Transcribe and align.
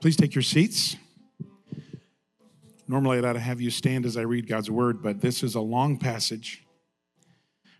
Please 0.00 0.16
take 0.16 0.32
your 0.32 0.42
seats. 0.42 0.96
Normally, 2.86 3.18
I'd 3.18 3.32
to 3.32 3.40
have 3.40 3.60
you 3.60 3.68
stand 3.68 4.06
as 4.06 4.16
I 4.16 4.22
read 4.22 4.46
God's 4.46 4.70
word, 4.70 5.02
but 5.02 5.20
this 5.20 5.42
is 5.42 5.56
a 5.56 5.60
long 5.60 5.98
passage 5.98 6.64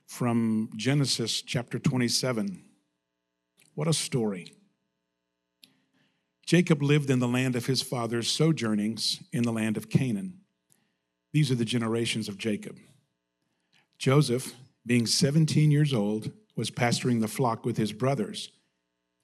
from 0.04 0.68
Genesis 0.74 1.42
chapter 1.42 1.78
27. 1.78 2.60
What 3.76 3.86
a 3.86 3.92
story. 3.92 4.52
Jacob 6.44 6.82
lived 6.82 7.08
in 7.08 7.20
the 7.20 7.28
land 7.28 7.54
of 7.54 7.66
his 7.66 7.82
father's 7.82 8.28
sojournings 8.28 9.22
in 9.32 9.44
the 9.44 9.52
land 9.52 9.76
of 9.76 9.88
Canaan. 9.88 10.40
These 11.32 11.52
are 11.52 11.56
the 11.56 11.64
generations 11.64 12.28
of 12.28 12.36
Jacob. 12.36 12.78
Joseph, 13.96 14.54
being 14.84 15.06
17 15.06 15.70
years 15.70 15.94
old, 15.94 16.32
was 16.56 16.70
pasturing 16.70 17.20
the 17.20 17.28
flock 17.28 17.64
with 17.64 17.76
his 17.76 17.92
brothers. 17.92 18.50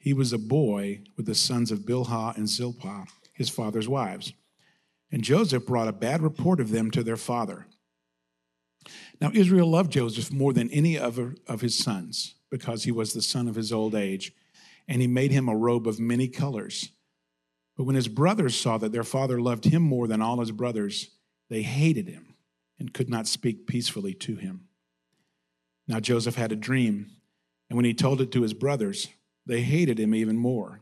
He 0.05 0.12
was 0.12 0.34
a 0.34 0.39
boy 0.39 1.00
with 1.16 1.25
the 1.25 1.34
sons 1.34 1.73
of 1.73 1.87
Bilhah 1.87 2.37
and 2.37 2.46
Zilpah, 2.46 3.07
his 3.32 3.48
father's 3.48 3.88
wives. 3.88 4.34
And 5.11 5.24
Joseph 5.24 5.65
brought 5.65 5.88
a 5.88 5.92
bad 5.92 6.20
report 6.20 6.61
of 6.61 6.70
them 6.70 6.91
to 6.91 7.02
their 7.02 7.16
father. 7.16 7.69
Now, 9.19 9.30
Israel 9.33 9.70
loved 9.70 9.92
Joseph 9.92 10.30
more 10.30 10.52
than 10.52 10.70
any 10.70 10.98
other 10.98 11.37
of 11.47 11.62
his 11.62 11.78
sons 11.78 12.34
because 12.51 12.84
he 12.84 12.92
was 12.92 13.14
the 13.14 13.23
son 13.23 13.48
of 13.48 13.55
his 13.55 13.73
old 13.73 13.95
age, 13.95 14.34
and 14.87 15.01
he 15.01 15.09
made 15.09 15.30
him 15.30 15.48
a 15.48 15.56
robe 15.56 15.88
of 15.88 15.98
many 15.98 16.28
colors. 16.28 16.91
But 17.75 17.84
when 17.84 17.97
his 17.97 18.06
brothers 18.06 18.55
saw 18.55 18.77
that 18.77 18.92
their 18.92 19.05
father 19.05 19.41
loved 19.41 19.64
him 19.64 19.80
more 19.80 20.06
than 20.06 20.20
all 20.20 20.41
his 20.41 20.52
brothers, 20.52 21.12
they 21.48 21.62
hated 21.62 22.09
him 22.09 22.34
and 22.78 22.92
could 22.92 23.09
not 23.09 23.27
speak 23.27 23.66
peacefully 23.66 24.12
to 24.12 24.36
him. 24.36 24.69
Now 25.89 25.98
Joseph 25.98 26.34
had 26.34 26.52
a 26.52 26.56
dream, 26.56 27.11
and 27.70 27.77
when 27.78 27.86
he 27.86 27.95
told 27.95 28.20
it 28.20 28.30
to 28.33 28.42
his 28.42 28.52
brothers, 28.52 29.09
they 29.47 29.62
hated 29.62 29.98
him 29.98 30.15
even 30.15 30.37
more. 30.37 30.80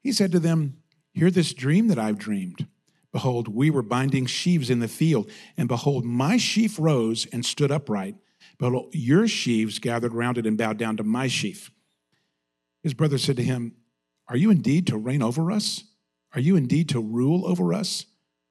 He 0.00 0.12
said 0.12 0.32
to 0.32 0.40
them, 0.40 0.78
Hear 1.12 1.30
this 1.30 1.52
dream 1.52 1.88
that 1.88 1.98
I've 1.98 2.18
dreamed. 2.18 2.66
Behold, 3.12 3.48
we 3.48 3.70
were 3.70 3.82
binding 3.82 4.24
sheaves 4.24 4.70
in 4.70 4.78
the 4.78 4.88
field, 4.88 5.30
and 5.56 5.68
behold, 5.68 6.04
my 6.04 6.38
sheaf 6.38 6.78
rose 6.78 7.26
and 7.26 7.44
stood 7.44 7.70
upright. 7.70 8.16
Behold, 8.58 8.94
your 8.94 9.28
sheaves 9.28 9.78
gathered 9.78 10.14
round 10.14 10.38
it 10.38 10.46
and 10.46 10.56
bowed 10.56 10.78
down 10.78 10.96
to 10.96 11.04
my 11.04 11.28
sheaf. 11.28 11.70
His 12.82 12.94
brother 12.94 13.18
said 13.18 13.36
to 13.36 13.42
him, 13.42 13.74
Are 14.28 14.36
you 14.36 14.50
indeed 14.50 14.86
to 14.86 14.96
reign 14.96 15.22
over 15.22 15.52
us? 15.52 15.84
Are 16.34 16.40
you 16.40 16.56
indeed 16.56 16.88
to 16.90 17.00
rule 17.00 17.46
over 17.46 17.74
us? 17.74 18.06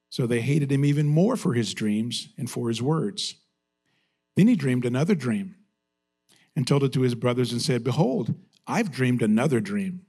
So 0.10 0.28
they 0.28 0.42
hated 0.42 0.72
him 0.72 0.86
even 0.86 1.08
more 1.08 1.36
for 1.36 1.54
his 1.54 1.74
dreams 1.74 2.30
and 2.38 2.50
for 2.50 2.68
his 2.68 2.82
words. 2.82 3.36
Then 4.36 4.48
he 4.48 4.56
dreamed 4.56 4.86
another 4.86 5.16
dream 5.16 5.56
and 6.56 6.68
told 6.68 6.84
it 6.84 6.94
to 6.94 7.02
his 7.02 7.16
brothers 7.16 7.52
and 7.52 7.62
said, 7.62 7.84
Behold, 7.84 8.36
I've 8.68 8.92
dreamed 8.92 9.22
another 9.22 9.60
dream. 9.60 10.06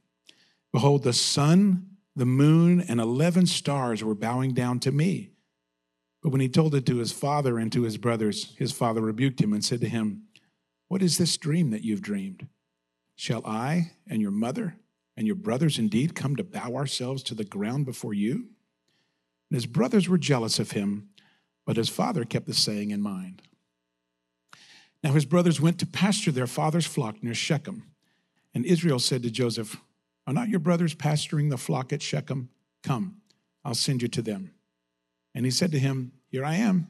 Behold, 0.72 1.02
the 1.02 1.12
sun, 1.12 1.96
the 2.16 2.26
moon, 2.26 2.80
and 2.80 3.00
11 3.00 3.46
stars 3.46 4.02
were 4.02 4.14
bowing 4.14 4.54
down 4.54 4.80
to 4.80 4.92
me. 4.92 5.30
But 6.22 6.30
when 6.30 6.40
he 6.40 6.48
told 6.48 6.74
it 6.74 6.86
to 6.86 6.98
his 6.98 7.12
father 7.12 7.58
and 7.58 7.72
to 7.72 7.82
his 7.82 7.98
brothers, 7.98 8.54
his 8.56 8.72
father 8.72 9.00
rebuked 9.00 9.40
him 9.40 9.52
and 9.52 9.64
said 9.64 9.80
to 9.80 9.88
him, 9.88 10.22
What 10.88 11.02
is 11.02 11.18
this 11.18 11.36
dream 11.36 11.70
that 11.70 11.82
you've 11.82 12.02
dreamed? 12.02 12.46
Shall 13.16 13.44
I 13.44 13.92
and 14.08 14.22
your 14.22 14.30
mother 14.30 14.76
and 15.16 15.26
your 15.26 15.36
brothers 15.36 15.78
indeed 15.78 16.14
come 16.14 16.36
to 16.36 16.44
bow 16.44 16.74
ourselves 16.74 17.22
to 17.24 17.34
the 17.34 17.44
ground 17.44 17.84
before 17.84 18.14
you? 18.14 18.48
And 19.50 19.56
his 19.56 19.66
brothers 19.66 20.08
were 20.08 20.18
jealous 20.18 20.58
of 20.58 20.70
him, 20.70 21.08
but 21.66 21.76
his 21.76 21.88
father 21.88 22.24
kept 22.24 22.46
the 22.46 22.54
saying 22.54 22.90
in 22.90 23.02
mind. 23.02 23.42
Now 25.02 25.12
his 25.12 25.24
brothers 25.24 25.60
went 25.60 25.78
to 25.80 25.86
pasture 25.86 26.32
their 26.32 26.46
father's 26.46 26.86
flock 26.86 27.22
near 27.22 27.34
Shechem. 27.34 27.91
And 28.54 28.64
Israel 28.64 28.98
said 28.98 29.22
to 29.22 29.30
Joseph, 29.30 29.76
Are 30.26 30.34
not 30.34 30.48
your 30.48 30.60
brothers 30.60 30.94
pasturing 30.94 31.48
the 31.48 31.56
flock 31.56 31.92
at 31.92 32.02
Shechem? 32.02 32.50
Come, 32.82 33.16
I'll 33.64 33.74
send 33.74 34.02
you 34.02 34.08
to 34.08 34.22
them. 34.22 34.52
And 35.34 35.44
he 35.44 35.50
said 35.50 35.72
to 35.72 35.78
him, 35.78 36.12
Here 36.28 36.44
I 36.44 36.56
am. 36.56 36.88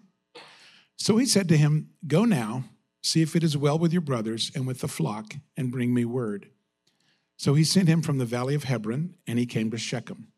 So 0.96 1.16
he 1.16 1.26
said 1.26 1.48
to 1.48 1.56
him, 1.56 1.90
Go 2.06 2.24
now, 2.24 2.64
see 3.02 3.22
if 3.22 3.36
it 3.36 3.44
is 3.44 3.56
well 3.56 3.78
with 3.78 3.92
your 3.92 4.02
brothers 4.02 4.50
and 4.54 4.66
with 4.66 4.80
the 4.80 4.88
flock, 4.88 5.34
and 5.56 5.70
bring 5.70 5.92
me 5.94 6.04
word. 6.04 6.48
So 7.36 7.54
he 7.54 7.64
sent 7.64 7.88
him 7.88 8.02
from 8.02 8.18
the 8.18 8.24
valley 8.24 8.54
of 8.54 8.64
Hebron, 8.64 9.14
and 9.26 9.38
he 9.38 9.46
came 9.46 9.70
to 9.70 9.78
Shechem. 9.78 10.28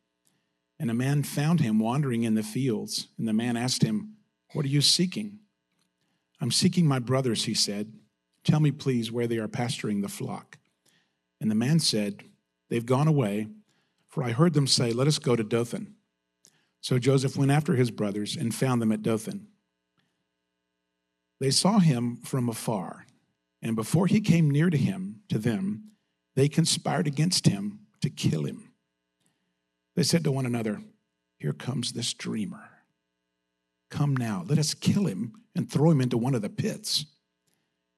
And 0.79 0.91
a 0.91 0.95
man 0.95 1.23
found 1.23 1.61
him 1.61 1.79
wandering 1.79 2.25
in 2.25 2.35
the 2.35 2.43
fields. 2.43 3.09
And 3.19 3.29
the 3.29 3.33
man 3.33 3.56
asked 3.56 3.83
him, 3.83 4.17
What 4.53 4.65
are 4.65 4.69
you 4.69 4.81
seeking? 4.81 5.39
I'm 6.41 6.51
seeking 6.51 6.87
my 6.87 6.99
brothers, 6.99 7.45
he 7.45 7.55
said. 7.55 7.93
Tell 8.43 8.61
me, 8.61 8.71
please, 8.71 9.11
where 9.11 9.27
they 9.27 9.39
are 9.39 9.49
pasturing 9.49 10.01
the 10.01 10.09
flock. 10.09 10.59
And 11.41 11.50
the 11.50 11.55
man 11.55 11.78
said, 11.78 12.25
They've 12.71 12.84
gone 12.84 13.09
away, 13.09 13.49
for 14.09 14.22
I 14.22 14.33
heard 14.33 14.55
them 14.55 14.67
say, 14.67 14.93
Let 14.93 15.06
us 15.06 15.19
go 15.19 15.37
to 15.37 15.45
Dothan. 15.45 15.95
So 16.81 16.99
Joseph 16.99 17.37
went 17.37 17.50
after 17.50 17.75
his 17.75 17.91
brothers 17.91 18.37
and 18.37 18.55
found 18.55 18.83
them 18.83 18.93
at 18.93 19.03
Dothan. 19.03 19.47
They 21.41 21.50
saw 21.50 21.78
him 21.78 22.17
from 22.17 22.49
afar, 22.49 23.06
and 23.62 23.75
before 23.77 24.06
he 24.06 24.21
came 24.21 24.50
near 24.50 24.71
to 24.71 24.77
him, 24.77 25.21
to 25.28 25.39
them, 25.39 25.91
they 26.37 26.49
conspired 26.49 27.06
against 27.06 27.47
him 27.47 27.81
to 28.03 28.11
kill 28.11 28.44
him. 28.44 28.73
They 29.97 30.03
said 30.03 30.25
to 30.25 30.33
one 30.33 30.47
another, 30.47 30.83
Here 31.39 31.53
comes 31.53 31.93
this 31.93 32.12
dreamer. 32.12 32.71
Come 33.91 34.17
now, 34.17 34.44
let 34.47 34.59
us 34.59 34.75
kill 34.75 35.06
him 35.06 35.33
and 35.55 35.71
throw 35.71 35.91
him 35.91 36.00
into 36.00 36.19
one 36.19 36.34
of 36.34 36.43
the 36.43 36.50
pits. 36.50 37.06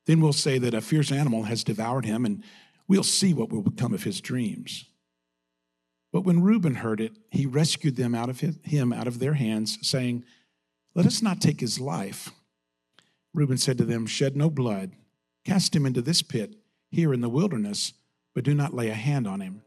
Then 0.06 0.20
we'll 0.20 0.32
say 0.32 0.58
that 0.58 0.75
a 0.75 0.80
fierce 0.80 1.10
animal 1.10 1.44
has 1.44 1.64
devoured 1.64 2.04
him, 2.04 2.25
and 2.25 2.44
we'll 2.88 3.02
see 3.02 3.34
what 3.34 3.50
will 3.50 3.62
become 3.62 3.92
of 3.94 4.04
his 4.04 4.20
dreams. 4.20 4.86
But 6.12 6.22
when 6.22 6.42
Reuben 6.42 6.76
heard 6.76 7.00
it, 7.00 7.16
he 7.30 7.47
rescued 7.47 7.97
them 7.97 8.14
out 8.14 8.30
of 8.30 8.41
his, 8.41 8.58
him 8.62 8.92
out 8.92 9.06
of 9.06 9.19
their 9.19 9.34
hands, 9.34 9.78
saying, 9.82 10.24
Let 10.94 11.06
us 11.06 11.20
not 11.20 11.41
take 11.41 11.60
his 11.60 11.80
life. 11.80 12.30
Reuben 13.34 13.58
said 13.58 13.76
to 13.78 13.84
them, 13.84 14.06
Shed 14.06 14.36
no 14.36 14.48
blood, 14.48 14.92
cast 15.44 15.76
him 15.76 15.84
into 15.84 16.00
this 16.00 16.22
pit 16.22 16.54
here 16.91 17.12
in 17.12 17.20
the 17.20 17.28
wilderness, 17.28 17.92
but 18.34 18.44
do 18.44 18.54
not 18.54 18.75
lay 18.75 18.88
a 18.88 18.94
hand 18.94 19.26
on 19.26 19.41
him, 19.41 19.62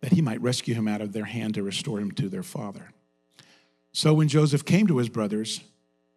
that 0.00 0.12
he 0.12 0.22
might 0.22 0.40
rescue 0.40 0.74
him 0.74 0.86
out 0.86 1.00
of 1.00 1.12
their 1.12 1.24
hand 1.24 1.54
to 1.54 1.62
restore 1.62 1.98
him 1.98 2.12
to 2.12 2.28
their 2.28 2.42
father. 2.42 2.92
So 3.92 4.14
when 4.14 4.28
Joseph 4.28 4.64
came 4.64 4.86
to 4.86 4.98
his 4.98 5.08
brothers, 5.08 5.62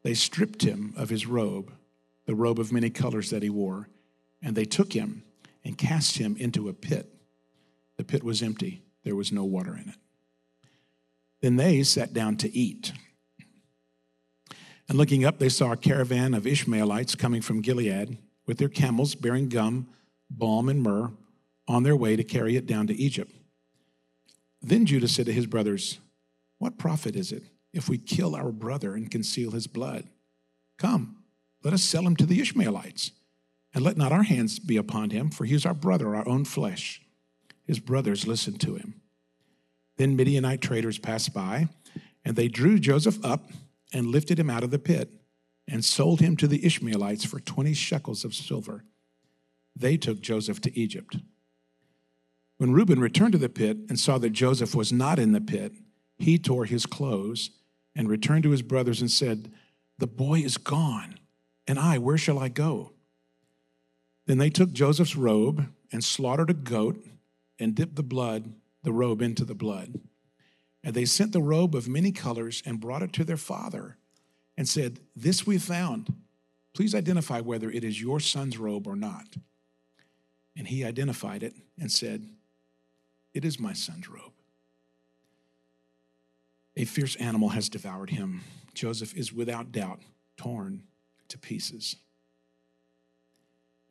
they 0.03 0.13
stripped 0.13 0.61
him 0.61 0.93
of 0.95 1.09
his 1.09 1.25
robe, 1.25 1.73
the 2.25 2.35
robe 2.35 2.59
of 2.59 2.71
many 2.71 2.89
colors 2.89 3.31
that 3.31 3.41
he 3.41 3.49
wore, 3.49 3.89
and 4.41 4.55
they 4.55 4.65
took 4.65 4.93
him 4.93 5.23
and 5.63 5.77
cast 5.77 6.17
him 6.17 6.35
into 6.37 6.69
a 6.69 6.73
pit. 6.73 7.09
The 7.97 8.03
pit 8.03 8.23
was 8.23 8.41
empty, 8.41 8.83
there 9.03 9.15
was 9.15 9.31
no 9.31 9.43
water 9.43 9.75
in 9.75 9.89
it. 9.89 9.95
Then 11.41 11.57
they 11.57 11.83
sat 11.83 12.13
down 12.13 12.37
to 12.37 12.55
eat. 12.55 12.93
And 14.87 14.97
looking 14.97 15.25
up, 15.25 15.39
they 15.39 15.49
saw 15.49 15.71
a 15.71 15.77
caravan 15.77 16.33
of 16.33 16.47
Ishmaelites 16.47 17.15
coming 17.15 17.41
from 17.41 17.61
Gilead 17.61 18.17
with 18.45 18.57
their 18.57 18.69
camels 18.69 19.15
bearing 19.15 19.49
gum, 19.49 19.87
balm, 20.29 20.69
and 20.69 20.81
myrrh 20.81 21.11
on 21.67 21.83
their 21.83 21.95
way 21.95 22.15
to 22.15 22.23
carry 22.23 22.55
it 22.55 22.65
down 22.65 22.87
to 22.87 22.95
Egypt. 22.95 23.31
Then 24.61 24.85
Judah 24.85 25.07
said 25.07 25.25
to 25.25 25.33
his 25.33 25.45
brothers, 25.45 25.99
What 26.57 26.77
profit 26.77 27.15
is 27.15 27.31
it 27.31 27.43
if 27.73 27.89
we 27.89 27.97
kill 27.97 28.35
our 28.35 28.51
brother 28.51 28.93
and 28.93 29.11
conceal 29.11 29.51
his 29.51 29.67
blood? 29.67 30.07
Come, 30.77 31.23
let 31.63 31.73
us 31.73 31.83
sell 31.83 32.05
him 32.05 32.15
to 32.17 32.25
the 32.25 32.41
Ishmaelites, 32.41 33.11
and 33.73 33.83
let 33.83 33.97
not 33.97 34.11
our 34.11 34.23
hands 34.23 34.59
be 34.59 34.77
upon 34.77 35.09
him, 35.09 35.29
for 35.29 35.45
he 35.45 35.55
is 35.55 35.65
our 35.65 35.73
brother, 35.73 36.15
our 36.15 36.27
own 36.27 36.45
flesh. 36.45 37.01
His 37.65 37.79
brothers 37.79 38.27
listened 38.27 38.61
to 38.61 38.75
him. 38.75 39.01
Then 39.97 40.15
Midianite 40.15 40.61
traders 40.61 40.99
passed 40.99 41.33
by, 41.33 41.69
and 42.25 42.35
they 42.35 42.47
drew 42.47 42.79
Joseph 42.79 43.23
up 43.23 43.51
and 43.91 44.07
lifted 44.07 44.39
him 44.39 44.49
out 44.49 44.63
of 44.63 44.71
the 44.71 44.79
pit 44.79 45.13
and 45.67 45.83
sold 45.83 46.19
him 46.19 46.35
to 46.37 46.47
the 46.47 46.65
Ishmaelites 46.65 47.25
for 47.25 47.39
20 47.39 47.73
shekels 47.73 48.25
of 48.25 48.33
silver. 48.33 48.83
They 49.75 49.97
took 49.97 50.21
Joseph 50.21 50.61
to 50.61 50.79
Egypt. 50.79 51.17
When 52.57 52.73
Reuben 52.73 52.99
returned 52.99 53.33
to 53.33 53.37
the 53.37 53.49
pit 53.49 53.77
and 53.89 53.99
saw 53.99 54.17
that 54.19 54.31
Joseph 54.31 54.75
was 54.75 54.93
not 54.93 55.19
in 55.19 55.31
the 55.31 55.41
pit, 55.41 55.73
he 56.17 56.37
tore 56.37 56.65
his 56.65 56.85
clothes 56.85 57.51
and 57.95 58.09
returned 58.09 58.43
to 58.43 58.51
his 58.51 58.61
brothers 58.61 59.01
and 59.01 59.09
said, 59.09 59.51
The 59.97 60.07
boy 60.07 60.39
is 60.39 60.57
gone, 60.57 61.15
and 61.67 61.79
I, 61.79 61.97
where 61.97 62.17
shall 62.17 62.39
I 62.39 62.49
go? 62.49 62.93
Then 64.25 64.37
they 64.37 64.49
took 64.49 64.71
Joseph's 64.71 65.15
robe 65.15 65.67
and 65.91 66.03
slaughtered 66.03 66.49
a 66.49 66.53
goat 66.53 67.03
and 67.59 67.75
dipped 67.75 67.95
the 67.95 68.03
blood, 68.03 68.53
the 68.83 68.93
robe 68.93 69.21
into 69.21 69.45
the 69.45 69.55
blood. 69.55 69.99
And 70.83 70.93
they 70.93 71.05
sent 71.05 71.31
the 71.31 71.41
robe 71.41 71.75
of 71.75 71.87
many 71.87 72.11
colors 72.11 72.61
and 72.65 72.79
brought 72.79 73.03
it 73.03 73.13
to 73.13 73.23
their 73.23 73.37
father 73.37 73.97
and 74.57 74.67
said, 74.67 74.99
This 75.15 75.45
we 75.45 75.57
found. 75.57 76.13
Please 76.73 76.95
identify 76.95 77.39
whether 77.39 77.69
it 77.69 77.83
is 77.83 78.01
your 78.01 78.19
son's 78.19 78.57
robe 78.57 78.87
or 78.87 78.95
not. 78.95 79.35
And 80.57 80.67
he 80.67 80.83
identified 80.83 81.43
it 81.43 81.53
and 81.79 81.91
said, 81.91 82.27
It 83.33 83.45
is 83.45 83.59
my 83.59 83.73
son's 83.73 84.09
robe. 84.09 84.33
A 86.75 86.85
fierce 86.85 87.15
animal 87.17 87.49
has 87.49 87.69
devoured 87.69 88.09
him. 88.09 88.41
Joseph 88.73 89.15
is 89.15 89.31
without 89.31 89.71
doubt 89.71 89.99
torn 90.37 90.83
to 91.27 91.37
pieces. 91.37 91.95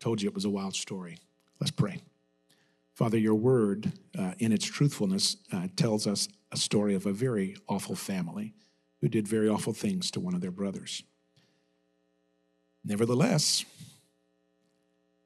Told 0.00 0.22
you 0.22 0.28
it 0.28 0.34
was 0.34 0.44
a 0.44 0.50
wild 0.50 0.74
story. 0.74 1.18
Let's 1.60 1.70
pray. 1.70 2.00
Father, 2.94 3.18
your 3.18 3.34
word, 3.34 3.92
uh, 4.18 4.32
in 4.38 4.52
its 4.52 4.64
truthfulness, 4.64 5.36
uh, 5.52 5.68
tells 5.76 6.06
us 6.06 6.28
a 6.52 6.56
story 6.56 6.94
of 6.94 7.06
a 7.06 7.12
very 7.12 7.56
awful 7.68 7.94
family 7.94 8.54
who 9.00 9.08
did 9.08 9.28
very 9.28 9.48
awful 9.48 9.72
things 9.72 10.10
to 10.12 10.20
one 10.20 10.34
of 10.34 10.40
their 10.40 10.50
brothers. 10.50 11.02
Nevertheless, 12.84 13.64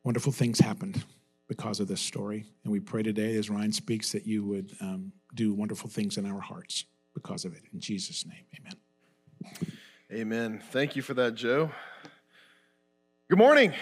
wonderful 0.02 0.32
things 0.32 0.58
happened 0.58 1.04
because 1.46 1.78
of 1.78 1.88
this 1.88 2.00
story. 2.00 2.44
And 2.64 2.72
we 2.72 2.80
pray 2.80 3.02
today, 3.02 3.36
as 3.36 3.50
Ryan 3.50 3.72
speaks, 3.72 4.12
that 4.12 4.26
you 4.26 4.44
would 4.44 4.74
um, 4.80 5.12
do 5.34 5.52
wonderful 5.52 5.90
things 5.90 6.16
in 6.16 6.26
our 6.26 6.40
hearts 6.40 6.84
because 7.14 7.44
of 7.44 7.52
it. 7.54 7.62
In 7.72 7.80
Jesus' 7.80 8.24
name, 8.26 8.44
amen. 8.58 9.68
Amen. 10.12 10.62
Thank 10.70 10.96
you 10.96 11.02
for 11.02 11.14
that, 11.14 11.34
Joe. 11.34 11.70
Good 13.28 13.38
morning. 13.38 13.74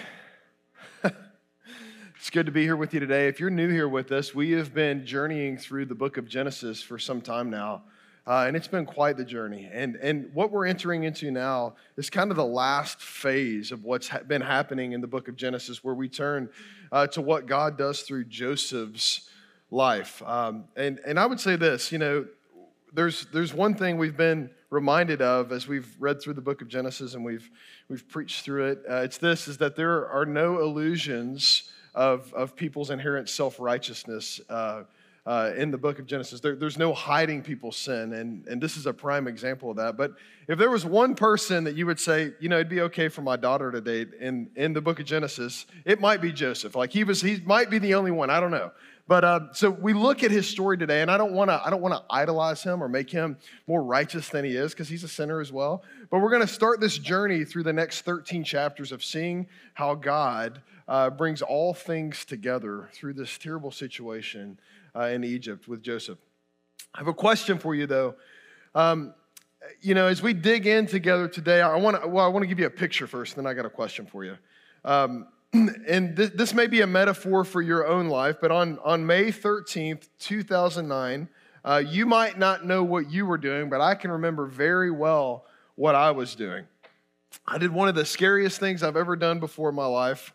It's 2.29 2.35
good 2.35 2.45
to 2.45 2.53
be 2.53 2.63
here 2.63 2.77
with 2.77 2.93
you 2.93 3.01
today. 3.01 3.27
If 3.27 3.41
you're 3.41 3.49
new 3.49 3.71
here 3.71 3.89
with 3.89 4.13
us, 4.13 4.35
we 4.35 4.51
have 4.51 4.75
been 4.75 5.07
journeying 5.07 5.57
through 5.57 5.87
the 5.87 5.95
book 5.95 6.19
of 6.19 6.29
Genesis 6.29 6.83
for 6.83 6.99
some 6.99 7.23
time 7.23 7.49
now. 7.49 7.85
Uh, 8.27 8.45
and 8.47 8.55
it's 8.55 8.69
been 8.69 8.85
quite 8.85 9.17
the 9.17 9.25
journey. 9.25 9.67
And, 9.73 9.97
and 9.97 10.29
what 10.35 10.53
we're 10.53 10.67
entering 10.67 11.05
into 11.05 11.31
now 11.31 11.77
is 11.97 12.11
kind 12.11 12.31
of 12.31 12.37
the 12.37 12.45
last 12.45 13.01
phase 13.01 13.73
of 13.73 13.83
what's 13.83 14.09
ha- 14.09 14.25
been 14.27 14.43
happening 14.43 14.93
in 14.93 15.01
the 15.01 15.07
book 15.07 15.29
of 15.29 15.37
Genesis, 15.37 15.83
where 15.83 15.95
we 15.95 16.07
turn 16.07 16.51
uh, 16.93 17.07
to 17.07 17.23
what 17.23 17.47
God 17.47 17.79
does 17.79 18.03
through 18.03 18.25
Joseph's 18.25 19.31
life. 19.71 20.23
Um, 20.27 20.65
and, 20.77 21.01
and 21.07 21.19
I 21.19 21.25
would 21.25 21.41
say 21.41 21.57
this 21.57 21.91
you 21.91 21.97
know, 21.97 22.27
there's, 22.93 23.25
there's 23.33 23.55
one 23.55 23.75
thing 23.75 23.97
we've 23.97 24.19
been 24.19 24.51
reminded 24.69 25.23
of 25.23 25.51
as 25.51 25.67
we've 25.67 25.97
read 25.99 26.21
through 26.21 26.35
the 26.35 26.43
book 26.43 26.61
of 26.61 26.69
Genesis 26.69 27.15
and 27.15 27.25
we've, 27.25 27.49
we've 27.89 28.07
preached 28.07 28.45
through 28.45 28.67
it. 28.67 28.83
Uh, 28.87 28.97
it's 28.97 29.17
this 29.17 29.49
is 29.49 29.57
that 29.57 29.77
there 29.77 30.07
are 30.11 30.27
no 30.27 30.59
illusions 30.61 31.73
of, 31.99 32.33
of 32.33 32.55
people's 32.55 32.91
inherent 32.91 33.29
self 33.29 33.59
righteousness. 33.59 34.41
Uh, 34.49 34.85
uh, 35.27 35.53
in 35.59 35.71
the 35.71 35.77
book 35.77 35.99
of 35.99 36.07
Genesis. 36.07 36.41
There, 36.41 36.57
there's 36.57 36.79
no 36.79 36.95
hiding 36.95 37.43
people's 37.43 37.77
sin, 37.77 38.15
and, 38.15 38.47
and 38.47 38.63
this 38.63 38.79
is 38.79 38.87
a 38.87 38.95
prime 38.95 39.29
example 39.29 39.71
of 39.71 39.77
that. 39.77 39.95
But 39.95 40.15
if 40.47 40.59
there 40.59 40.71
was 40.71 40.87
one 40.87 41.15
person 41.15 41.65
that 41.65 41.77
you 41.77 41.85
would 41.85 42.01
say, 42.01 42.33
you 42.41 42.49
know, 42.49 42.57
it'd 42.57 42.71
be 42.71 42.81
okay 42.81 43.09
for 43.09 43.21
my 43.21 43.37
daughter 43.37 43.71
to 43.71 43.83
date 43.83 44.15
in, 44.19 44.49
in 44.57 44.73
the 44.73 44.81
book 44.81 45.01
of 45.01 45.05
Genesis, 45.05 45.67
it 45.85 46.01
might 46.01 46.23
be 46.23 46.33
Joseph. 46.33 46.75
Like 46.75 46.93
he 46.93 47.05
was, 47.05 47.21
he 47.21 47.43
might 47.45 47.69
be 47.69 47.79
the 47.79 47.93
only 47.93 48.11
one. 48.11 48.31
I 48.31 48.41
don't 48.41 48.51
know. 48.51 48.71
But 49.07 49.25
uh, 49.25 49.41
so 49.53 49.69
we 49.69 49.93
look 49.93 50.23
at 50.23 50.31
his 50.31 50.47
story 50.47 50.79
today, 50.79 51.03
and 51.03 51.11
I 51.11 51.19
don't 51.19 51.33
want 51.33 51.51
to 51.51 51.61
I 51.65 51.71
don't 51.71 51.81
want 51.81 51.95
to 51.95 52.05
idolize 52.11 52.63
him 52.63 52.83
or 52.83 52.89
make 52.89 53.11
him 53.11 53.39
more 53.67 53.83
righteous 53.83 54.29
than 54.29 54.45
he 54.45 54.55
is 54.55 54.73
because 54.73 54.89
he's 54.89 55.05
a 55.05 55.09
sinner 55.09 55.41
as 55.41 55.51
well. 55.51 55.83
But 56.11 56.21
we're 56.21 56.31
going 56.31 56.43
to 56.43 56.47
start 56.47 56.79
this 56.79 56.99
journey 56.99 57.45
through 57.45 57.63
the 57.63 57.73
next 57.73 58.03
13 58.03 58.45
chapters 58.45 58.93
of 58.93 59.03
seeing 59.03 59.47
how 59.73 59.95
God 59.95 60.61
uh, 60.89 61.11
brings 61.11 61.43
all 61.43 61.75
things 61.75 62.25
together 62.25 62.89
through 62.93 63.13
this 63.13 63.37
terrible 63.39 63.71
situation 63.71 64.59
uh, 64.97 65.03
in 65.03 65.23
Egypt 65.23 65.69
with 65.69 65.83
Joseph. 65.83 66.19
I 66.95 66.99
have 66.99 67.09
a 67.09 67.15
question 67.15 67.59
for 67.59 67.75
you, 67.75 67.87
though. 67.87 68.15
Um, 68.75 69.15
you 69.81 69.95
know, 69.95 70.07
as 70.07 70.23
we 70.23 70.33
dig 70.33 70.67
in 70.67 70.87
together 70.87 71.29
today, 71.29 71.61
I 71.61 71.77
want 71.77 72.03
to 72.03 72.09
well, 72.09 72.25
I 72.25 72.29
want 72.29 72.43
to 72.43 72.47
give 72.47 72.59
you 72.59 72.67
a 72.67 72.71
picture 72.71 73.07
first, 73.07 73.37
then 73.37 73.47
I 73.47 73.55
got 73.55 73.67
a 73.67 73.71
question 73.71 74.07
for 74.07 74.25
you. 74.25 74.37
Um, 74.85 75.27
and 75.53 76.17
th- 76.17 76.33
this 76.35 76.55
may 76.55 76.67
be 76.67 76.83
a 76.83 76.87
metaphor 76.87 77.45
for 77.45 77.63
your 77.63 77.87
own 77.87 78.09
life, 78.09 78.37
but 78.41 78.51
on, 78.51 78.79
on 78.85 79.07
May 79.07 79.27
13th, 79.27 80.09
2009, 80.19 81.29
uh, 81.65 81.83
you 81.87 82.07
might 82.07 82.39
not 82.39 82.67
know 82.67 82.85
what 82.85 83.11
you 83.11 83.25
were 83.25 83.39
doing, 83.39 83.71
but 83.71 83.81
I 83.81 83.95
can 83.95 84.11
remember 84.11 84.47
very 84.47 84.91
well 84.91 85.45
what 85.75 85.95
I 85.95 86.11
was 86.11 86.35
doing. 86.35 86.67
I 87.47 87.59
did 87.59 87.73
one 87.73 87.89
of 87.89 87.95
the 87.95 88.05
scariest 88.05 88.61
things 88.61 88.83
I've 88.83 88.97
ever 88.97 89.17
done 89.17 89.41
before 89.41 89.71
in 89.71 89.75
my 89.75 89.87
life. 89.87 90.35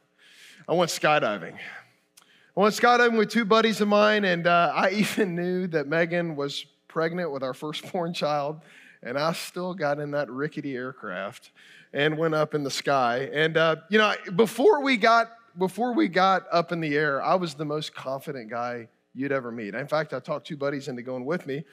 I 0.67 0.73
went 0.73 0.91
skydiving. 0.91 1.55
I 1.55 2.59
went 2.59 2.73
skydiving 2.73 3.17
with 3.17 3.29
two 3.29 3.43
buddies 3.43 3.81
of 3.81 3.89
mine, 3.89 4.23
and 4.23 4.47
uh, 4.47 4.71
I 4.73 4.89
even 4.93 5.35
knew 5.35 5.67
that 5.67 5.87
Megan 5.87 6.35
was 6.35 6.65
pregnant 6.87 7.31
with 7.31 7.43
our 7.43 7.53
firstborn 7.53 8.13
child, 8.13 8.61
and 9.01 9.17
I 9.17 9.33
still 9.33 9.73
got 9.73 9.99
in 9.99 10.11
that 10.11 10.29
rickety 10.29 10.75
aircraft 10.75 11.51
and 11.91 12.17
went 12.17 12.33
up 12.33 12.55
in 12.55 12.63
the 12.63 12.71
sky. 12.71 13.29
And 13.33 13.57
uh, 13.57 13.77
you 13.89 13.97
know, 13.97 14.13
before 14.35 14.81
we 14.81 14.95
got 14.95 15.31
before 15.57 15.93
we 15.93 16.07
got 16.07 16.45
up 16.51 16.71
in 16.71 16.79
the 16.79 16.95
air, 16.95 17.21
I 17.21 17.35
was 17.35 17.55
the 17.55 17.65
most 17.65 17.93
confident 17.93 18.49
guy 18.49 18.87
you'd 19.13 19.31
ever 19.31 19.51
meet. 19.51 19.75
In 19.75 19.87
fact, 19.87 20.13
I 20.13 20.19
talked 20.19 20.47
two 20.47 20.57
buddies 20.57 20.87
into 20.87 21.01
going 21.01 21.25
with 21.25 21.45
me. 21.45 21.65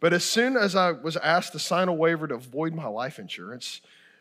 But 0.00 0.12
as 0.12 0.22
soon 0.22 0.56
as 0.56 0.76
I 0.76 0.92
was 0.92 1.16
asked 1.16 1.52
to 1.52 1.58
sign 1.58 1.88
a 1.88 1.92
waiver 1.92 2.28
to 2.28 2.36
void 2.36 2.74
my 2.74 2.86
life 2.86 3.18
insurance, 3.18 3.80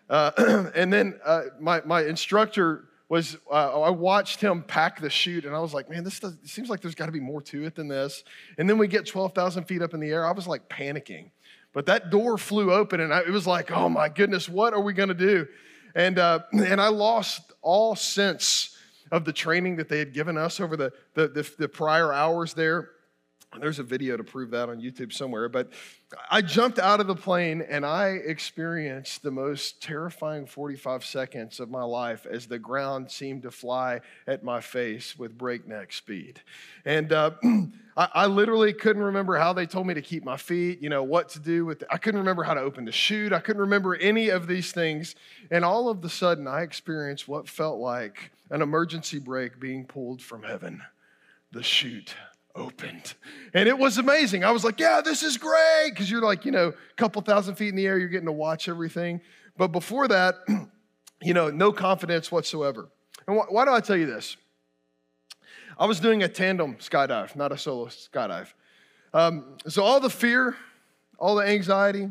uh, 0.10 0.32
and 0.76 0.92
then 0.94 1.20
uh, 1.26 1.44
my, 1.60 1.82
my 1.86 2.02
instructor 2.02 2.86
was 3.14 3.38
uh, 3.52 3.82
I 3.82 3.92
watched 3.92 4.42
him 4.42 4.64
pack 4.64 5.00
the 5.00 5.10
chute, 5.10 5.46
and 5.46 5.56
I 5.56 5.60
was 5.60 5.72
like, 5.72 5.88
man, 5.88 6.04
this 6.04 6.20
does, 6.20 6.36
seems 6.46 6.68
like 6.68 6.82
there's 6.82 6.96
got 6.96 7.06
to 7.06 7.12
be 7.12 7.20
more 7.20 7.44
to 7.44 7.64
it 7.64 7.76
than 7.76 7.88
this. 7.88 8.24
And 8.58 8.68
then 8.68 8.80
we 8.80 8.88
get 8.88 9.06
12,000 9.06 9.66
feet 9.66 9.84
up 9.84 9.94
in 9.94 10.00
the 10.00 10.10
air. 10.10 10.26
I 10.26 10.32
was 10.32 10.48
like 10.48 10.68
panicking, 10.68 11.30
but 11.74 11.86
that 11.86 12.10
door 12.10 12.40
flew 12.40 12.74
open, 12.74 13.00
and 13.02 13.14
I, 13.14 13.20
it 13.20 13.30
was 13.30 13.46
like, 13.46 13.72
oh 13.72 13.88
my 13.88 14.10
goodness, 14.10 14.50
what 14.50 14.74
are 14.74 14.82
we 14.82 14.96
to 14.96 15.14
do? 15.14 15.48
And 15.94 16.18
uh, 16.18 16.40
and 16.52 16.82
I 16.82 16.88
lost 16.88 17.54
all 17.62 17.96
sense 17.96 18.76
of 19.12 19.26
the 19.26 19.34
training 19.34 19.76
that 19.76 19.90
they 19.90 20.00
had 20.00 20.12
given 20.12 20.36
us 20.36 20.60
over 20.60 20.76
the, 20.76 20.92
the, 21.14 21.28
the, 21.28 21.52
the 21.60 21.70
prior 21.70 22.12
hours 22.12 22.56
there. 22.56 22.90
There's 23.60 23.80
a 23.80 23.84
video 23.84 24.18
to 24.18 24.24
prove 24.24 24.52
that 24.52 24.70
on 24.70 24.82
YouTube 24.82 25.14
somewhere. 25.14 25.50
But 25.50 25.70
I 26.30 26.42
jumped 26.42 26.80
out 26.80 27.00
of 27.00 27.08
the 27.08 27.16
plane 27.16 27.62
and 27.68 27.86
I 27.86 28.10
experienced 28.10 29.24
the 29.24 29.32
most 29.32 29.82
terrifying 29.82 30.46
45 30.46 31.06
seconds 31.06 31.60
of 31.60 31.70
my 31.70 31.84
life 31.84 32.26
as 32.26 32.48
the 32.48 32.60
ground 32.60 33.12
seemed 33.12 33.44
to 33.44 33.52
fly 33.52 34.02
at 34.28 34.44
my 34.44 34.62
face 34.62 35.18
with 35.18 35.38
breakneck 35.38 35.94
speed. 35.94 36.42
And 36.86 37.12
uh, 37.12 37.32
I, 37.98 38.10
I, 38.14 38.26
literally 38.26 38.74
couldn't 38.74 39.04
remember 39.04 39.38
how 39.38 39.54
they 39.54 39.66
told 39.66 39.88
me 39.88 39.94
to 39.94 40.02
keep 40.02 40.24
my 40.24 40.38
feet, 40.38 40.82
you 40.82 40.90
know, 40.90 41.04
what 41.04 41.30
to 41.30 41.40
do 41.40 41.66
with. 41.66 41.80
The, 41.80 41.94
I 41.94 41.98
couldn't 41.98 42.20
remember 42.20 42.44
how 42.44 42.54
to 42.54 42.62
open 42.62 42.86
the 42.86 42.92
chute. 42.92 43.34
I 43.34 43.40
couldn't 43.40 43.62
remember 43.62 43.96
any 43.96 44.30
of 44.30 44.48
these 44.48 44.72
things. 44.72 45.16
And 45.52 45.64
all 45.64 45.90
of 45.90 46.04
a 46.04 46.10
sudden, 46.10 46.48
I 46.48 46.62
experienced 46.62 47.28
what 47.28 47.48
felt 47.48 47.80
like 47.80 48.32
an 48.50 48.62
emergency 48.62 49.20
brake 49.20 49.60
being 49.60 49.86
pulled 49.86 50.22
from 50.22 50.44
heaven 50.44 50.82
the 51.52 51.64
chute 51.64 52.16
opened. 52.56 53.14
And 53.54 53.68
it 53.68 53.78
was 53.78 53.98
amazing. 53.98 54.44
I 54.44 54.52
was 54.52 54.64
like, 54.64 54.80
yeah, 54.80 55.02
this 55.04 55.24
is 55.24 55.38
great. 55.38 55.90
Because 55.90 56.10
you're 56.10 56.22
like, 56.22 56.46
you 56.46 56.52
know, 56.52 56.70
a 56.70 56.96
couple 56.96 57.22
thousand 57.22 57.56
feet 57.56 57.70
in 57.70 57.76
the 57.76 57.86
air, 57.86 57.98
you're 57.98 58.10
getting 58.10 58.28
to 58.28 58.32
watch 58.32 58.70
everything. 58.70 59.22
But 59.58 59.70
before 59.70 60.08
that, 60.08 60.36
you 61.22 61.34
know, 61.34 61.50
no 61.50 61.72
confidence 61.72 62.32
whatsoever. 62.32 62.90
And 63.28 63.40
wh- 63.40 63.52
why 63.52 63.66
do 63.66 63.72
I 63.72 63.80
tell 63.80 63.98
you 63.98 64.06
this? 64.06 64.38
I 65.78 65.86
was 65.86 66.00
doing 66.00 66.24
a 66.24 66.28
tandem 66.28 66.76
skydive, 66.76 67.36
not 67.36 67.52
a 67.52 67.58
solo 67.58 67.88
skydive. 67.88 68.54
Um, 69.14 69.58
so 69.68 69.84
all 69.84 70.00
the 70.00 70.10
fear, 70.10 70.56
all 71.18 71.36
the 71.36 71.46
anxiety, 71.46 72.10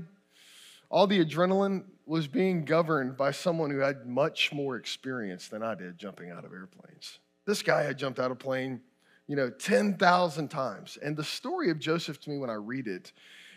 all 0.91 1.07
the 1.07 1.25
adrenaline 1.25 1.85
was 2.07 2.27
being 2.27 2.65
governed 2.65 3.17
by 3.17 3.31
someone 3.31 3.71
who 3.71 3.79
had 3.79 4.07
much 4.07 4.53
more 4.53 4.77
experience 4.77 5.49
than 5.49 5.63
I 5.63 5.75
did 5.75 5.97
jumping 5.97 6.31
out 6.31 6.45
of 6.45 6.53
airplanes. 6.53 7.19
This 7.47 7.63
guy 7.63 7.83
had 7.83 7.99
jumped 7.99 8.19
out 8.19 8.27
of 8.27 8.33
a 8.33 8.37
plane 8.37 8.81
you 9.27 9.37
know, 9.37 9.51
10,000 9.51 10.49
times. 10.49 10.99
And 11.03 11.17
the 11.17 11.25
story 11.25 11.71
of 11.71 11.79
Joseph 11.79 12.21
to 12.21 12.31
me, 12.31 12.39
when 12.39 12.51
I 12.51 12.55
read 12.55 12.87
it, 12.87 13.13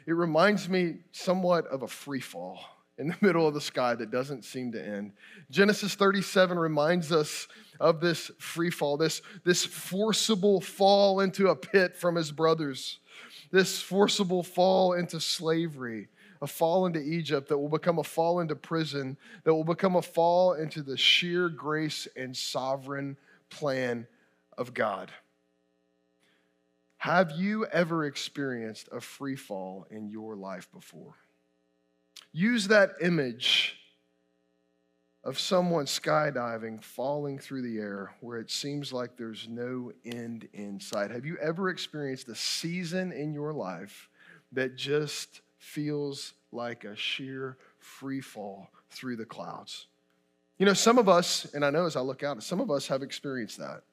it 0.06 0.14
reminds 0.14 0.70
me 0.70 0.98
somewhat 1.12 1.66
of 1.68 1.82
a 1.82 1.88
free 1.88 2.20
fall 2.20 2.60
in 2.98 3.08
the 3.08 3.16
middle 3.22 3.48
of 3.48 3.54
the 3.54 3.62
sky 3.62 3.96
that 3.96 4.12
doesn't 4.12 4.46
seem 4.46 4.72
to 4.72 4.84
end. 4.84 5.14
Genesis 5.50 5.96
37 5.96 6.58
reminds 6.58 7.12
us 7.12 7.48
of 7.80 8.00
this 8.00 8.32
free 8.40 8.70
fall, 8.70 8.98
this, 8.98 9.22
this 9.44 9.66
forcible 9.66 10.62
fall 10.62 11.20
into 11.20 11.50
a 11.50 11.56
pit 11.56 11.98
from 11.98 12.16
his 12.16 12.32
brothers, 12.32 13.00
this 13.52 13.82
forcible 13.82 14.44
fall 14.44 14.94
into 14.94 15.20
slavery, 15.20 16.08
a 16.42 16.48
fall 16.48 16.86
into 16.86 17.02
Egypt 17.02 17.50
that 17.50 17.58
will 17.58 17.70
become 17.70 18.00
a 18.00 18.04
fall 18.04 18.40
into 18.40 18.56
prison, 18.56 19.18
that 19.44 19.54
will 19.54 19.64
become 19.64 19.96
a 19.96 20.02
fall 20.02 20.54
into 20.54 20.82
the 20.82 20.98
sheer 20.98 21.50
grace 21.50 22.08
and 22.16 22.36
sovereign 22.36 23.18
plan 23.50 24.06
of 24.58 24.74
God. 24.74 25.12
Have 27.06 27.34
you 27.34 27.68
ever 27.68 28.06
experienced 28.06 28.90
a 28.92 29.00
free 29.00 29.36
fall 29.36 29.86
in 29.92 30.10
your 30.10 30.36
life 30.36 30.68
before? 30.72 31.14
Use 32.32 32.68
that 32.70 32.94
image 33.00 33.78
of 35.24 35.38
someone 35.38 35.86
skydiving, 35.86 36.84
falling 36.84 37.38
through 37.38 37.62
the 37.62 37.78
air 37.78 38.16
where 38.22 38.40
it 38.40 38.50
seems 38.50 38.92
like 38.92 39.18
there's 39.18 39.48
no 39.48 39.92
end 40.04 40.48
in 40.52 40.80
sight. 40.80 41.12
Have 41.12 41.28
you 41.28 41.38
ever 41.38 41.70
experienced 41.70 42.28
a 42.28 42.34
season 42.34 43.12
in 43.12 43.36
your 43.36 43.54
life 43.54 44.10
that 44.54 44.76
just 44.76 45.42
feels 45.60 46.34
like 46.52 46.86
a 46.86 46.96
sheer 46.96 47.56
free 47.78 48.22
fall 48.22 48.68
through 48.90 49.18
the 49.18 49.26
clouds. 49.26 49.86
You 50.58 50.66
know, 50.66 50.74
some 50.74 50.98
of 50.98 51.08
us, 51.08 51.54
and 51.54 51.64
I 51.64 51.70
know 51.70 51.86
as 51.86 51.96
I 51.96 52.02
look 52.02 52.24
out, 52.24 52.42
some 52.42 52.62
of 52.62 52.72
us 52.72 52.88
have 52.88 53.04
experienced 53.04 53.60
that. 53.60 53.84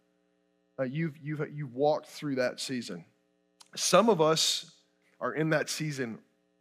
Uh, 0.78 0.84
you've, 0.84 1.16
you've, 1.18 1.42
you've 1.52 1.74
walked 1.74 2.06
through 2.06 2.36
that 2.36 2.60
season. 2.60 3.04
Some 3.76 4.08
of 4.08 4.20
us 4.20 4.72
are 5.20 5.34
in 5.34 5.50
that 5.50 5.68
season 5.68 6.18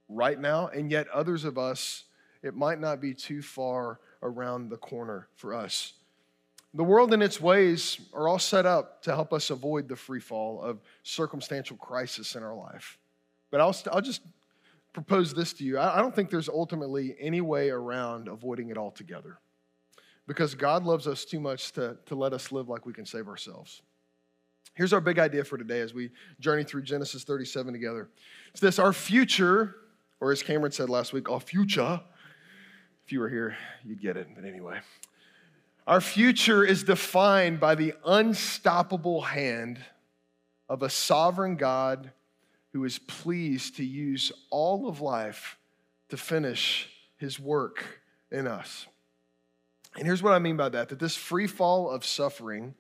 right 0.08 0.40
now, 0.40 0.68
and 0.68 0.92
yet 0.92 1.08
others 1.10 1.46
of 1.46 1.58
us, 1.58 2.06
it 2.44 2.56
might 2.56 2.80
not 2.80 3.00
be 3.00 3.14
too 3.14 3.42
far 3.42 4.00
around 4.22 4.70
the 4.70 4.78
corner 4.78 5.28
for 5.36 5.54
us. 5.54 5.94
The 6.74 6.84
world 6.84 7.14
and 7.14 7.22
its 7.22 7.42
ways 7.42 8.00
are 8.14 8.28
all 8.28 8.40
set 8.40 8.66
up 8.66 9.02
to 9.04 9.14
help 9.14 9.34
us 9.34 9.50
avoid 9.50 9.90
the 9.90 9.96
free 9.96 10.22
fall 10.22 10.62
of 10.62 10.80
circumstantial 11.04 11.76
crisis 11.76 12.36
in 12.36 12.44
our 12.44 12.56
life. 12.56 12.98
But 13.50 13.60
I'll, 13.60 13.76
I'll 13.92 14.02
just 14.02 14.22
propose 14.94 15.34
this 15.34 15.52
to 15.54 15.66
you. 15.66 15.78
I, 15.78 15.98
I 15.98 16.02
don't 16.02 16.16
think 16.16 16.30
there's 16.30 16.48
ultimately 16.48 17.16
any 17.20 17.42
way 17.42 17.70
around 17.70 18.30
avoiding 18.30 18.70
it 18.70 18.78
altogether 18.78 19.40
because 20.28 20.56
God 20.56 20.84
loves 20.84 21.08
us 21.08 21.26
too 21.26 21.42
much 21.42 21.74
to, 21.74 21.98
to 22.06 22.16
let 22.16 22.32
us 22.32 22.52
live 22.52 22.70
like 22.70 22.86
we 22.86 22.94
can 22.94 23.06
save 23.06 23.28
ourselves. 23.28 23.82
Here's 24.74 24.94
our 24.94 25.02
big 25.02 25.20
idea 25.20 25.44
for 25.44 25.58
today 25.58 25.82
as 25.82 25.94
we 25.94 26.12
journey 26.40 26.64
through 26.64 26.84
Genesis 26.84 27.24
37 27.24 27.74
together. 27.74 28.10
It's 28.52 28.62
this 28.62 28.80
our 28.80 28.94
future, 28.94 29.76
or 30.20 30.32
as 30.32 30.42
Cameron 30.42 30.72
said 30.72 30.90
last 30.90 31.12
week, 31.12 31.30
our 31.30 31.40
future. 31.40 32.02
If 33.06 33.12
you 33.12 33.20
were 33.20 33.30
here, 33.30 33.58
you'd 33.84 34.02
get 34.02 34.16
it. 34.16 34.28
But 34.34 34.46
anyway, 34.46 34.80
our 35.86 36.00
future 36.00 36.64
is 36.64 36.84
defined 36.84 37.60
by 37.60 37.76
the 37.76 37.94
unstoppable 38.06 39.22
hand 39.22 39.80
of 40.70 40.84
a 40.84 40.90
sovereign 40.90 41.58
God 41.58 42.12
who 42.72 42.86
is 42.86 42.98
pleased 43.00 43.76
to 43.78 43.84
use 43.84 44.32
all 44.50 44.88
of 44.88 45.02
life 45.02 45.58
to 46.10 46.16
finish 46.16 46.90
his 47.18 47.38
work 47.38 48.02
in 48.32 48.48
us. 48.48 48.88
And 49.98 50.06
here's 50.06 50.24
what 50.24 50.34
I 50.34 50.40
mean 50.40 50.56
by 50.56 50.70
that 50.70 50.88
that 50.90 51.00
this 51.00 51.18
free 51.18 51.48
fall 51.48 51.90
of 51.90 52.06
suffering 52.06 52.76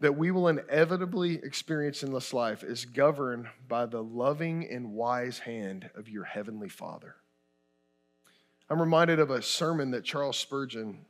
that 0.00 0.16
we 0.16 0.30
will 0.30 0.48
inevitably 0.48 1.36
experience 1.36 2.02
in 2.02 2.12
this 2.12 2.34
life 2.34 2.62
is 2.62 2.84
governed 2.84 3.46
by 3.66 3.86
the 3.86 4.02
loving 4.02 4.68
and 4.70 4.92
wise 4.92 5.38
hand 5.38 5.90
of 5.94 6.08
your 6.08 6.24
heavenly 6.24 6.68
Father. 6.68 7.16
I'm 8.68 8.80
reminded 8.80 9.20
of 9.20 9.30
a 9.30 9.40
sermon 9.40 9.92
that 9.92 10.04
Charles 10.04 10.36
Spurgeon, 10.36 11.04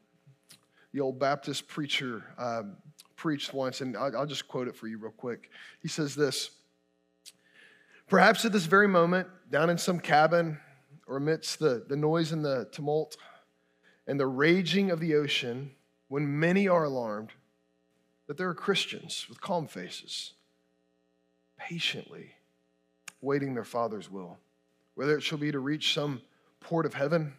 the 0.92 1.00
old 1.00 1.18
Baptist 1.18 1.66
preacher, 1.66 2.22
um, 2.38 2.76
preached 3.16 3.54
once, 3.54 3.80
and 3.80 3.96
I'll, 3.96 4.26
just 4.26 4.46
quote 4.46 4.68
it 4.68 4.76
for 4.76 4.86
you 4.86 4.98
real 4.98 5.10
quick. 5.10 5.50
He 5.80 5.88
says 5.88 6.14
this 6.14 6.50
Perhaps 8.08 8.44
at 8.44 8.52
this 8.52 8.66
very 8.66 8.86
moment, 8.86 9.26
down 9.50 9.68
in 9.68 9.78
some 9.78 9.98
cabin 9.98 10.58
or 11.08 11.16
amidst 11.16 11.58
the, 11.58 11.84
the 11.88 11.96
noise 11.96 12.32
and 12.32 12.44
the 12.44 12.68
tumult 12.70 13.16
and 14.06 14.20
the 14.20 14.26
raging 14.26 14.90
of 14.90 15.00
the 15.00 15.14
ocean, 15.14 15.72
when 16.08 16.38
many 16.38 16.68
are 16.68 16.84
alarmed, 16.84 17.32
that 18.26 18.36
there 18.36 18.48
are 18.48 18.54
Christians 18.54 19.26
with 19.28 19.40
calm 19.40 19.66
faces, 19.66 20.32
patiently 21.58 22.34
waiting 23.20 23.54
their 23.54 23.64
Father's 23.64 24.10
will, 24.10 24.38
whether 24.94 25.16
it 25.16 25.22
shall 25.22 25.38
be 25.38 25.52
to 25.52 25.58
reach 25.58 25.94
some 25.94 26.20
port 26.60 26.86
of 26.86 26.94
heaven 26.94 27.32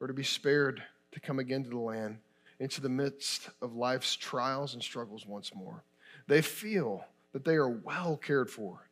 or 0.00 0.06
to 0.06 0.14
be 0.14 0.22
spared 0.22 0.82
to 1.12 1.20
come 1.20 1.38
again 1.38 1.64
to 1.64 1.70
the 1.70 1.78
land 1.78 2.18
into 2.58 2.80
the 2.80 2.88
midst 2.88 3.50
of 3.62 3.74
life's 3.74 4.14
trials 4.16 4.74
and 4.74 4.82
struggles 4.82 5.26
once 5.26 5.54
more. 5.54 5.82
They 6.26 6.42
feel 6.42 7.04
that 7.32 7.44
they 7.44 7.54
are 7.54 7.68
well 7.68 8.16
cared 8.16 8.50
for. 8.50 8.88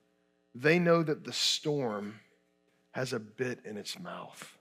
They 0.55 0.79
know 0.79 1.03
that 1.03 1.25
the 1.25 1.33
storm 1.33 2.21
has 2.93 3.13
a 3.13 3.21
bit 3.21 3.61
in 3.65 3.77
its 3.77 3.99
mouth 3.99 4.57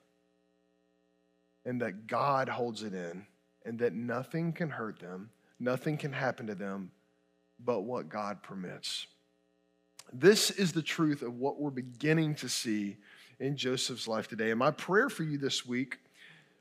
and 1.65 1.81
that 1.81 2.07
God 2.07 2.49
holds 2.49 2.83
it 2.83 2.93
in 2.93 3.25
and 3.65 3.79
that 3.79 3.93
nothing 3.93 4.53
can 4.53 4.69
hurt 4.69 4.99
them 4.99 5.29
Nothing 5.59 5.97
can 5.97 6.13
happen 6.13 6.47
to 6.47 6.55
them 6.55 6.91
but 7.63 7.81
what 7.81 8.09
God 8.09 8.43
permits. 8.43 9.07
This 10.13 10.51
is 10.51 10.71
the 10.71 10.81
truth 10.81 11.21
of 11.21 11.35
what 11.39 11.59
we're 11.59 11.69
beginning 11.69 12.35
to 12.35 12.49
see 12.49 12.97
in 13.39 13.57
Joseph's 13.57 14.07
life 14.07 14.27
today. 14.27 14.51
And 14.51 14.59
my 14.59 14.71
prayer 14.71 15.09
for 15.09 15.23
you 15.23 15.37
this 15.37 15.65
week 15.65 15.99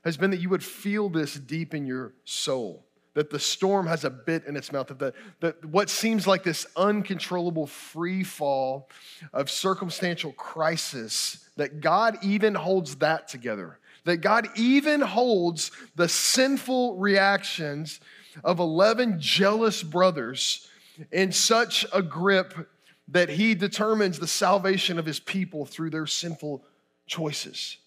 has 0.03 0.17
been 0.17 0.31
that 0.31 0.39
you 0.39 0.49
would 0.49 0.63
feel 0.63 1.09
this 1.09 1.35
deep 1.35 1.73
in 1.73 1.85
your 1.85 2.13
soul. 2.25 2.83
That 3.13 3.29
the 3.31 3.39
storm 3.39 3.87
has 3.87 4.03
a 4.03 4.11
bit 4.11 4.45
in 4.45 4.55
its 4.55 4.71
mouth, 4.71 4.87
that, 4.87 4.99
the, 4.99 5.13
that 5.39 5.65
what 5.65 5.89
seems 5.89 6.27
like 6.27 6.43
this 6.43 6.67
uncontrollable 6.75 7.65
free 7.65 8.23
fall 8.23 8.89
of 9.33 9.49
circumstantial 9.49 10.33
crisis, 10.33 11.49
that 11.55 11.81
God 11.81 12.17
even 12.21 12.53
holds 12.53 12.97
that 12.97 13.27
together. 13.27 13.79
That 14.03 14.17
God 14.17 14.47
even 14.55 15.01
holds 15.01 15.71
the 15.95 16.07
sinful 16.07 16.97
reactions 16.97 17.99
of 18.43 18.59
11 18.59 19.19
jealous 19.19 19.83
brothers 19.83 20.67
in 21.11 21.31
such 21.31 21.85
a 21.93 22.01
grip 22.01 22.69
that 23.09 23.29
he 23.29 23.55
determines 23.55 24.19
the 24.19 24.27
salvation 24.27 24.99
of 24.99 25.05
his 25.05 25.19
people 25.19 25.65
through 25.65 25.89
their 25.89 26.05
sinful 26.07 26.63
choices. 27.05 27.77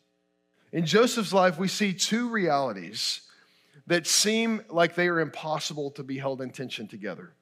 In 0.72 0.86
Joseph's 0.86 1.32
life, 1.32 1.58
we 1.58 1.68
see 1.68 1.92
two 1.92 2.28
realities 2.28 3.22
that 3.86 4.06
seem 4.06 4.62
like 4.68 4.94
they 4.94 5.08
are 5.08 5.20
impossible 5.20 5.90
to 5.92 6.02
be 6.02 6.18
held 6.18 6.40
in 6.40 6.50
tension 6.50 6.86
together. 6.86 7.32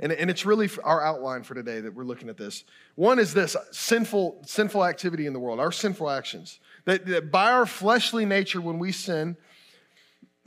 And, 0.00 0.12
and 0.12 0.30
it's 0.30 0.44
really 0.44 0.68
our 0.82 1.02
outline 1.04 1.44
for 1.44 1.54
today 1.54 1.80
that 1.80 1.94
we're 1.94 2.04
looking 2.04 2.28
at 2.28 2.36
this. 2.36 2.64
One 2.94 3.18
is 3.18 3.34
this 3.34 3.56
sinful, 3.70 4.42
sinful 4.46 4.84
activity 4.84 5.26
in 5.26 5.32
the 5.32 5.38
world, 5.38 5.60
our 5.60 5.72
sinful 5.72 6.10
actions. 6.10 6.60
That, 6.84 7.06
that 7.06 7.30
by 7.30 7.50
our 7.52 7.66
fleshly 7.66 8.24
nature, 8.24 8.60
when 8.60 8.78
we 8.78 8.92
sin, 8.92 9.36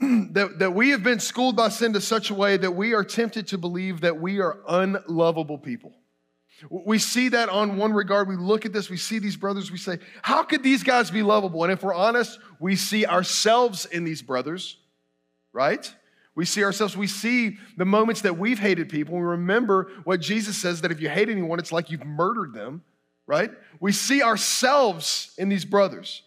that, 0.00 0.58
that 0.60 0.74
we 0.74 0.90
have 0.90 1.02
been 1.02 1.18
schooled 1.18 1.56
by 1.56 1.68
sin 1.68 1.92
to 1.92 2.00
such 2.00 2.30
a 2.30 2.34
way 2.34 2.56
that 2.56 2.70
we 2.70 2.94
are 2.94 3.02
tempted 3.02 3.48
to 3.48 3.58
believe 3.58 4.02
that 4.02 4.20
we 4.20 4.40
are 4.40 4.58
unlovable 4.68 5.58
people. 5.58 5.92
We 6.70 6.98
see 6.98 7.28
that 7.30 7.48
on 7.48 7.76
one 7.76 7.92
regard. 7.92 8.28
We 8.28 8.36
look 8.36 8.66
at 8.66 8.72
this, 8.72 8.90
we 8.90 8.96
see 8.96 9.18
these 9.18 9.36
brothers, 9.36 9.70
we 9.70 9.78
say, 9.78 9.98
How 10.22 10.42
could 10.42 10.62
these 10.62 10.82
guys 10.82 11.10
be 11.10 11.22
lovable? 11.22 11.62
And 11.62 11.72
if 11.72 11.82
we're 11.82 11.94
honest, 11.94 12.38
we 12.60 12.74
see 12.74 13.06
ourselves 13.06 13.86
in 13.86 14.04
these 14.04 14.22
brothers, 14.22 14.76
right? 15.52 15.92
We 16.34 16.44
see 16.44 16.62
ourselves, 16.62 16.96
we 16.96 17.08
see 17.08 17.58
the 17.76 17.84
moments 17.84 18.22
that 18.22 18.38
we've 18.38 18.58
hated 18.58 18.88
people. 18.88 19.16
We 19.16 19.22
remember 19.22 19.90
what 20.04 20.20
Jesus 20.20 20.56
says 20.56 20.82
that 20.82 20.92
if 20.92 21.00
you 21.00 21.08
hate 21.08 21.28
anyone, 21.28 21.58
it's 21.58 21.72
like 21.72 21.90
you've 21.90 22.04
murdered 22.04 22.54
them, 22.54 22.82
right? 23.26 23.50
We 23.80 23.90
see 23.90 24.22
ourselves 24.22 25.34
in 25.38 25.48
these 25.48 25.64
brothers. 25.64 26.22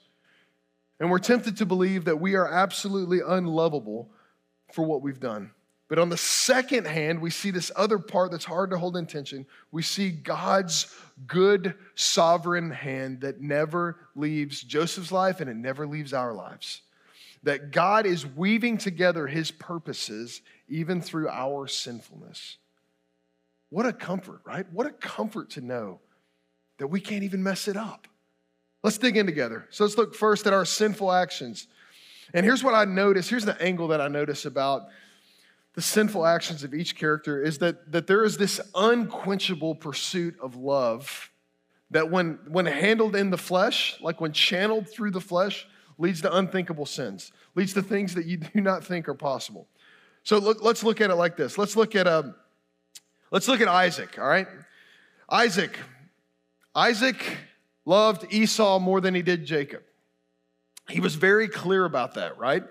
And 1.01 1.09
we're 1.09 1.17
tempted 1.17 1.57
to 1.57 1.65
believe 1.65 2.05
that 2.05 2.21
we 2.21 2.35
are 2.35 2.47
absolutely 2.47 3.21
unlovable 3.25 4.11
for 4.71 4.85
what 4.85 5.01
we've 5.01 5.19
done. 5.19 5.49
But 5.87 5.97
on 5.97 6.09
the 6.09 6.15
second 6.15 6.85
hand, 6.85 7.19
we 7.19 7.31
see 7.31 7.49
this 7.49 7.71
other 7.75 7.97
part 7.97 8.29
that's 8.29 8.45
hard 8.45 8.69
to 8.69 8.77
hold 8.77 8.95
in 8.95 9.07
tension. 9.07 9.47
We 9.71 9.81
see 9.81 10.11
God's 10.11 10.95
good 11.25 11.73
sovereign 11.95 12.69
hand 12.69 13.21
that 13.21 13.41
never 13.41 13.97
leaves 14.15 14.61
Joseph's 14.61 15.11
life 15.11 15.41
and 15.41 15.49
it 15.49 15.55
never 15.55 15.87
leaves 15.87 16.13
our 16.13 16.33
lives. 16.33 16.83
That 17.41 17.71
God 17.71 18.05
is 18.05 18.27
weaving 18.27 18.77
together 18.77 19.25
his 19.25 19.49
purposes 19.49 20.43
even 20.69 21.01
through 21.01 21.29
our 21.29 21.65
sinfulness. 21.65 22.57
What 23.71 23.87
a 23.87 23.91
comfort, 23.91 24.41
right? 24.45 24.71
What 24.71 24.85
a 24.85 24.91
comfort 24.91 25.49
to 25.51 25.61
know 25.61 25.99
that 26.77 26.87
we 26.87 26.99
can't 26.99 27.23
even 27.23 27.41
mess 27.41 27.67
it 27.67 27.75
up. 27.75 28.07
Let's 28.83 28.97
dig 28.97 29.17
in 29.17 29.25
together. 29.25 29.67
So 29.69 29.83
let's 29.83 29.97
look 29.97 30.15
first 30.15 30.47
at 30.47 30.53
our 30.53 30.65
sinful 30.65 31.11
actions. 31.11 31.67
And 32.33 32.45
here's 32.45 32.63
what 32.63 32.73
I 32.73 32.85
notice 32.85 33.29
here's 33.29 33.45
the 33.45 33.61
angle 33.61 33.89
that 33.89 34.01
I 34.01 34.07
notice 34.07 34.45
about 34.45 34.83
the 35.73 35.81
sinful 35.81 36.25
actions 36.25 36.63
of 36.63 36.73
each 36.73 36.97
character 36.97 37.41
is 37.41 37.59
that, 37.59 37.91
that 37.91 38.07
there 38.07 38.23
is 38.23 38.37
this 38.37 38.59
unquenchable 38.75 39.75
pursuit 39.75 40.35
of 40.41 40.55
love 40.55 41.29
that 41.91 42.09
when, 42.09 42.39
when 42.47 42.65
handled 42.65 43.15
in 43.15 43.29
the 43.29 43.37
flesh, 43.37 43.97
like 44.01 44.19
when 44.19 44.33
channeled 44.33 44.89
through 44.89 45.11
the 45.11 45.21
flesh, 45.21 45.67
leads 45.97 46.21
to 46.21 46.35
unthinkable 46.35 46.85
sins, 46.85 47.31
leads 47.55 47.73
to 47.73 47.81
things 47.81 48.15
that 48.15 48.25
you 48.25 48.37
do 48.37 48.61
not 48.61 48.83
think 48.83 49.07
are 49.07 49.13
possible. 49.13 49.67
So 50.23 50.37
look, 50.37 50.61
let's 50.61 50.83
look 50.83 51.01
at 51.01 51.09
it 51.09 51.15
like 51.15 51.37
this. 51.37 51.57
Let's 51.57 51.75
look 51.75 51.95
at 51.95 52.07
um, 52.07 52.35
let's 53.31 53.47
look 53.47 53.61
at 53.61 53.67
Isaac. 53.67 54.19
All 54.19 54.27
right, 54.27 54.47
Isaac. 55.29 55.77
Isaac 56.73 57.37
loved 57.91 58.33
Esau 58.33 58.79
more 58.79 59.01
than 59.01 59.13
he 59.13 59.21
did 59.21 59.45
Jacob. 59.45 59.83
He 60.89 61.01
was 61.01 61.15
very 61.15 61.49
clear 61.49 61.83
about 61.83 62.13
that, 62.13 62.37
right? 62.37 62.63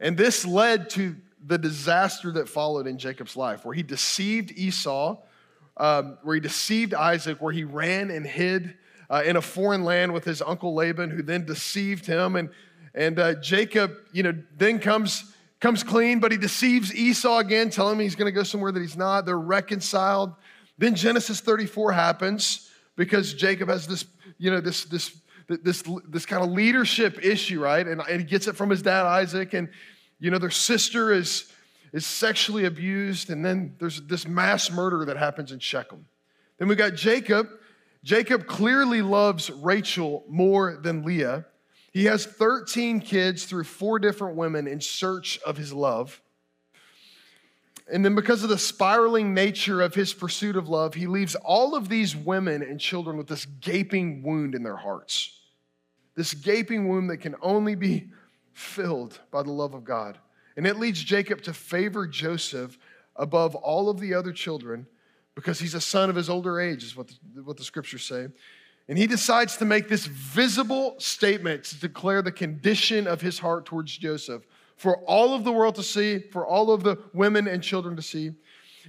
And 0.00 0.16
this 0.16 0.44
led 0.44 0.90
to 0.90 1.14
the 1.46 1.56
disaster 1.56 2.32
that 2.32 2.48
followed 2.48 2.88
in 2.88 2.98
Jacob's 2.98 3.36
life, 3.36 3.64
where 3.64 3.74
he 3.74 3.84
deceived 3.84 4.50
Esau, 4.50 5.18
um, 5.76 6.18
where 6.24 6.34
he 6.34 6.40
deceived 6.40 6.94
Isaac, 6.94 7.40
where 7.40 7.52
he 7.52 7.62
ran 7.62 8.10
and 8.10 8.26
hid 8.26 8.74
uh, 9.08 9.22
in 9.24 9.36
a 9.36 9.40
foreign 9.40 9.84
land 9.84 10.12
with 10.12 10.24
his 10.24 10.42
uncle 10.42 10.74
Laban, 10.74 11.10
who 11.10 11.22
then 11.22 11.46
deceived 11.46 12.04
him. 12.04 12.34
And, 12.34 12.50
and 12.92 13.20
uh, 13.20 13.34
Jacob, 13.34 13.92
you 14.12 14.24
know, 14.24 14.34
then 14.56 14.80
comes, 14.80 15.32
comes 15.60 15.84
clean, 15.84 16.18
but 16.18 16.32
he 16.32 16.38
deceives 16.38 16.92
Esau 16.92 17.38
again, 17.38 17.70
telling 17.70 17.94
him 17.94 18.00
he's 18.00 18.16
going 18.16 18.26
to 18.26 18.36
go 18.36 18.42
somewhere 18.42 18.72
that 18.72 18.80
he's 18.80 18.96
not. 18.96 19.26
They're 19.26 19.38
reconciled. 19.38 20.34
Then 20.76 20.96
Genesis 20.96 21.40
34 21.40 21.92
happens 21.92 22.68
because 22.96 23.32
Jacob 23.32 23.68
has 23.68 23.86
this 23.86 24.04
you 24.40 24.50
know, 24.50 24.60
this, 24.60 24.84
this, 24.84 25.14
this, 25.48 25.84
this 26.08 26.24
kind 26.24 26.42
of 26.42 26.50
leadership 26.50 27.22
issue, 27.22 27.60
right? 27.60 27.86
And, 27.86 28.00
and 28.00 28.20
he 28.20 28.26
gets 28.26 28.48
it 28.48 28.56
from 28.56 28.70
his 28.70 28.80
dad, 28.80 29.04
Isaac. 29.04 29.52
And, 29.52 29.68
you 30.18 30.30
know, 30.30 30.38
their 30.38 30.50
sister 30.50 31.12
is, 31.12 31.52
is 31.92 32.06
sexually 32.06 32.64
abused. 32.64 33.28
And 33.28 33.44
then 33.44 33.76
there's 33.78 34.00
this 34.00 34.26
mass 34.26 34.70
murder 34.70 35.04
that 35.04 35.18
happens 35.18 35.52
in 35.52 35.58
Shechem. 35.58 36.06
Then 36.58 36.68
we 36.68 36.74
got 36.74 36.94
Jacob. 36.94 37.48
Jacob 38.02 38.46
clearly 38.46 39.02
loves 39.02 39.50
Rachel 39.50 40.24
more 40.26 40.78
than 40.82 41.02
Leah. 41.04 41.44
He 41.92 42.06
has 42.06 42.24
13 42.24 43.00
kids 43.00 43.44
through 43.44 43.64
four 43.64 43.98
different 43.98 44.36
women 44.36 44.66
in 44.66 44.80
search 44.80 45.38
of 45.44 45.58
his 45.58 45.70
love. 45.70 46.22
And 47.92 48.04
then, 48.04 48.14
because 48.14 48.42
of 48.42 48.48
the 48.48 48.58
spiraling 48.58 49.34
nature 49.34 49.80
of 49.80 49.94
his 49.94 50.12
pursuit 50.12 50.56
of 50.56 50.68
love, 50.68 50.94
he 50.94 51.06
leaves 51.06 51.34
all 51.34 51.74
of 51.74 51.88
these 51.88 52.14
women 52.14 52.62
and 52.62 52.78
children 52.78 53.16
with 53.16 53.26
this 53.26 53.46
gaping 53.46 54.22
wound 54.22 54.54
in 54.54 54.62
their 54.62 54.76
hearts. 54.76 55.36
This 56.14 56.34
gaping 56.34 56.88
wound 56.88 57.10
that 57.10 57.18
can 57.18 57.34
only 57.42 57.74
be 57.74 58.10
filled 58.52 59.18
by 59.30 59.42
the 59.42 59.50
love 59.50 59.74
of 59.74 59.84
God. 59.84 60.18
And 60.56 60.66
it 60.66 60.78
leads 60.78 61.02
Jacob 61.02 61.42
to 61.42 61.52
favor 61.52 62.06
Joseph 62.06 62.78
above 63.16 63.54
all 63.54 63.88
of 63.88 63.98
the 63.98 64.14
other 64.14 64.32
children 64.32 64.86
because 65.34 65.58
he's 65.58 65.74
a 65.74 65.80
son 65.80 66.10
of 66.10 66.16
his 66.16 66.28
older 66.28 66.60
age, 66.60 66.84
is 66.84 66.96
what 66.96 67.08
the, 67.08 67.42
what 67.42 67.56
the 67.56 67.64
scriptures 67.64 68.02
say. 68.02 68.28
And 68.88 68.98
he 68.98 69.06
decides 69.06 69.56
to 69.58 69.64
make 69.64 69.88
this 69.88 70.06
visible 70.06 70.96
statement 70.98 71.64
to 71.64 71.80
declare 71.80 72.22
the 72.22 72.32
condition 72.32 73.06
of 73.06 73.20
his 73.20 73.38
heart 73.38 73.64
towards 73.64 73.96
Joseph 73.96 74.44
for 74.80 74.96
all 75.00 75.34
of 75.34 75.44
the 75.44 75.52
world 75.52 75.74
to 75.74 75.82
see, 75.82 76.18
for 76.18 76.46
all 76.46 76.72
of 76.72 76.82
the 76.82 76.96
women 77.12 77.46
and 77.46 77.62
children 77.62 77.96
to 77.96 78.02
see. 78.02 78.32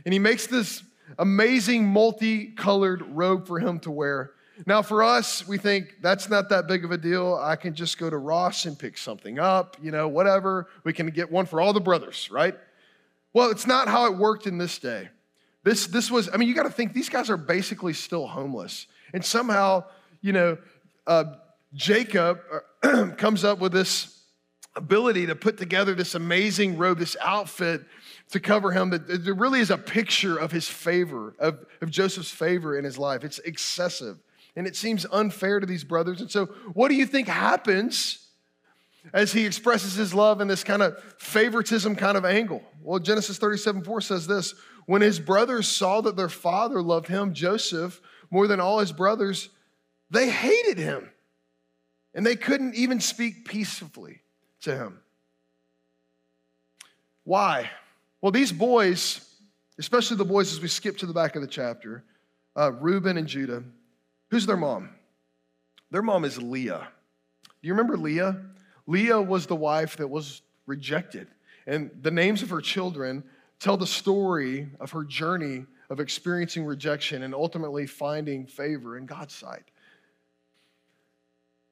And 0.05 0.13
he 0.13 0.19
makes 0.19 0.47
this 0.47 0.83
amazing 1.19 1.85
multicolored 1.85 3.01
robe 3.09 3.45
for 3.45 3.59
him 3.59 3.77
to 3.81 3.91
wear. 3.91 4.31
Now, 4.65 4.83
for 4.83 5.03
us, 5.03 5.45
we 5.45 5.57
think 5.57 5.97
that's 6.01 6.29
not 6.29 6.47
that 6.47 6.65
big 6.65 6.85
of 6.85 6.91
a 6.91 6.97
deal. 6.97 7.35
I 7.35 7.57
can 7.57 7.75
just 7.75 7.97
go 7.97 8.09
to 8.09 8.17
Ross 8.17 8.63
and 8.63 8.79
pick 8.79 8.97
something 8.97 9.37
up, 9.37 9.75
you 9.81 9.91
know, 9.91 10.07
whatever. 10.07 10.69
We 10.85 10.93
can 10.93 11.07
get 11.07 11.29
one 11.29 11.45
for 11.45 11.59
all 11.59 11.73
the 11.73 11.81
brothers, 11.81 12.31
right? 12.31 12.55
Well, 13.33 13.51
it's 13.51 13.67
not 13.67 13.89
how 13.89 14.05
it 14.05 14.17
worked 14.17 14.47
in 14.47 14.57
this 14.57 14.79
day. 14.79 15.09
This, 15.63 15.87
this 15.87 16.09
was, 16.09 16.29
I 16.33 16.37
mean, 16.37 16.47
you 16.47 16.55
got 16.55 16.63
to 16.63 16.69
think 16.69 16.93
these 16.93 17.09
guys 17.09 17.29
are 17.29 17.35
basically 17.35 17.91
still 17.91 18.27
homeless. 18.27 18.87
And 19.13 19.25
somehow, 19.25 19.83
you 20.21 20.31
know, 20.31 20.57
uh, 21.05 21.25
Jacob 21.73 22.39
uh, 22.81 23.07
comes 23.17 23.43
up 23.43 23.59
with 23.59 23.73
this 23.73 24.20
ability 24.75 25.27
to 25.27 25.35
put 25.35 25.57
together 25.57 25.93
this 25.93 26.15
amazing 26.15 26.77
robe, 26.77 26.99
this 26.99 27.17
outfit 27.21 27.81
to 28.31 28.39
cover 28.39 28.71
him 28.71 28.91
that 28.91 29.09
it 29.09 29.35
really 29.35 29.59
is 29.59 29.69
a 29.69 29.77
picture 29.77 30.37
of 30.37 30.51
his 30.51 30.67
favor, 30.67 31.35
of, 31.39 31.65
of 31.81 31.89
Joseph's 31.89 32.31
favor 32.31 32.77
in 32.77 32.85
his 32.85 32.97
life. 32.97 33.23
It's 33.23 33.39
excessive 33.39 34.17
and 34.55 34.67
it 34.67 34.75
seems 34.75 35.05
unfair 35.11 35.59
to 35.59 35.65
these 35.65 35.83
brothers. 35.83 36.21
And 36.21 36.29
so, 36.29 36.47
what 36.73 36.89
do 36.89 36.95
you 36.95 37.05
think 37.05 37.27
happens 37.27 38.27
as 39.13 39.33
he 39.33 39.45
expresses 39.45 39.95
his 39.95 40.13
love 40.13 40.41
in 40.41 40.47
this 40.47 40.63
kind 40.63 40.81
of 40.81 41.01
favoritism 41.17 41.95
kind 41.95 42.17
of 42.17 42.25
angle? 42.25 42.63
Well, 42.81 42.99
Genesis 42.99 43.37
37 43.37 43.83
4 43.83 44.01
says 44.01 44.27
this 44.27 44.53
When 44.85 45.01
his 45.01 45.19
brothers 45.19 45.67
saw 45.67 46.01
that 46.01 46.15
their 46.15 46.29
father 46.29 46.81
loved 46.81 47.07
him, 47.07 47.33
Joseph, 47.33 48.01
more 48.29 48.47
than 48.47 48.59
all 48.59 48.79
his 48.79 48.91
brothers, 48.91 49.49
they 50.09 50.29
hated 50.29 50.77
him 50.77 51.09
and 52.13 52.25
they 52.25 52.35
couldn't 52.35 52.75
even 52.75 52.99
speak 52.99 53.45
peacefully 53.45 54.20
to 54.61 54.75
him. 54.75 54.99
Why? 57.23 57.69
Well, 58.21 58.31
these 58.31 58.51
boys, 58.51 59.27
especially 59.79 60.17
the 60.17 60.25
boys 60.25 60.51
as 60.51 60.61
we 60.61 60.67
skip 60.67 60.97
to 60.97 61.05
the 61.05 61.13
back 61.13 61.35
of 61.35 61.41
the 61.41 61.47
chapter, 61.47 62.03
uh, 62.57 62.71
Reuben 62.71 63.17
and 63.17 63.27
Judah, 63.27 63.63
who's 64.29 64.45
their 64.45 64.57
mom? 64.57 64.89
Their 65.91 66.01
mom 66.01 66.25
is 66.25 66.41
Leah. 66.41 66.87
Do 67.61 67.67
you 67.67 67.73
remember 67.73 67.97
Leah? 67.97 68.41
Leah 68.87 69.21
was 69.21 69.45
the 69.45 69.55
wife 69.55 69.97
that 69.97 70.07
was 70.07 70.41
rejected. 70.65 71.27
And 71.67 71.91
the 72.01 72.11
names 72.11 72.41
of 72.41 72.49
her 72.49 72.61
children 72.61 73.23
tell 73.59 73.77
the 73.77 73.87
story 73.87 74.69
of 74.79 74.91
her 74.91 75.03
journey 75.03 75.65
of 75.89 75.99
experiencing 75.99 76.65
rejection 76.65 77.23
and 77.23 77.35
ultimately 77.35 77.85
finding 77.85 78.45
favor 78.47 78.97
in 78.97 79.05
God's 79.05 79.35
sight. 79.35 79.63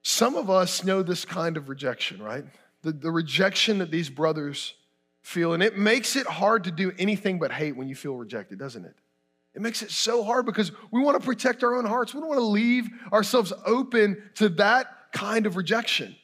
Some 0.03 0.35
of 0.35 0.49
us 0.49 0.83
know 0.83 1.01
this 1.01 1.25
kind 1.25 1.57
of 1.57 1.69
rejection, 1.69 2.21
right? 2.21 2.45
The, 2.81 2.91
the 2.91 3.11
rejection 3.11 3.79
that 3.79 3.91
these 3.91 4.09
brothers 4.09 4.73
feel. 5.21 5.53
And 5.53 5.61
it 5.61 5.77
makes 5.77 6.15
it 6.15 6.27
hard 6.27 6.63
to 6.65 6.71
do 6.71 6.91
anything 6.97 7.39
but 7.39 7.51
hate 7.51 7.75
when 7.75 7.89
you 7.89 7.95
feel 7.95 8.15
rejected, 8.15 8.59
doesn't 8.59 8.85
it? 8.85 8.95
It 9.55 9.61
makes 9.61 9.81
it 9.81 9.91
so 9.91 10.23
hard 10.23 10.45
because 10.45 10.71
we 10.91 11.01
want 11.01 11.19
to 11.19 11.25
protect 11.25 11.63
our 11.63 11.75
own 11.75 11.85
hearts. 11.85 12.13
We 12.13 12.19
don't 12.19 12.29
want 12.29 12.39
to 12.39 12.45
leave 12.45 12.87
ourselves 13.11 13.51
open 13.65 14.29
to 14.35 14.49
that 14.49 15.11
kind 15.11 15.45
of 15.45 15.55
rejection. 15.55 16.15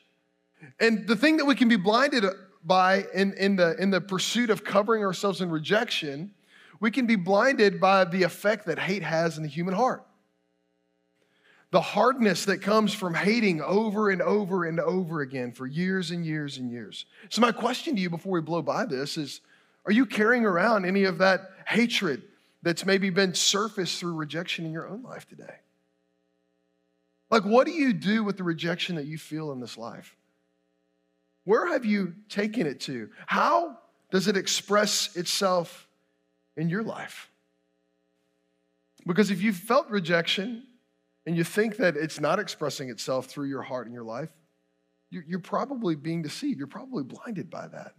And 0.79 1.07
the 1.07 1.15
thing 1.15 1.37
that 1.37 1.45
we 1.45 1.55
can 1.55 1.67
be 1.67 1.75
blinded 1.75 2.23
by 2.63 3.05
in, 3.13 3.33
in, 3.33 3.55
the, 3.55 3.75
in 3.77 3.89
the 3.89 4.01
pursuit 4.01 4.49
of 4.49 4.63
covering 4.63 5.03
ourselves 5.03 5.41
in 5.41 5.49
rejection, 5.49 6.33
we 6.79 6.91
can 6.91 7.05
be 7.05 7.15
blinded 7.15 7.79
by 7.79 8.05
the 8.05 8.23
effect 8.23 8.65
that 8.67 8.79
hate 8.79 9.03
has 9.03 9.37
in 9.37 9.43
the 9.43 9.49
human 9.49 9.73
heart 9.73 10.03
the 11.75 11.81
hardness 11.81 12.45
that 12.45 12.61
comes 12.61 12.93
from 12.93 13.13
hating 13.13 13.59
over 13.59 14.09
and 14.09 14.21
over 14.21 14.63
and 14.63 14.79
over 14.79 15.19
again 15.19 15.51
for 15.51 15.67
years 15.67 16.09
and 16.09 16.25
years 16.25 16.57
and 16.57 16.71
years. 16.71 17.05
So, 17.27 17.41
my 17.41 17.51
question 17.51 17.97
to 17.97 18.01
you 18.01 18.09
before 18.09 18.31
we 18.31 18.39
blow 18.39 18.61
by 18.61 18.85
this 18.85 19.17
is 19.17 19.41
Are 19.85 19.91
you 19.91 20.05
carrying 20.05 20.45
around 20.45 20.85
any 20.85 21.03
of 21.03 21.17
that 21.17 21.49
hatred 21.67 22.21
that's 22.61 22.85
maybe 22.85 23.09
been 23.09 23.33
surfaced 23.33 23.99
through 23.99 24.13
rejection 24.13 24.65
in 24.65 24.71
your 24.71 24.88
own 24.88 25.03
life 25.03 25.27
today? 25.27 25.55
Like, 27.29 27.43
what 27.43 27.67
do 27.67 27.73
you 27.73 27.91
do 27.91 28.23
with 28.23 28.38
the 28.38 28.45
rejection 28.45 28.95
that 28.95 29.05
you 29.05 29.17
feel 29.17 29.51
in 29.51 29.59
this 29.59 29.77
life? 29.77 30.15
Where 31.43 31.67
have 31.67 31.83
you 31.83 32.13
taken 32.29 32.67
it 32.67 32.79
to? 32.81 33.09
How 33.27 33.79
does 34.11 34.29
it 34.29 34.38
express 34.38 35.13
itself 35.17 35.89
in 36.55 36.69
your 36.69 36.83
life? 36.83 37.29
Because 39.05 39.29
if 39.29 39.41
you've 39.41 39.57
felt 39.57 39.89
rejection, 39.89 40.63
and 41.25 41.35
you 41.35 41.43
think 41.43 41.77
that 41.77 41.97
it's 41.97 42.19
not 42.19 42.39
expressing 42.39 42.89
itself 42.89 43.25
through 43.27 43.47
your 43.47 43.63
heart 43.63 43.88
and 43.88 43.93
your 43.93 44.03
life, 44.03 44.29
you're 45.09 45.39
probably 45.39 45.95
being 45.95 46.21
deceived. 46.21 46.57
You're 46.57 46.67
probably 46.67 47.03
blinded 47.03 47.49
by 47.49 47.67
that. 47.67 47.93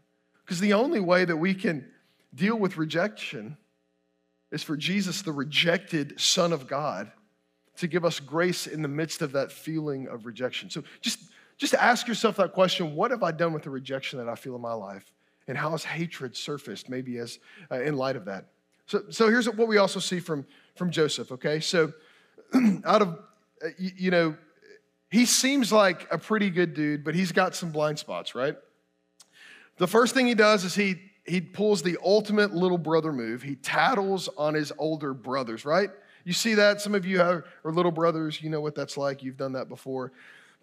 Because 0.44 0.60
the 0.60 0.74
only 0.74 1.00
way 1.00 1.24
that 1.24 1.36
we 1.36 1.54
can 1.54 1.88
deal 2.34 2.56
with 2.56 2.76
rejection 2.76 3.56
is 4.52 4.62
for 4.62 4.76
Jesus, 4.76 5.22
the 5.22 5.32
rejected 5.32 6.20
Son 6.20 6.52
of 6.52 6.66
God, 6.66 7.10
to 7.78 7.86
give 7.86 8.04
us 8.04 8.20
grace 8.20 8.66
in 8.66 8.82
the 8.82 8.88
midst 8.88 9.22
of 9.22 9.32
that 9.32 9.50
feeling 9.50 10.08
of 10.08 10.24
rejection. 10.24 10.70
So 10.70 10.82
just, 11.00 11.18
just 11.58 11.74
ask 11.74 12.06
yourself 12.06 12.36
that 12.36 12.52
question 12.52 12.94
what 12.94 13.10
have 13.10 13.22
I 13.22 13.32
done 13.32 13.52
with 13.52 13.64
the 13.64 13.70
rejection 13.70 14.18
that 14.18 14.28
I 14.28 14.34
feel 14.34 14.54
in 14.54 14.60
my 14.60 14.72
life? 14.72 15.12
And 15.48 15.56
how 15.56 15.70
has 15.70 15.84
hatred 15.84 16.36
surfaced, 16.36 16.88
maybe 16.88 17.18
as 17.18 17.38
uh, 17.70 17.80
in 17.80 17.96
light 17.96 18.16
of 18.16 18.24
that? 18.26 18.46
So, 18.86 19.02
so 19.10 19.28
here's 19.28 19.48
what 19.48 19.68
we 19.68 19.78
also 19.78 20.00
see 20.00 20.20
from, 20.20 20.46
from 20.76 20.90
Joseph, 20.90 21.32
okay? 21.32 21.60
So 21.60 21.92
out 22.84 23.02
of, 23.02 23.18
uh, 23.64 23.68
you 23.78 24.10
know, 24.10 24.36
he 25.10 25.24
seems 25.24 25.72
like 25.72 26.06
a 26.10 26.18
pretty 26.18 26.50
good 26.50 26.74
dude, 26.74 27.04
but 27.04 27.14
he's 27.14 27.32
got 27.32 27.54
some 27.54 27.70
blind 27.70 27.98
spots, 27.98 28.34
right? 28.34 28.56
The 29.78 29.86
first 29.86 30.14
thing 30.14 30.26
he 30.26 30.34
does 30.34 30.64
is 30.64 30.74
he 30.74 30.96
he 31.26 31.40
pulls 31.40 31.82
the 31.82 31.98
ultimate 32.04 32.54
little 32.54 32.78
brother 32.78 33.12
move. 33.12 33.42
He 33.42 33.56
tattles 33.56 34.28
on 34.38 34.54
his 34.54 34.72
older 34.78 35.12
brothers, 35.12 35.64
right? 35.64 35.90
You 36.24 36.32
see 36.32 36.54
that? 36.54 36.80
Some 36.80 36.94
of 36.94 37.04
you 37.04 37.18
have, 37.18 37.44
are 37.64 37.72
little 37.72 37.90
brothers. 37.90 38.40
You 38.40 38.50
know 38.50 38.60
what 38.60 38.74
that's 38.74 38.96
like. 38.96 39.22
You've 39.22 39.36
done 39.36 39.52
that 39.52 39.68
before. 39.68 40.12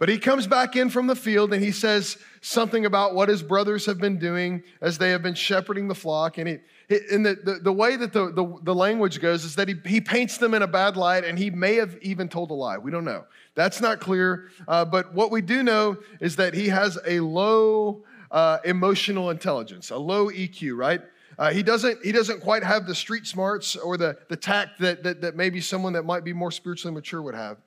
But 0.04 0.10
he 0.10 0.18
comes 0.18 0.48
back 0.48 0.76
in 0.76 0.90
from 0.90 1.08
the 1.08 1.16
field 1.16 1.54
and 1.54 1.64
he 1.64 1.72
says 1.72 2.18
something 2.42 2.86
about 2.86 3.16
what 3.16 3.30
his 3.30 3.42
brothers 3.42 3.86
have 3.86 4.00
been 4.00 4.20
doing 4.20 4.62
as 4.82 4.98
they 4.98 5.12
have 5.12 5.24
been 5.24 5.34
shepherding 5.34 5.88
the 5.88 5.96
flock. 5.96 6.38
And 6.38 6.46
he, 6.50 6.58
in 7.10 7.24
the, 7.24 7.36
the, 7.36 7.54
the 7.54 7.72
way 7.72 7.96
that 7.96 8.12
the, 8.12 8.30
the, 8.30 8.54
the, 8.64 8.76
language 8.76 9.22
goes 9.22 9.46
is 9.46 9.56
that 9.56 9.70
he, 9.70 9.76
he 9.86 10.02
paints 10.02 10.40
them 10.40 10.56
in 10.56 10.62
a 10.62 10.68
bad 10.68 10.98
light 10.98 11.24
and 11.24 11.40
he 11.40 11.50
may 11.50 11.76
have 11.76 11.98
even 12.02 12.28
told 12.28 12.52
a 12.52 12.54
lie. 12.54 12.78
We 12.78 12.92
don't 12.92 13.06
know. 13.06 13.24
That's 13.56 13.80
not 13.80 14.02
clear. 14.02 14.50
Uh, 14.68 14.84
but 14.84 15.14
what 15.14 15.32
we 15.32 15.40
do 15.40 15.64
know 15.64 15.96
is 16.20 16.36
that 16.36 16.54
he 16.54 16.68
has 16.68 17.00
a 17.08 17.22
low 17.22 18.04
uh, 18.30 18.58
emotional 18.66 19.30
intelligence, 19.30 19.90
a 19.90 19.98
low 19.98 20.30
EQ, 20.30 20.76
right? 20.76 21.02
Uh, 21.40 21.52
he, 21.52 21.64
doesn't, 21.64 22.04
he 22.04 22.12
doesn't 22.12 22.42
quite 22.42 22.64
have 22.64 22.88
the 22.88 22.96
street 22.96 23.26
smarts 23.26 23.78
or 23.78 23.96
the, 23.96 24.18
the 24.28 24.36
tact 24.36 24.80
that, 24.80 25.02
that, 25.04 25.22
that 25.22 25.38
maybe 25.38 25.62
someone 25.62 25.94
that 25.94 26.04
might 26.04 26.26
be 26.26 26.34
more 26.34 26.52
spiritually 26.52 26.94
mature 26.94 27.22
would 27.22 27.36
have. 27.36 27.58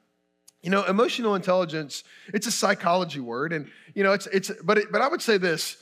You 0.66 0.72
know, 0.72 0.82
emotional 0.82 1.36
intelligence, 1.36 2.02
it's 2.34 2.48
a 2.48 2.50
psychology 2.50 3.20
word. 3.20 3.52
And, 3.52 3.70
you 3.94 4.02
know, 4.02 4.12
it's, 4.12 4.26
it's 4.26 4.50
but, 4.64 4.78
it, 4.78 4.90
but 4.90 5.00
I 5.00 5.06
would 5.06 5.22
say 5.22 5.38
this 5.38 5.76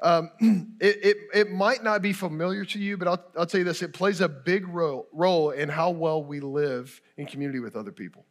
um, 0.00 0.30
it, 0.80 0.96
it, 1.02 1.16
it, 1.34 1.50
might 1.50 1.84
not 1.84 2.00
be 2.00 2.14
familiar 2.14 2.64
to 2.64 2.78
you, 2.78 2.96
but 2.96 3.06
I'll, 3.06 3.22
I'll 3.36 3.44
tell 3.44 3.58
you 3.58 3.64
this 3.64 3.82
it 3.82 3.92
plays 3.92 4.22
a 4.22 4.30
big 4.30 4.66
role, 4.66 5.08
role 5.12 5.50
in 5.50 5.68
how 5.68 5.90
well 5.90 6.24
we 6.24 6.40
live 6.40 7.02
in 7.18 7.26
community 7.26 7.60
with 7.60 7.76
other 7.76 7.92
people. 7.92 8.24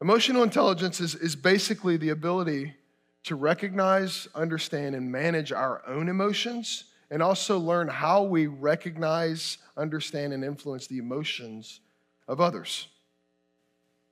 Emotional 0.00 0.42
intelligence 0.42 1.00
is, 1.00 1.14
is 1.14 1.36
basically 1.36 1.96
the 1.96 2.08
ability 2.08 2.74
to 3.22 3.36
recognize, 3.36 4.26
understand, 4.34 4.96
and 4.96 5.12
manage 5.12 5.52
our 5.52 5.80
own 5.86 6.08
emotions, 6.08 6.86
and 7.08 7.22
also 7.22 7.56
learn 7.56 7.86
how 7.86 8.24
we 8.24 8.48
recognize, 8.48 9.58
understand, 9.76 10.32
and 10.32 10.42
influence 10.42 10.88
the 10.88 10.98
emotions 10.98 11.78
of 12.26 12.40
others. 12.40 12.88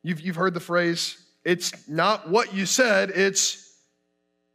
You've, 0.03 0.21
you've 0.21 0.37
heard 0.37 0.55
the 0.55 0.61
phrase 0.61 1.19
it's 1.43 1.89
not 1.89 2.29
what 2.29 2.55
you 2.55 2.67
said, 2.67 3.11
it's 3.11 3.75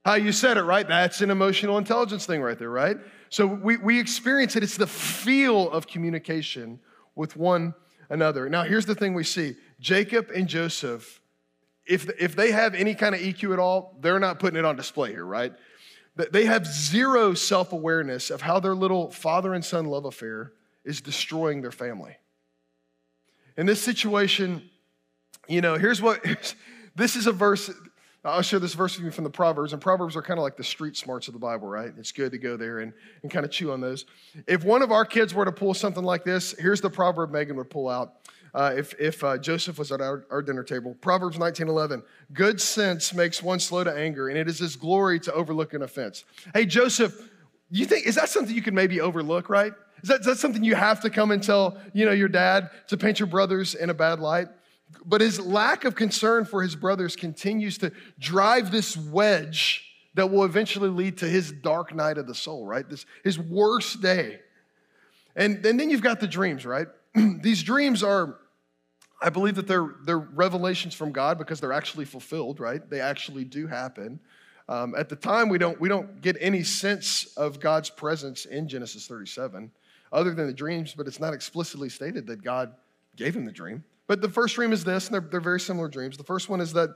how 0.03 0.13
you 0.13 0.31
said 0.31 0.57
it, 0.57 0.63
right? 0.63 0.87
That's 0.87 1.21
an 1.21 1.31
emotional 1.31 1.79
intelligence 1.79 2.25
thing 2.25 2.41
right 2.41 2.57
there, 2.57 2.69
right? 2.69 2.97
So 3.29 3.47
we, 3.47 3.77
we 3.77 3.99
experience 3.99 4.55
it. 4.55 4.61
It's 4.61 4.77
the 4.77 4.85
feel 4.85 5.69
of 5.71 5.87
communication 5.87 6.79
with 7.15 7.35
one 7.35 7.73
another. 8.09 8.47
Now, 8.49 8.63
here's 8.63 8.85
the 8.85 8.93
thing 8.93 9.15
we 9.15 9.23
see 9.23 9.55
Jacob 9.79 10.29
and 10.29 10.47
Joseph, 10.47 11.19
if, 11.87 12.07
if 12.19 12.35
they 12.35 12.51
have 12.51 12.75
any 12.75 12.93
kind 12.93 13.15
of 13.15 13.21
EQ 13.21 13.53
at 13.53 13.59
all, 13.59 13.97
they're 13.99 14.19
not 14.19 14.39
putting 14.39 14.59
it 14.59 14.65
on 14.65 14.75
display 14.75 15.11
here, 15.11 15.25
right? 15.25 15.53
They 16.15 16.45
have 16.45 16.65
zero 16.65 17.33
self 17.33 17.73
awareness 17.73 18.29
of 18.29 18.41
how 18.41 18.59
their 18.59 18.75
little 18.75 19.11
father 19.11 19.53
and 19.53 19.65
son 19.65 19.85
love 19.85 20.05
affair 20.05 20.53
is 20.85 21.01
destroying 21.01 21.61
their 21.61 21.71
family. 21.71 22.15
In 23.57 23.65
this 23.65 23.81
situation, 23.81 24.69
you 25.47 25.61
know, 25.61 25.75
here's 25.75 26.01
what 26.01 26.23
this 26.95 27.15
is 27.15 27.27
a 27.27 27.31
verse. 27.31 27.71
I'll 28.23 28.41
share 28.41 28.59
this 28.59 28.73
verse 28.73 28.97
with 28.97 29.05
you 29.05 29.11
from 29.11 29.23
the 29.23 29.29
Proverbs, 29.29 29.71
and 29.71 29.81
Proverbs 29.81 30.15
are 30.15 30.21
kind 30.21 30.39
of 30.39 30.43
like 30.43 30.57
the 30.57 30.63
street 30.63 30.97
smarts 30.97 31.27
of 31.27 31.33
the 31.33 31.39
Bible, 31.39 31.67
right? 31.67 31.93
It's 31.95 32.11
good 32.11 32.31
to 32.31 32.39
go 32.39 32.57
there 32.57 32.79
and, 32.79 32.91
and 33.21 33.29
kind 33.29 33.45
of 33.45 33.51
chew 33.51 33.71
on 33.71 33.81
those. 33.81 34.05
If 34.47 34.63
one 34.63 34.81
of 34.81 34.91
our 34.91 35.05
kids 35.05 35.35
were 35.35 35.45
to 35.45 35.51
pull 35.51 35.75
something 35.75 36.03
like 36.03 36.23
this, 36.23 36.55
here's 36.57 36.81
the 36.81 36.89
proverb 36.89 37.31
Megan 37.31 37.55
would 37.57 37.69
pull 37.69 37.87
out. 37.87 38.13
Uh, 38.55 38.73
if 38.75 38.93
if 38.99 39.23
uh, 39.23 39.37
Joseph 39.37 39.77
was 39.77 39.91
at 39.91 40.01
our, 40.01 40.25
our 40.31 40.41
dinner 40.41 40.63
table, 40.63 40.95
Proverbs 41.01 41.37
19:11, 41.37 42.01
good 42.33 42.59
sense 42.59 43.13
makes 43.13 43.43
one 43.43 43.59
slow 43.59 43.83
to 43.83 43.93
anger, 43.93 44.29
and 44.29 44.37
it 44.37 44.47
is 44.47 44.59
his 44.59 44.75
glory 44.75 45.19
to 45.19 45.33
overlook 45.33 45.73
an 45.73 45.83
offense. 45.83 46.23
Hey, 46.53 46.65
Joseph, 46.65 47.29
you 47.69 47.85
think 47.85 48.07
is 48.07 48.15
that 48.15 48.29
something 48.29 48.55
you 48.55 48.61
can 48.61 48.73
maybe 48.73 49.01
overlook, 49.01 49.49
right? 49.49 49.73
Is 50.01 50.09
that, 50.09 50.21
is 50.21 50.25
that 50.27 50.37
something 50.37 50.63
you 50.63 50.75
have 50.75 51.01
to 51.01 51.09
come 51.09 51.31
and 51.31 51.43
tell, 51.43 51.77
you 51.93 52.05
know, 52.05 52.11
your 52.11 52.27
dad 52.27 52.69
to 52.87 52.97
paint 52.97 53.19
your 53.19 53.27
brothers 53.27 53.75
in 53.75 53.89
a 53.89 53.93
bad 53.93 54.19
light? 54.19 54.47
But 55.05 55.21
his 55.21 55.39
lack 55.39 55.85
of 55.85 55.95
concern 55.95 56.45
for 56.45 56.61
his 56.61 56.75
brothers 56.75 57.15
continues 57.15 57.77
to 57.79 57.91
drive 58.19 58.71
this 58.71 58.95
wedge 58.95 59.83
that 60.15 60.31
will 60.31 60.43
eventually 60.43 60.89
lead 60.89 61.17
to 61.17 61.25
his 61.25 61.51
dark 61.51 61.93
night 61.93 62.17
of 62.17 62.27
the 62.27 62.35
soul, 62.35 62.65
right? 62.65 62.87
This 62.89 63.05
his 63.23 63.37
worst 63.37 64.01
day. 64.01 64.39
And, 65.35 65.65
and 65.65 65.79
then 65.79 65.89
you've 65.89 66.01
got 66.01 66.19
the 66.19 66.27
dreams, 66.27 66.65
right? 66.65 66.87
These 67.41 67.63
dreams 67.63 68.03
are, 68.03 68.37
I 69.21 69.29
believe 69.29 69.55
that 69.55 69.67
they're, 69.67 69.95
they're 70.05 70.17
revelations 70.19 70.93
from 70.93 71.11
God 71.11 71.37
because 71.37 71.59
they're 71.59 71.73
actually 71.73 72.05
fulfilled, 72.05 72.59
right? 72.59 72.87
They 72.89 73.01
actually 73.01 73.43
do 73.43 73.67
happen. 73.67 74.19
Um, 74.69 74.95
at 74.95 75.09
the 75.09 75.15
time, 75.15 75.49
we 75.49 75.57
don't, 75.57 75.79
we 75.79 75.89
don't 75.89 76.21
get 76.21 76.37
any 76.39 76.63
sense 76.63 77.25
of 77.35 77.59
God's 77.59 77.89
presence 77.89 78.45
in 78.45 78.67
Genesis 78.67 79.07
37 79.07 79.71
other 80.11 80.33
than 80.33 80.47
the 80.47 80.53
dreams, 80.53 80.93
but 80.95 81.07
it's 81.07 81.19
not 81.19 81.33
explicitly 81.33 81.89
stated 81.89 82.25
that 82.27 82.43
God 82.43 82.73
gave 83.15 83.35
him 83.35 83.45
the 83.45 83.51
dream. 83.51 83.83
But 84.07 84.21
the 84.21 84.29
first 84.29 84.55
dream 84.55 84.71
is 84.71 84.83
this, 84.83 85.07
and 85.07 85.13
they're, 85.15 85.29
they're 85.29 85.41
very 85.41 85.59
similar 85.59 85.87
dreams. 85.87 86.17
The 86.17 86.23
first 86.23 86.47
one 86.47 86.61
is 86.61 86.73
that, 86.73 86.91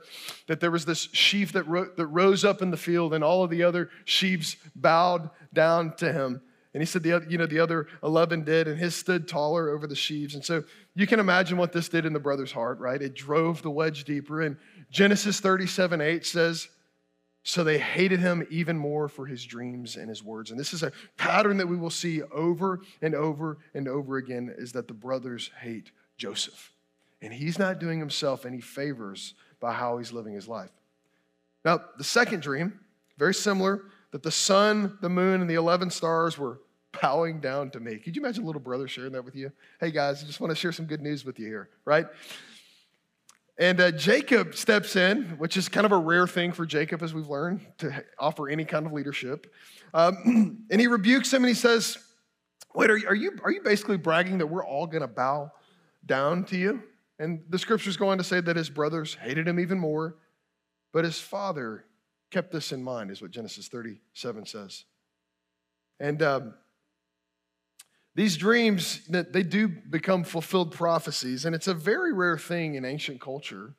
that 0.46 0.60
there 0.60 0.70
was 0.70 0.84
this 0.84 1.08
sheaf 1.12 1.52
that, 1.52 1.66
ro- 1.66 1.90
that 1.96 2.06
rose 2.06 2.44
up 2.44 2.62
in 2.62 2.70
the 2.70 2.76
field, 2.76 3.14
and 3.14 3.24
all 3.24 3.42
of 3.42 3.50
the 3.50 3.64
other 3.64 3.90
sheaves 4.04 4.56
bowed 4.76 5.30
down 5.52 5.96
to 5.96 6.12
him. 6.12 6.40
And 6.72 6.80
he 6.80 6.86
said 6.86 7.02
the 7.02 7.26
you 7.28 7.36
know, 7.36 7.46
the 7.46 7.58
other 7.58 7.88
11 8.02 8.44
did, 8.44 8.68
and 8.68 8.78
his 8.78 8.94
stood 8.94 9.26
taller 9.26 9.70
over 9.70 9.88
the 9.88 9.96
sheaves. 9.96 10.36
And 10.36 10.44
so 10.44 10.62
you 10.94 11.06
can 11.06 11.18
imagine 11.18 11.58
what 11.58 11.72
this 11.72 11.88
did 11.88 12.06
in 12.06 12.12
the 12.12 12.20
brother's 12.20 12.52
heart, 12.52 12.78
right? 12.78 13.02
It 13.02 13.14
drove 13.14 13.62
the 13.62 13.70
wedge 13.70 14.04
deeper. 14.04 14.42
And 14.42 14.56
Genesis 14.90 15.40
37 15.40 16.00
8 16.00 16.24
says, 16.24 16.68
So 17.42 17.64
they 17.64 17.78
hated 17.78 18.20
him 18.20 18.46
even 18.50 18.78
more 18.78 19.08
for 19.08 19.26
his 19.26 19.44
dreams 19.44 19.96
and 19.96 20.08
his 20.08 20.22
words. 20.22 20.52
And 20.52 20.60
this 20.60 20.72
is 20.72 20.84
a 20.84 20.92
pattern 21.16 21.56
that 21.56 21.66
we 21.66 21.76
will 21.76 21.90
see 21.90 22.22
over 22.22 22.80
and 23.02 23.16
over 23.16 23.58
and 23.74 23.88
over 23.88 24.18
again 24.18 24.54
is 24.56 24.70
that 24.72 24.86
the 24.86 24.94
brothers 24.94 25.50
hate 25.60 25.90
Joseph. 26.18 26.72
And 27.22 27.32
he's 27.32 27.58
not 27.58 27.78
doing 27.78 27.98
himself 27.98 28.46
any 28.46 28.60
favors 28.60 29.34
by 29.60 29.72
how 29.72 29.98
he's 29.98 30.12
living 30.12 30.34
his 30.34 30.48
life. 30.48 30.70
Now, 31.64 31.80
the 31.98 32.04
second 32.04 32.42
dream, 32.42 32.80
very 33.18 33.34
similar, 33.34 33.82
that 34.12 34.22
the 34.22 34.30
sun, 34.30 34.98
the 35.00 35.10
moon, 35.10 35.40
and 35.40 35.50
the 35.50 35.54
11 35.54 35.90
stars 35.90 36.38
were 36.38 36.60
bowing 37.00 37.40
down 37.40 37.70
to 37.70 37.80
me. 37.80 37.98
Could 37.98 38.16
you 38.16 38.22
imagine 38.22 38.42
a 38.42 38.46
little 38.46 38.60
brother 38.60 38.88
sharing 38.88 39.12
that 39.12 39.24
with 39.24 39.36
you? 39.36 39.52
Hey, 39.78 39.90
guys, 39.90 40.22
I 40.22 40.26
just 40.26 40.40
want 40.40 40.50
to 40.50 40.56
share 40.56 40.72
some 40.72 40.86
good 40.86 41.00
news 41.00 41.24
with 41.24 41.38
you 41.38 41.46
here, 41.46 41.68
right? 41.84 42.06
And 43.58 43.78
uh, 43.78 43.90
Jacob 43.90 44.54
steps 44.54 44.96
in, 44.96 45.24
which 45.36 45.58
is 45.58 45.68
kind 45.68 45.84
of 45.84 45.92
a 45.92 45.98
rare 45.98 46.26
thing 46.26 46.52
for 46.52 46.64
Jacob, 46.64 47.02
as 47.02 47.12
we've 47.12 47.28
learned, 47.28 47.60
to 47.78 48.04
offer 48.18 48.48
any 48.48 48.64
kind 48.64 48.86
of 48.86 48.92
leadership. 48.92 49.52
Um, 49.92 50.64
and 50.70 50.80
he 50.80 50.86
rebukes 50.86 51.32
him 51.32 51.44
and 51.44 51.48
he 51.48 51.54
says, 51.54 51.98
Wait, 52.74 52.88
are 52.88 52.96
you, 52.96 53.08
are 53.08 53.14
you, 53.14 53.32
are 53.44 53.50
you 53.50 53.60
basically 53.62 53.96
bragging 53.96 54.38
that 54.38 54.46
we're 54.46 54.64
all 54.64 54.86
going 54.86 55.02
to 55.02 55.08
bow 55.08 55.50
down 56.06 56.44
to 56.44 56.56
you? 56.56 56.82
And 57.20 57.42
the 57.50 57.58
scriptures 57.58 57.98
go 57.98 58.08
on 58.08 58.16
to 58.16 58.24
say 58.24 58.40
that 58.40 58.56
his 58.56 58.70
brothers 58.70 59.14
hated 59.14 59.46
him 59.46 59.60
even 59.60 59.78
more, 59.78 60.16
but 60.90 61.04
his 61.04 61.20
father 61.20 61.84
kept 62.30 62.50
this 62.50 62.72
in 62.72 62.82
mind, 62.82 63.10
is 63.10 63.20
what 63.20 63.30
Genesis 63.30 63.68
37 63.68 64.46
says. 64.46 64.84
And 66.00 66.22
um, 66.22 66.54
these 68.14 68.38
dreams, 68.38 69.06
they 69.06 69.42
do 69.42 69.68
become 69.68 70.24
fulfilled 70.24 70.72
prophecies, 70.72 71.44
and 71.44 71.54
it's 71.54 71.68
a 71.68 71.74
very 71.74 72.14
rare 72.14 72.38
thing 72.38 72.76
in 72.76 72.86
ancient 72.86 73.20
culture 73.20 73.74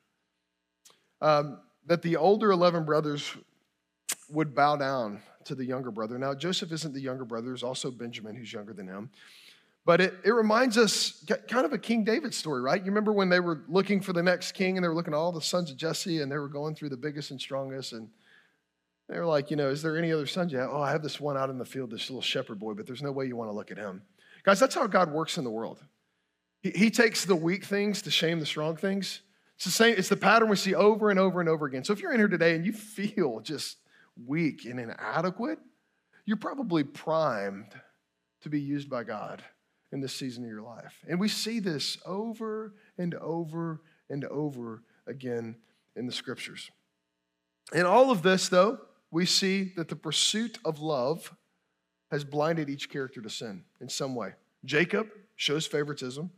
um, 1.20 1.58
that 1.86 2.02
the 2.02 2.16
older 2.16 2.52
11 2.52 2.84
brothers 2.84 3.36
would 4.30 4.54
bow 4.54 4.76
down 4.76 5.20
to 5.46 5.56
the 5.56 5.64
younger 5.64 5.90
brother. 5.90 6.16
Now, 6.16 6.32
Joseph 6.32 6.70
isn't 6.70 6.94
the 6.94 7.00
younger 7.00 7.24
brother, 7.24 7.48
there's 7.48 7.64
also 7.64 7.90
Benjamin, 7.90 8.36
who's 8.36 8.52
younger 8.52 8.72
than 8.72 8.86
him. 8.86 9.10
But 9.84 10.00
it, 10.00 10.14
it 10.24 10.30
reminds 10.30 10.78
us 10.78 11.24
kind 11.48 11.66
of 11.66 11.72
a 11.72 11.78
King 11.78 12.04
David 12.04 12.32
story, 12.34 12.60
right? 12.60 12.80
You 12.80 12.86
remember 12.86 13.12
when 13.12 13.28
they 13.28 13.40
were 13.40 13.64
looking 13.68 14.00
for 14.00 14.12
the 14.12 14.22
next 14.22 14.52
king 14.52 14.76
and 14.76 14.84
they 14.84 14.88
were 14.88 14.94
looking 14.94 15.12
at 15.12 15.16
all 15.16 15.32
the 15.32 15.42
sons 15.42 15.70
of 15.70 15.76
Jesse 15.76 16.20
and 16.20 16.30
they 16.30 16.38
were 16.38 16.48
going 16.48 16.76
through 16.76 16.90
the 16.90 16.96
biggest 16.96 17.32
and 17.32 17.40
strongest. 17.40 17.92
And 17.92 18.08
they 19.08 19.18
were 19.18 19.26
like, 19.26 19.50
you 19.50 19.56
know, 19.56 19.70
is 19.70 19.82
there 19.82 19.98
any 19.98 20.12
other 20.12 20.26
sons 20.26 20.52
yet? 20.52 20.68
Oh, 20.70 20.80
I 20.80 20.92
have 20.92 21.02
this 21.02 21.20
one 21.20 21.36
out 21.36 21.50
in 21.50 21.58
the 21.58 21.64
field, 21.64 21.90
this 21.90 22.08
little 22.08 22.22
shepherd 22.22 22.60
boy, 22.60 22.74
but 22.74 22.86
there's 22.86 23.02
no 23.02 23.10
way 23.10 23.26
you 23.26 23.34
want 23.34 23.50
to 23.50 23.54
look 23.54 23.72
at 23.72 23.76
him. 23.76 24.02
Guys, 24.44 24.60
that's 24.60 24.74
how 24.74 24.86
God 24.86 25.10
works 25.10 25.36
in 25.36 25.42
the 25.42 25.50
world. 25.50 25.82
He, 26.60 26.70
he 26.70 26.90
takes 26.90 27.24
the 27.24 27.36
weak 27.36 27.64
things 27.64 28.02
to 28.02 28.10
shame 28.12 28.38
the 28.38 28.46
strong 28.46 28.76
things. 28.76 29.20
It's 29.56 29.64
the 29.64 29.72
same, 29.72 29.96
it's 29.98 30.08
the 30.08 30.16
pattern 30.16 30.48
we 30.48 30.56
see 30.56 30.76
over 30.76 31.10
and 31.10 31.18
over 31.18 31.40
and 31.40 31.48
over 31.48 31.66
again. 31.66 31.82
So 31.82 31.92
if 31.92 32.00
you're 32.00 32.12
in 32.12 32.20
here 32.20 32.28
today 32.28 32.54
and 32.54 32.64
you 32.64 32.72
feel 32.72 33.40
just 33.40 33.78
weak 34.26 34.64
and 34.64 34.78
inadequate, 34.78 35.58
you're 36.24 36.36
probably 36.36 36.84
primed 36.84 37.72
to 38.42 38.48
be 38.48 38.60
used 38.60 38.88
by 38.88 39.02
God 39.02 39.42
in 39.92 40.00
this 40.00 40.14
season 40.14 40.44
of 40.44 40.50
your 40.50 40.62
life. 40.62 41.04
And 41.08 41.20
we 41.20 41.28
see 41.28 41.60
this 41.60 41.98
over 42.06 42.74
and 42.98 43.14
over 43.14 43.82
and 44.08 44.24
over 44.24 44.82
again 45.06 45.56
in 45.94 46.06
the 46.06 46.12
scriptures. 46.12 46.70
In 47.72 47.86
all 47.86 48.10
of 48.10 48.22
this, 48.22 48.48
though, 48.48 48.78
we 49.10 49.26
see 49.26 49.72
that 49.76 49.88
the 49.88 49.96
pursuit 49.96 50.58
of 50.64 50.80
love 50.80 51.34
has 52.10 52.24
blinded 52.24 52.68
each 52.68 52.90
character 52.90 53.20
to 53.20 53.30
sin 53.30 53.64
in 53.80 53.88
some 53.88 54.14
way. 54.14 54.32
Jacob 54.64 55.08
shows 55.36 55.66
favoritism. 55.66 56.30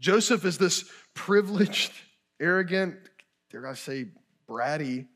Joseph 0.00 0.44
is 0.44 0.58
this 0.58 0.90
privileged, 1.14 1.92
arrogant, 2.40 2.96
dare 3.50 3.66
I 3.66 3.74
say, 3.74 4.06
bratty, 4.48 5.06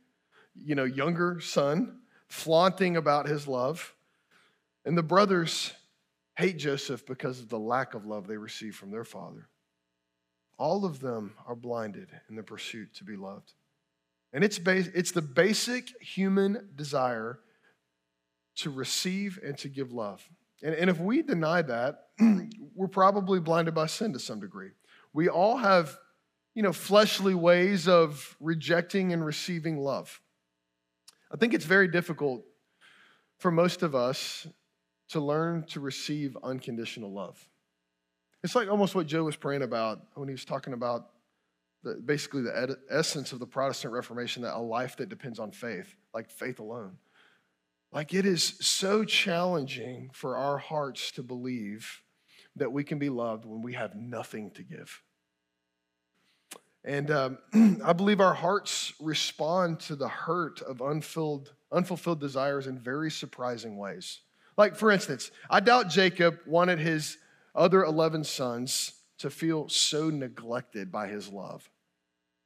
you 0.55 0.75
know, 0.75 0.85
younger 0.85 1.41
son, 1.41 2.01
flaunting 2.29 2.97
about 2.97 3.29
his 3.29 3.47
love. 3.47 3.95
And 4.85 4.97
the 4.97 5.03
brothers 5.03 5.73
hate 6.41 6.57
Joseph 6.57 7.07
because 7.07 7.41
of 7.41 7.49
the 7.49 7.59
lack 7.59 7.95
of 7.95 8.07
love 8.07 8.27
they 8.27 8.37
receive 8.37 8.75
from 8.75 8.91
their 8.91 9.05
father. 9.05 9.49
All 10.59 10.85
of 10.85 11.01
them 11.01 11.35
are 11.47 11.55
blinded 11.55 12.09
in 12.29 12.37
the 12.37 12.43
pursuit 12.43 12.95
to 12.95 13.05
be 13.05 13.17
loved. 13.17 13.53
And 14.33 14.43
it's, 14.43 14.59
bas- 14.59 14.91
it's 14.95 15.13
the 15.13 15.23
basic 15.23 15.91
human 16.03 16.71
desire 16.75 17.41
to 18.57 18.71
receive 18.71 19.39
and 19.45 19.57
to 19.59 19.69
give 19.69 19.93
love. 19.93 20.27
And, 20.63 20.75
and 20.75 20.91
if 20.91 20.99
we 20.99 21.23
deny 21.23 21.63
that, 21.63 22.09
we're 22.75 22.89
probably 22.89 23.41
blinded 23.41 23.75
by 23.75 23.87
sin 23.87 24.13
to 24.13 24.19
some 24.19 24.41
degree. 24.41 24.71
We 25.13 25.29
all 25.29 25.57
have, 25.57 25.97
you 26.55 26.63
know, 26.63 26.73
fleshly 26.73 27.35
ways 27.35 27.89
of 27.89 28.37
rejecting 28.41 29.13
and 29.13 29.25
receiving 29.25 29.79
love. 29.79 30.21
I 31.33 31.37
think 31.37 31.55
it's 31.55 31.65
very 31.65 31.89
difficult 31.89 32.45
for 33.39 33.51
most 33.51 33.83
of 33.83 33.95
us 33.95 34.47
to 35.11 35.21
learn 35.21 35.65
to 35.65 35.81
receive 35.81 36.37
unconditional 36.43 37.13
love. 37.13 37.49
It's 38.43 38.55
like 38.55 38.71
almost 38.71 38.95
what 38.95 39.07
Joe 39.07 39.25
was 39.25 39.37
praying 39.37 39.63
about 39.63 40.01
when 40.15 40.29
he 40.29 40.33
was 40.33 40.45
talking 40.45 40.73
about 40.73 41.11
the, 41.83 41.95
basically 41.95 42.43
the 42.43 42.57
ed- 42.57 42.77
essence 42.89 43.33
of 43.33 43.39
the 43.39 43.47
Protestant 43.47 43.93
Reformation 43.93 44.43
that 44.43 44.57
a 44.57 44.59
life 44.59 44.97
that 44.97 45.09
depends 45.09 45.39
on 45.39 45.51
faith, 45.51 45.95
like 46.15 46.31
faith 46.31 46.59
alone. 46.59 46.97
Like 47.93 48.15
it 48.15 48.25
is 48.25 48.43
so 48.61 49.05
challenging 49.05 50.11
for 50.13 50.37
our 50.37 50.59
hearts 50.59 51.11
to 51.13 51.23
believe 51.23 52.03
that 52.57 52.73
we 52.73 52.85
can 52.85 52.99
be 52.99 53.09
loved 53.09 53.45
when 53.45 53.63
we 53.63 53.75
have 53.75 53.95
nothing 53.97 54.51
to 54.53 54.63
give. 54.63 55.03
And 56.85 57.11
um, 57.11 57.39
I 57.85 57.93
believe 57.93 58.21
our 58.21 58.35
hearts 58.35 58.95
respond 59.01 59.81
to 59.81 59.97
the 59.97 60.09
hurt 60.09 60.63
of 60.63 60.81
unfilled, 60.81 61.53
unfulfilled 61.73 62.21
desires 62.21 62.67
in 62.67 62.79
very 62.79 63.11
surprising 63.11 63.77
ways. 63.77 64.21
Like, 64.61 64.77
for 64.77 64.91
instance, 64.91 65.31
I 65.49 65.61
doubt 65.61 65.89
Jacob 65.89 66.39
wanted 66.45 66.79
his 66.79 67.17
other 67.55 67.83
11 67.83 68.25
sons 68.25 68.93
to 69.17 69.31
feel 69.31 69.71
so 69.71 70.11
neglected 70.11 70.93
by 70.93 71.07
his 71.07 71.31
love. 71.31 71.67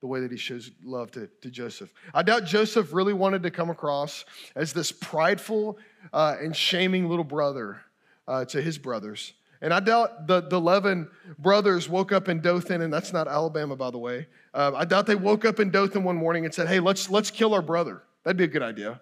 the 0.00 0.06
way 0.06 0.20
that 0.20 0.30
he 0.30 0.36
shows 0.36 0.70
love 0.84 1.10
to, 1.10 1.28
to 1.40 1.50
Joseph. 1.50 1.92
I 2.14 2.22
doubt 2.22 2.44
Joseph 2.44 2.92
really 2.92 3.14
wanted 3.14 3.42
to 3.42 3.50
come 3.50 3.68
across 3.68 4.24
as 4.54 4.72
this 4.72 4.92
prideful 4.92 5.76
uh, 6.12 6.36
and 6.40 6.54
shaming 6.54 7.08
little 7.08 7.24
brother 7.24 7.80
uh, 8.28 8.44
to 8.44 8.62
his 8.62 8.78
brothers. 8.78 9.32
And 9.60 9.74
I 9.74 9.80
doubt 9.80 10.28
the, 10.28 10.40
the 10.40 10.56
11 10.56 11.10
brothers 11.40 11.88
woke 11.88 12.12
up 12.12 12.28
in 12.28 12.40
Dothan, 12.40 12.80
and 12.80 12.92
that's 12.92 13.12
not 13.12 13.26
Alabama, 13.26 13.74
by 13.74 13.90
the 13.90 13.98
way. 13.98 14.28
Uh, 14.52 14.70
I 14.76 14.84
doubt 14.84 15.06
they 15.06 15.16
woke 15.16 15.44
up 15.44 15.58
in 15.58 15.72
Dothan 15.72 16.04
one 16.04 16.16
morning 16.16 16.44
and 16.44 16.54
said, 16.54 16.68
hey, 16.68 16.78
let's, 16.78 17.10
let's 17.10 17.32
kill 17.32 17.54
our 17.54 17.62
brother. 17.62 18.04
That'd 18.22 18.36
be 18.36 18.44
a 18.44 18.46
good 18.46 18.62
idea. 18.62 19.00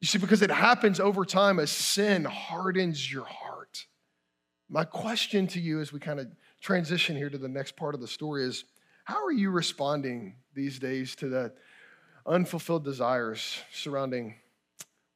You 0.00 0.06
see, 0.06 0.18
because 0.18 0.42
it 0.42 0.50
happens 0.50 1.00
over 1.00 1.24
time 1.24 1.58
as 1.58 1.70
sin 1.70 2.24
hardens 2.24 3.10
your 3.10 3.24
heart. 3.24 3.86
My 4.68 4.84
question 4.84 5.46
to 5.48 5.60
you 5.60 5.80
as 5.80 5.92
we 5.92 5.98
kind 5.98 6.20
of 6.20 6.28
transition 6.60 7.16
here 7.16 7.30
to 7.30 7.38
the 7.38 7.48
next 7.48 7.76
part 7.76 7.94
of 7.94 8.00
the 8.00 8.06
story 8.06 8.44
is 8.44 8.64
how 9.04 9.24
are 9.24 9.32
you 9.32 9.50
responding 9.50 10.36
these 10.54 10.78
days 10.78 11.16
to 11.16 11.28
the 11.28 11.52
unfulfilled 12.26 12.84
desires 12.84 13.58
surrounding 13.72 14.34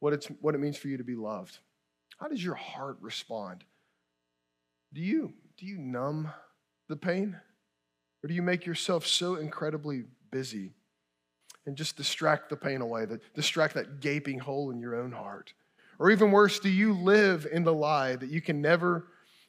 what, 0.00 0.12
it's, 0.12 0.26
what 0.40 0.54
it 0.54 0.58
means 0.58 0.76
for 0.76 0.88
you 0.88 0.96
to 0.96 1.04
be 1.04 1.14
loved? 1.14 1.58
How 2.18 2.28
does 2.28 2.42
your 2.42 2.54
heart 2.54 2.96
respond? 3.00 3.64
Do 4.92 5.00
you, 5.00 5.32
do 5.58 5.66
you 5.66 5.78
numb 5.78 6.30
the 6.88 6.96
pain? 6.96 7.36
Or 8.24 8.28
do 8.28 8.34
you 8.34 8.42
make 8.42 8.66
yourself 8.66 9.06
so 9.06 9.36
incredibly 9.36 10.04
busy 10.30 10.72
and 11.66 11.76
just 11.76 11.96
distract 11.96 12.50
the 12.50 12.56
pain 12.56 12.80
away, 12.80 13.04
that 13.04 13.34
distract 13.34 13.74
that 13.74 14.00
gaping 14.00 14.38
hole 14.38 14.70
in 14.70 14.80
your 14.80 14.96
own 14.96 15.12
heart? 15.12 15.52
Or 15.98 16.10
even 16.10 16.32
worse, 16.32 16.58
do 16.58 16.68
you 16.68 16.92
live 16.92 17.46
in 17.50 17.64
the 17.64 17.72
lie 17.72 18.16
that 18.16 18.30
you 18.30 18.40
can 18.40 18.60
never 18.60 19.06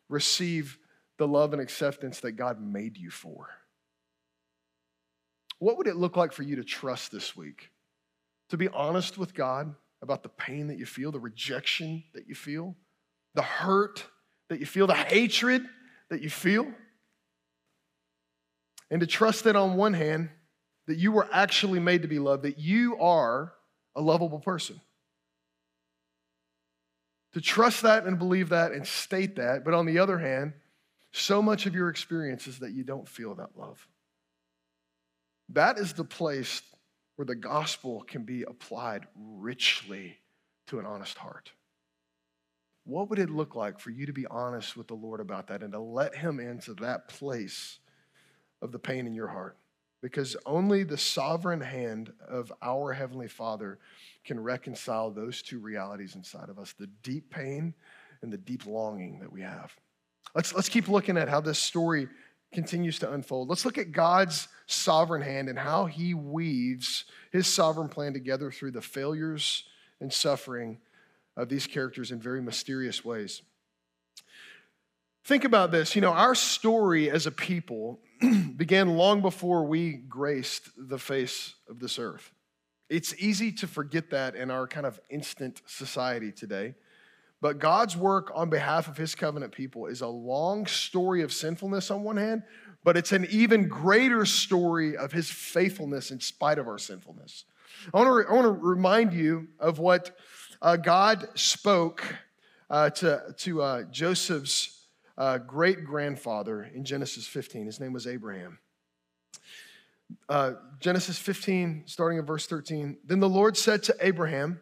receive 0.10 0.78
the 1.18 1.28
love 1.28 1.54
and 1.54 1.62
acceptance 1.62 2.20
that 2.20 2.34
God 2.34 2.62
made 2.62 2.98
you 2.98 3.10
for? 3.10 3.50
What 5.60 5.78
would 5.78 5.88
it 5.88 5.96
look 5.96 6.18
like 6.18 6.34
for 6.34 6.44
you 6.44 6.58
to 6.58 6.64
trust 6.64 7.12
this 7.12 7.36
week? 7.36 7.70
To 8.50 8.58
be 8.58 8.68
honest 8.68 9.18
with 9.18 9.34
God 9.34 9.74
about 10.02 10.22
the 10.22 10.30
pain 10.30 10.68
that 10.68 10.78
you 10.78 10.86
feel, 10.86 11.12
the 11.12 11.20
rejection 11.20 12.04
that 12.14 12.28
you 12.28 12.36
feel, 12.36 12.76
the 13.34 13.42
hurt 13.42 14.06
that 14.50 14.60
you 14.60 14.66
feel, 14.66 14.86
the 14.86 14.94
hatred 14.94 15.66
that 16.10 16.22
you 16.22 16.30
feel? 16.30 16.68
And 18.92 19.00
to 19.00 19.08
trust 19.08 19.46
that 19.46 19.56
on 19.56 19.76
one 19.76 19.94
hand, 19.94 20.30
that 20.88 20.98
you 20.98 21.12
were 21.12 21.28
actually 21.32 21.80
made 21.80 22.02
to 22.02 22.08
be 22.08 22.20
loved, 22.20 22.44
that 22.44 22.60
you 22.60 22.98
are 23.00 23.54
a 23.96 24.02
lovable 24.02 24.40
person. 24.40 24.80
To 27.34 27.42
trust 27.42 27.82
that 27.82 28.06
and 28.06 28.20
believe 28.20 28.50
that 28.50 28.72
and 28.72 28.86
state 28.86 29.38
that, 29.38 29.66
but 29.66 29.74
on 29.74 29.86
the 29.86 30.00
other 30.00 30.20
hand, 30.20 30.54
so 31.12 31.42
much 31.42 31.66
of 31.66 31.74
your 31.74 31.90
experience 31.90 32.48
is 32.48 32.60
that 32.60 32.74
you 32.74 32.84
don't 32.84 33.08
feel 33.08 33.36
that 33.36 33.58
love. 33.58 33.88
That 35.50 35.78
is 35.78 35.94
the 35.94 36.04
place 36.04 36.62
where 37.16 37.26
the 37.26 37.36
gospel 37.36 38.04
can 38.08 38.24
be 38.24 38.44
applied 38.44 39.06
richly 39.16 40.18
to 40.68 40.80
an 40.80 40.86
honest 40.86 41.18
heart. 41.18 41.52
What 42.86 43.10
would 43.10 43.20
it 43.20 43.30
look 43.30 43.56
like 43.56 43.80
for 43.80 43.92
you 43.92 44.06
to 44.08 44.14
be 44.14 44.26
honest 44.28 44.76
with 44.76 44.88
the 44.88 44.96
Lord 44.96 45.20
about 45.20 45.48
that 45.48 45.64
and 45.64 45.72
to 45.74 45.80
let 45.80 46.16
Him 46.16 46.40
into 46.40 46.74
that 46.76 47.08
place 47.08 47.80
of 48.62 48.72
the 48.72 48.80
pain 48.80 49.08
in 49.08 49.14
your 49.14 49.28
heart? 49.28 49.58
Because 50.04 50.36
only 50.46 50.84
the 50.84 50.98
sovereign 50.98 51.62
hand 51.62 52.12
of 52.28 52.52
our 52.62 52.92
Heavenly 52.92 53.30
Father 53.30 53.80
can 54.26 54.38
reconcile 54.38 55.10
those 55.10 55.42
two 55.42 55.60
realities 55.60 56.16
inside 56.16 56.50
of 56.50 56.60
us 56.60 56.74
the 56.78 56.88
deep 57.04 57.30
pain 57.30 57.74
and 58.22 58.32
the 58.32 58.38
deep 58.38 58.66
longing 58.66 59.22
that 59.22 59.32
we 59.32 59.40
have. 59.40 59.74
Let's, 60.36 60.54
let's 60.54 60.68
keep 60.68 60.90
looking 60.90 61.18
at 61.18 61.30
how 61.30 61.40
this 61.40 61.58
story 61.58 62.10
continues 62.52 63.00
to 63.00 63.14
unfold. 63.14 63.48
Let's 63.48 63.64
look 63.64 63.78
at 63.78 63.94
God's 63.94 64.50
sovereign 64.68 65.22
hand 65.22 65.48
and 65.48 65.58
how 65.58 65.86
he 65.86 66.14
weaves 66.14 67.06
his 67.32 67.48
sovereign 67.48 67.88
plan 67.88 68.12
together 68.12 68.52
through 68.52 68.72
the 68.72 68.82
failures 68.82 69.64
and 70.02 70.12
suffering 70.12 70.80
of 71.38 71.48
these 71.48 71.66
characters 71.66 72.12
in 72.12 72.20
very 72.20 72.42
mysterious 72.42 73.06
ways. 73.06 73.42
Think 75.24 75.46
about 75.46 75.72
this. 75.72 75.96
You 75.96 76.02
know, 76.02 76.12
our 76.12 76.36
story 76.36 77.10
as 77.10 77.26
a 77.26 77.32
people 77.32 78.02
began 78.58 78.96
long 78.96 79.22
before 79.22 79.66
we 79.66 79.94
graced 79.94 80.70
the 80.78 81.00
face 81.00 81.56
of 81.70 81.80
this 81.80 82.00
earth. 82.00 82.32
It's 82.90 83.14
easy 83.18 83.52
to 83.54 83.68
forget 83.68 84.12
that 84.12 84.36
in 84.36 84.52
our 84.52 84.68
kind 84.68 84.86
of 84.86 85.00
instant 85.10 85.62
society 85.66 86.32
today. 86.32 86.76
But 87.42 87.60
God's 87.60 87.98
work 87.98 88.32
on 88.34 88.50
behalf 88.50 88.88
of 88.88 88.96
his 88.96 89.16
covenant 89.16 89.52
people 89.52 89.88
is 89.88 90.02
a 90.02 90.08
long 90.08 90.66
story 90.66 91.24
of 91.24 91.34
sinfulness 91.34 91.92
on 91.92 92.04
one 92.04 92.18
hand, 92.18 92.44
but 92.84 92.96
it's 92.96 93.12
an 93.12 93.28
even 93.30 93.68
greater 93.68 94.26
story 94.26 94.96
of 94.96 95.12
his 95.12 95.30
faithfulness 95.30 96.12
in 96.12 96.20
spite 96.20 96.60
of 96.60 96.68
our 96.68 96.78
sinfulness. 96.78 97.46
I 97.94 97.98
want 97.98 98.28
to, 98.28 98.32
I 98.32 98.34
want 98.34 98.46
to 98.46 98.66
remind 98.66 99.14
you 99.14 99.48
of 99.60 99.80
what 99.80 100.16
uh, 100.62 100.78
God 100.78 101.28
spoke 101.36 102.16
uh, 102.70 102.92
to, 102.92 103.34
to 103.40 103.62
uh, 103.62 103.84
Joseph's 103.92 104.83
uh, 105.18 105.38
great 105.38 105.84
grandfather 105.86 106.64
in 106.64 106.86
Genesis 106.86 107.28
15. 107.28 107.66
His 107.66 107.80
name 107.80 107.94
was 107.94 108.08
Abraham. 108.08 108.60
Uh, 110.30 110.54
Genesis 110.80 111.18
15, 111.18 111.84
starting 111.86 112.20
in 112.20 112.26
verse 112.26 112.46
13. 112.48 112.98
Then 113.06 113.20
the 113.20 113.30
Lord 113.30 113.58
said 113.58 113.84
to 113.84 113.96
Abraham, 114.00 114.60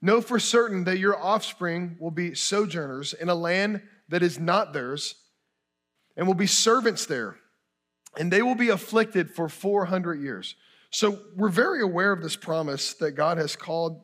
Know 0.00 0.20
for 0.20 0.38
certain 0.38 0.84
that 0.84 0.98
your 0.98 1.20
offspring 1.20 1.96
will 1.98 2.12
be 2.12 2.34
sojourners 2.34 3.14
in 3.14 3.28
a 3.28 3.34
land 3.34 3.82
that 4.08 4.22
is 4.22 4.38
not 4.38 4.72
theirs, 4.72 5.16
and 6.16 6.26
will 6.26 6.34
be 6.34 6.46
servants 6.46 7.06
there, 7.06 7.36
and 8.16 8.32
they 8.32 8.42
will 8.42 8.54
be 8.54 8.68
afflicted 8.68 9.30
for 9.30 9.48
400 9.48 10.20
years. 10.20 10.54
So 10.90 11.18
we're 11.36 11.48
very 11.48 11.82
aware 11.82 12.12
of 12.12 12.22
this 12.22 12.36
promise 12.36 12.94
that 12.94 13.12
God 13.12 13.38
has 13.38 13.56
called. 13.56 14.02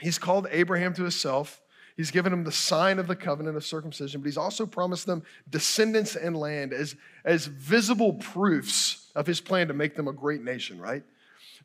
He's 0.00 0.18
called 0.18 0.48
Abraham 0.50 0.94
to 0.94 1.02
himself. 1.02 1.60
He's 1.96 2.10
given 2.10 2.30
them 2.30 2.44
the 2.44 2.52
sign 2.52 2.98
of 2.98 3.06
the 3.06 3.16
covenant 3.16 3.56
of 3.56 3.64
circumcision, 3.64 4.20
but 4.20 4.26
he's 4.26 4.36
also 4.36 4.66
promised 4.66 5.06
them 5.06 5.22
descendants 5.50 6.16
and 6.16 6.36
land 6.36 6.72
as, 6.72 6.96
as 7.24 7.46
visible 7.46 8.14
proofs 8.14 9.10
of 9.14 9.26
his 9.26 9.40
plan 9.40 9.68
to 9.68 9.74
make 9.74 9.94
them 9.94 10.08
a 10.08 10.12
great 10.12 10.42
nation, 10.42 10.80
right? 10.80 11.02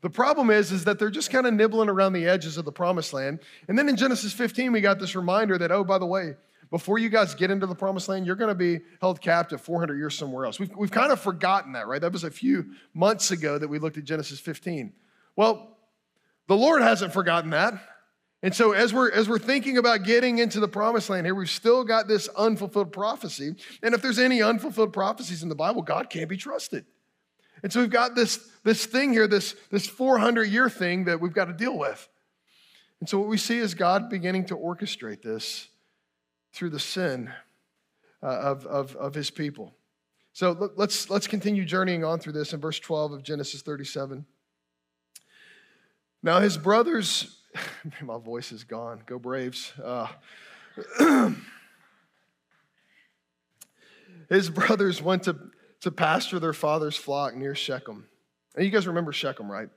The 0.02 0.10
problem 0.10 0.50
is, 0.50 0.72
is 0.72 0.84
that 0.84 1.00
they're 1.00 1.10
just 1.10 1.32
kind 1.32 1.48
of 1.48 1.54
nibbling 1.54 1.90
around 1.90 2.14
the 2.14 2.28
edges 2.28 2.58
of 2.58 2.66
the 2.66 2.72
promised 2.72 3.14
land. 3.14 3.40
And 3.68 3.78
then 3.78 3.90
in 3.90 3.96
Genesis 3.96 4.34
15, 4.34 4.72
we 4.72 4.82
got 4.82 5.00
this 5.00 5.16
reminder 5.16 5.58
that, 5.58 5.72
oh, 5.72 5.84
by 5.84 5.98
the 5.98 6.06
way, 6.06 6.36
before 6.70 7.00
you 7.00 7.10
guys 7.10 7.34
get 7.34 7.50
into 7.50 7.66
the 7.66 7.76
promised 7.76 8.10
land, 8.10 8.26
you're 8.26 8.36
going 8.36 8.50
to 8.50 8.56
be 8.56 8.82
held 9.00 9.22
captive 9.22 9.62
400 9.62 9.98
years 9.98 10.16
somewhere 10.16 10.46
else. 10.46 10.60
We've, 10.60 10.76
we've 10.76 10.92
kind 10.92 11.12
of 11.12 11.20
forgotten 11.20 11.72
that, 11.74 11.88
right? 11.88 12.02
That 12.02 12.12
was 12.12 12.26
a 12.26 12.32
few 12.32 12.74
months 12.94 13.32
ago 13.32 13.58
that 13.58 13.68
we 13.68 13.80
looked 13.80 13.98
at 13.98 14.04
Genesis 14.04 14.40
15. 14.40 14.92
Well, 15.36 15.78
the 16.48 16.58
Lord 16.58 16.82
hasn't 16.82 17.14
forgotten 17.14 17.52
that. 17.52 17.74
And 18.44 18.56
so 18.56 18.72
as 18.72 18.94
we're 18.94 19.12
as 19.12 19.28
we're 19.28 19.40
thinking 19.40 19.78
about 19.78 20.04
getting 20.04 20.38
into 20.38 20.60
the 20.60 20.68
promised 20.68 21.10
land 21.10 21.26
here, 21.26 21.34
we've 21.34 21.50
still 21.50 21.84
got 21.84 22.08
this 22.08 22.28
unfulfilled 22.38 22.92
prophecy. 22.92 23.56
And 23.82 23.96
if 23.96 24.02
there's 24.02 24.20
any 24.20 24.42
unfulfilled 24.42 24.94
prophecies 24.94 25.42
in 25.42 25.50
the 25.50 25.56
Bible, 25.56 25.82
God 25.82 26.10
can't 26.10 26.30
be 26.30 26.38
trusted. 26.38 26.86
And 27.64 27.74
so 27.74 27.80
we've 27.80 27.90
got 27.90 28.16
this, 28.16 28.50
this 28.64 28.86
thing 28.86 29.14
here, 29.14 29.28
this, 29.28 29.56
this 29.72 29.88
400 29.88 30.44
year 30.44 30.70
thing 30.70 31.06
that 31.06 31.20
we've 31.20 31.34
got 31.34 31.46
to 31.46 31.54
deal 31.54 31.78
with. 31.78 32.08
And 33.00 33.10
so 33.10 33.20
what 33.20 33.30
we 33.30 33.38
see 33.38 33.58
is 33.58 33.74
God 33.74 34.10
beginning 34.10 34.46
to 34.46 34.56
orchestrate 34.56 35.22
this 35.22 35.68
through 36.54 36.72
the 36.72 36.80
sin 36.80 37.32
uh, 38.22 38.28
of, 38.28 38.66
of, 38.66 38.96
of 38.96 39.14
his 39.14 39.30
people. 39.30 39.76
So 40.34 40.72
let's, 40.76 41.10
let's 41.10 41.28
continue 41.28 41.66
journeying 41.66 42.04
on 42.04 42.20
through 42.20 42.34
this 42.34 42.54
in 42.54 42.60
verse 42.60 42.80
12 42.80 43.12
of 43.14 43.24
Genesis 43.24 43.62
37. 43.62 44.26
Now 46.22 46.40
his 46.40 46.58
brothers, 46.58 47.37
my 48.02 48.18
voice 48.18 48.52
is 48.52 48.64
gone. 48.64 49.02
Go 49.06 49.20
Braves. 49.20 49.74
Uh, 49.84 50.08
his 54.30 54.50
brothers 54.50 55.02
went 55.02 55.24
to 55.24 55.38
to 55.82 55.92
pasture 55.92 56.40
their 56.40 56.54
father's 56.54 56.96
flock 56.96 57.36
near 57.36 57.56
Shechem. 57.56 58.08
And 58.56 58.66
you 58.66 58.72
guys 58.72 58.88
remember 58.88 59.14
Shechem, 59.14 59.50
right? 59.52 59.70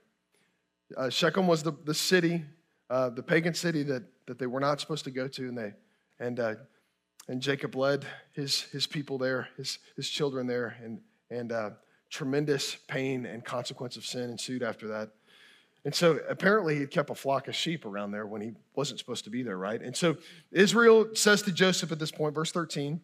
Uh, 0.97 1.11
Shechem 1.11 1.47
was 1.47 1.63
the, 1.63 1.73
the 1.85 1.95
city, 1.95 2.45
uh, 2.89 3.11
the 3.11 3.23
pagan 3.23 3.55
city 3.55 3.83
that, 3.85 4.03
that 4.27 4.39
they 4.39 4.47
were 4.47 4.61
not 4.61 4.81
supposed 4.81 5.05
to 5.05 5.11
go 5.11 5.29
to, 5.29 5.49
and 5.49 5.57
they 5.57 5.75
and 6.19 6.41
uh, 6.41 6.55
and 7.29 7.41
Jacob 7.41 7.77
led 7.77 8.05
his 8.33 8.63
his 8.63 8.87
people 8.87 9.19
there, 9.19 9.49
his 9.57 9.79
his 9.97 10.09
children 10.09 10.47
there, 10.47 10.77
and 10.83 11.01
and 11.31 11.53
uh, 11.53 11.71
tremendous 12.09 12.77
pain 12.89 13.25
and 13.27 13.45
consequence 13.45 13.97
of 13.97 14.05
sin 14.05 14.31
ensued 14.31 14.63
after 14.63 14.89
that. 14.89 15.11
And 15.85 15.95
so 15.95 16.21
apparently 16.29 16.79
he 16.79 16.87
kept 16.87 17.09
a 17.11 17.15
flock 17.15 17.49
of 17.49 17.55
sheep 17.55 17.87
around 17.87 18.11
there 18.11 18.27
when 18.27 18.43
he 18.43 18.53
wasn't 18.75 18.99
supposed 18.99 19.25
to 19.25 19.31
be 19.31 19.43
there, 19.43 19.57
right? 19.57 19.81
And 19.81 19.97
so 19.97 20.17
Israel 20.53 21.09
says 21.15 21.43
to 21.43 21.53
Joseph 21.53 21.91
at 21.91 21.99
this 21.99 22.11
point, 22.11 22.35
verse 22.35 22.53
13, 22.53 23.01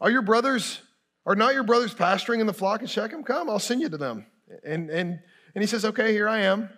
Are 0.00 0.10
your 0.10 0.22
brothers 0.22 0.80
are 1.28 1.36
not 1.36 1.52
your 1.52 1.62
brothers 1.62 1.92
pasturing 1.92 2.40
in 2.40 2.46
the 2.46 2.54
flock 2.54 2.80
in 2.80 2.86
Shechem? 2.86 3.22
Come, 3.22 3.50
I'll 3.50 3.58
send 3.58 3.82
you 3.82 3.90
to 3.90 3.98
them. 3.98 4.24
And, 4.64 4.88
and, 4.88 5.20
and 5.54 5.62
he 5.62 5.66
says, 5.66 5.84
Okay, 5.84 6.12
here 6.12 6.26
I 6.26 6.40
am. 6.40 6.70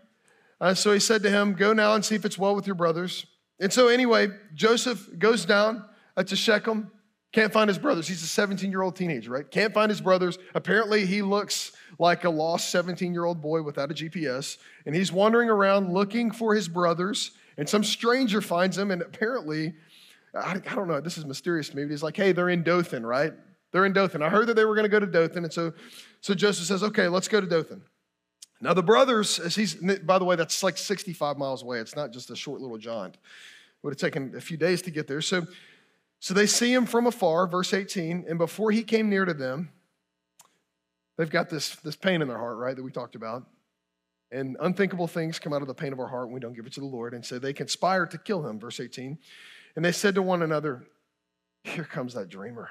Uh, 0.60 0.74
so 0.74 0.92
he 0.92 0.98
said 0.98 1.22
to 1.22 1.30
him, 1.30 1.54
Go 1.54 1.72
now 1.72 1.94
and 1.94 2.04
see 2.04 2.16
if 2.16 2.24
it's 2.24 2.36
well 2.36 2.56
with 2.56 2.66
your 2.66 2.74
brothers. 2.74 3.26
And 3.60 3.72
so, 3.72 3.86
anyway, 3.86 4.28
Joseph 4.52 5.08
goes 5.20 5.44
down 5.44 5.84
uh, 6.16 6.24
to 6.24 6.34
Shechem 6.34 6.90
Can't 7.30 7.52
find 7.52 7.68
his 7.68 7.78
brothers. 7.78 8.08
He's 8.08 8.24
a 8.24 8.26
17 8.26 8.72
year 8.72 8.82
old 8.82 8.96
teenager, 8.96 9.30
right? 9.30 9.48
Can't 9.48 9.72
find 9.72 9.88
his 9.88 10.00
brothers. 10.00 10.36
Apparently, 10.52 11.06
he 11.06 11.22
looks 11.22 11.70
like 12.00 12.24
a 12.24 12.30
lost 12.30 12.70
17 12.70 13.12
year 13.12 13.26
old 13.26 13.42
boy 13.42 13.62
without 13.62 13.90
a 13.90 13.94
GPS. 13.94 14.56
And 14.86 14.94
he's 14.94 15.12
wandering 15.12 15.50
around 15.50 15.92
looking 15.92 16.30
for 16.30 16.54
his 16.54 16.66
brothers. 16.66 17.32
And 17.58 17.68
some 17.68 17.84
stranger 17.84 18.40
finds 18.40 18.76
him. 18.76 18.90
And 18.90 19.02
apparently, 19.02 19.74
I, 20.34 20.52
I 20.52 20.74
don't 20.74 20.88
know, 20.88 21.00
this 21.00 21.18
is 21.18 21.26
mysterious 21.26 21.68
to 21.68 21.76
me, 21.76 21.84
but 21.84 21.90
he's 21.90 22.02
like, 22.02 22.16
hey, 22.16 22.32
they're 22.32 22.48
in 22.48 22.62
Dothan, 22.62 23.04
right? 23.04 23.34
They're 23.70 23.84
in 23.84 23.92
Dothan. 23.92 24.22
I 24.22 24.30
heard 24.30 24.46
that 24.46 24.54
they 24.54 24.64
were 24.64 24.74
going 24.74 24.84
to 24.84 24.88
go 24.88 24.98
to 24.98 25.06
Dothan. 25.06 25.44
And 25.44 25.52
so, 25.52 25.74
so 26.22 26.34
Joseph 26.34 26.66
says, 26.66 26.82
okay, 26.82 27.06
let's 27.06 27.28
go 27.28 27.40
to 27.40 27.46
Dothan. 27.46 27.82
Now, 28.62 28.72
the 28.72 28.82
brothers, 28.82 29.38
as 29.38 29.54
he's, 29.54 29.74
by 29.74 30.18
the 30.18 30.24
way, 30.24 30.36
that's 30.36 30.62
like 30.62 30.78
65 30.78 31.36
miles 31.36 31.62
away. 31.62 31.78
It's 31.78 31.96
not 31.96 32.12
just 32.12 32.30
a 32.30 32.36
short 32.36 32.60
little 32.60 32.78
jaunt. 32.78 33.14
It 33.14 33.20
would 33.82 33.90
have 33.92 34.00
taken 34.00 34.34
a 34.36 34.40
few 34.40 34.56
days 34.56 34.80
to 34.82 34.90
get 34.90 35.06
there. 35.06 35.20
So, 35.20 35.46
so 36.18 36.34
they 36.34 36.46
see 36.46 36.72
him 36.72 36.86
from 36.86 37.06
afar, 37.06 37.46
verse 37.46 37.72
18, 37.72 38.26
and 38.28 38.38
before 38.38 38.70
he 38.70 38.82
came 38.82 39.08
near 39.08 39.24
to 39.24 39.32
them, 39.32 39.70
they've 41.20 41.28
got 41.28 41.50
this, 41.50 41.76
this 41.76 41.96
pain 41.96 42.22
in 42.22 42.28
their 42.28 42.38
heart, 42.38 42.56
right, 42.56 42.74
that 42.74 42.82
we 42.82 42.90
talked 42.90 43.14
about. 43.14 43.44
And 44.32 44.56
unthinkable 44.58 45.06
things 45.06 45.38
come 45.38 45.52
out 45.52 45.60
of 45.60 45.68
the 45.68 45.74
pain 45.74 45.92
of 45.92 46.00
our 46.00 46.06
heart 46.06 46.28
when 46.28 46.34
we 46.34 46.40
don't 46.40 46.54
give 46.54 46.66
it 46.66 46.72
to 46.74 46.80
the 46.80 46.86
Lord. 46.86 47.12
And 47.12 47.22
so 47.22 47.38
they 47.38 47.52
conspire 47.52 48.06
to 48.06 48.16
kill 48.16 48.48
him, 48.48 48.58
verse 48.58 48.80
18. 48.80 49.18
And 49.76 49.84
they 49.84 49.92
said 49.92 50.14
to 50.14 50.22
one 50.22 50.40
another, 50.40 50.86
Here 51.62 51.84
comes 51.84 52.14
that 52.14 52.30
dreamer. 52.30 52.70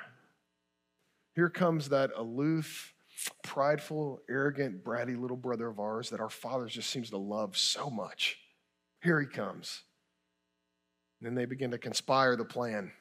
Here 1.36 1.50
comes 1.50 1.90
that 1.90 2.10
aloof, 2.16 2.96
prideful, 3.44 4.20
arrogant, 4.28 4.84
bratty 4.84 5.20
little 5.20 5.38
brother 5.38 5.68
of 5.68 5.80
ours 5.80 6.10
that 6.10 6.20
our 6.20 6.30
father 6.30 6.66
just 6.66 6.90
seems 6.90 7.12
to 7.12 7.18
love 7.18 7.56
so 7.56 7.92
much. 7.92 8.40
Here 9.04 9.22
he 9.22 9.28
comes. 9.28 9.84
And 11.20 11.28
then 11.28 11.36
they 11.36 11.46
begin 11.46 11.70
to 11.72 11.78
conspire 11.78 12.36
the 12.36 12.46
plan. 12.46 12.92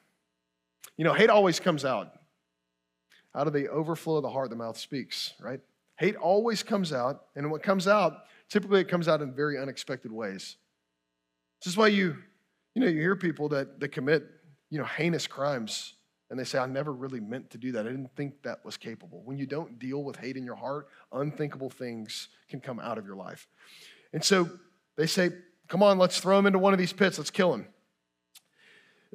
You 0.99 1.05
know, 1.05 1.15
hate 1.15 1.31
always 1.31 1.59
comes 1.59 1.87
out. 1.87 2.18
Out 3.35 3.47
of 3.47 3.53
the 3.53 3.69
overflow 3.69 4.17
of 4.17 4.23
the 4.23 4.31
heart, 4.31 4.51
the 4.51 4.57
mouth 4.57 4.79
speaks, 4.79 5.35
right? 5.41 5.61
Hate 5.99 6.17
always 6.17 6.63
comes 6.63 6.93
out, 6.93 7.25
and 7.37 7.51
what 7.51 7.63
comes 7.63 7.89
out, 7.89 8.25
typically 8.49 8.81
it 8.81 8.89
comes 8.89 9.09
out 9.09 9.21
in 9.21 9.35
very 9.35 9.59
unexpected 9.59 10.13
ways. 10.13 10.57
This 11.61 11.73
is 11.73 11.77
why 11.77 11.89
you, 11.89 12.17
you 12.75 12.83
know, 12.83 12.89
you 12.89 13.01
hear 13.01 13.17
people 13.17 13.49
that, 13.51 13.81
that 13.81 13.89
commit, 13.89 14.25
you 14.71 14.79
know, 14.79 14.85
heinous 14.85 15.27
crimes, 15.27 15.95
and 16.31 16.39
they 16.39 16.45
say, 16.45 16.59
I 16.59 16.67
never 16.67 16.93
really 16.93 17.21
meant 17.21 17.51
to 17.51 17.59
do 17.59 17.73
that. 17.73 17.87
I 17.87 17.91
didn't 17.91 18.15
think 18.15 18.43
that 18.43 18.65
was 18.65 18.77
capable. 18.77 19.23
When 19.25 19.39
you 19.39 19.47
don't 19.47 19.79
deal 19.79 20.05
with 20.05 20.17
hate 20.17 20.37
in 20.37 20.45
your 20.45 20.57
heart, 20.57 20.89
unthinkable 21.13 21.71
things 21.71 22.29
can 22.49 22.61
come 22.61 22.79
out 22.79 22.99
of 22.99 23.07
your 23.07 23.17
life. 23.17 23.49
And 24.13 24.23
so 24.23 24.49
they 24.97 25.07
say, 25.07 25.31
Come 25.69 25.83
on, 25.83 25.99
let's 25.99 26.19
throw 26.19 26.39
him 26.39 26.47
into 26.47 26.59
one 26.59 26.73
of 26.73 26.79
these 26.79 26.95
pits, 26.95 27.19
let's 27.19 27.31
kill 27.31 27.53
him. 27.53 27.67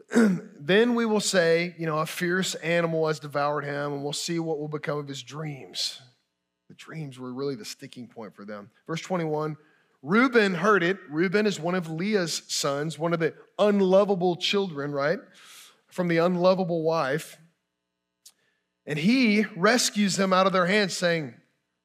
then 0.59 0.95
we 0.95 1.05
will 1.05 1.19
say, 1.19 1.75
you 1.77 1.85
know, 1.85 1.99
a 1.99 2.05
fierce 2.05 2.55
animal 2.55 3.07
has 3.07 3.19
devoured 3.19 3.63
him, 3.63 3.93
and 3.93 4.03
we'll 4.03 4.13
see 4.13 4.39
what 4.39 4.59
will 4.59 4.67
become 4.67 4.97
of 4.97 5.07
his 5.07 5.21
dreams. 5.21 6.01
The 6.67 6.75
dreams 6.75 7.19
were 7.19 7.33
really 7.33 7.55
the 7.55 7.65
sticking 7.65 8.07
point 8.07 8.35
for 8.35 8.45
them. 8.45 8.71
Verse 8.87 9.01
21 9.01 9.57
Reuben 10.01 10.55
heard 10.55 10.83
it. 10.83 10.97
Reuben 11.09 11.45
is 11.45 11.59
one 11.59 11.75
of 11.75 11.89
Leah's 11.89 12.43
sons, 12.47 12.99
one 12.99 13.13
of 13.13 13.19
the 13.21 13.33
unlovable 13.57 14.35
children, 14.35 14.91
right? 14.91 15.19
From 15.87 16.09
the 16.09 16.17
unlovable 16.17 16.83
wife. 16.83 17.37
And 18.85 18.99
he 18.99 19.45
rescues 19.55 20.17
them 20.17 20.33
out 20.33 20.45
of 20.45 20.51
their 20.51 20.65
hands, 20.65 20.97
saying, 20.97 21.35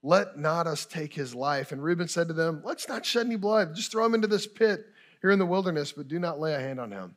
Let 0.03 0.37
not 0.37 0.67
us 0.67 0.85
take 0.85 1.15
his 1.15 1.33
life. 1.33 1.71
And 1.71 1.81
Reuben 1.81 2.09
said 2.09 2.27
to 2.27 2.35
them, 2.35 2.61
Let's 2.65 2.89
not 2.89 3.07
shed 3.07 3.27
any 3.27 3.37
blood. 3.37 3.77
Just 3.77 3.93
throw 3.93 4.05
him 4.05 4.15
into 4.15 4.27
this 4.27 4.49
pit 4.49 4.87
here 5.21 5.31
in 5.31 5.39
the 5.39 5.47
wilderness, 5.47 5.93
but 5.93 6.09
do 6.09 6.19
not 6.19 6.41
lay 6.41 6.55
a 6.55 6.61
hand 6.61 6.81
on 6.81 6.91
him 6.91 7.15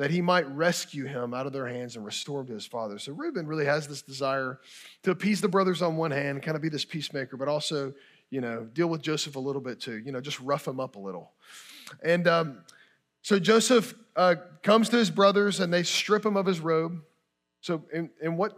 that 0.00 0.10
he 0.10 0.22
might 0.22 0.48
rescue 0.56 1.04
him 1.04 1.34
out 1.34 1.46
of 1.46 1.52
their 1.52 1.66
hands 1.66 1.94
and 1.94 2.06
restore 2.06 2.40
him 2.40 2.46
to 2.46 2.54
his 2.54 2.64
father. 2.64 2.98
So 2.98 3.12
Reuben 3.12 3.46
really 3.46 3.66
has 3.66 3.86
this 3.86 4.00
desire 4.00 4.58
to 5.02 5.10
appease 5.10 5.42
the 5.42 5.48
brothers 5.48 5.82
on 5.82 5.98
one 5.98 6.10
hand, 6.10 6.42
kind 6.42 6.56
of 6.56 6.62
be 6.62 6.70
this 6.70 6.86
peacemaker, 6.86 7.36
but 7.36 7.48
also, 7.48 7.92
you 8.30 8.40
know, 8.40 8.66
deal 8.72 8.86
with 8.86 9.02
Joseph 9.02 9.36
a 9.36 9.38
little 9.38 9.60
bit 9.60 9.78
too, 9.78 9.98
you 9.98 10.10
know, 10.10 10.22
just 10.22 10.40
rough 10.40 10.66
him 10.66 10.80
up 10.80 10.96
a 10.96 10.98
little. 10.98 11.32
And 12.02 12.26
um, 12.26 12.60
so 13.20 13.38
Joseph 13.38 13.92
uh, 14.16 14.36
comes 14.62 14.88
to 14.88 14.96
his 14.96 15.10
brothers 15.10 15.60
and 15.60 15.70
they 15.70 15.82
strip 15.82 16.24
him 16.24 16.34
of 16.34 16.46
his 16.46 16.60
robe. 16.60 17.02
So, 17.60 17.84
and, 17.92 18.08
and 18.22 18.38
what, 18.38 18.54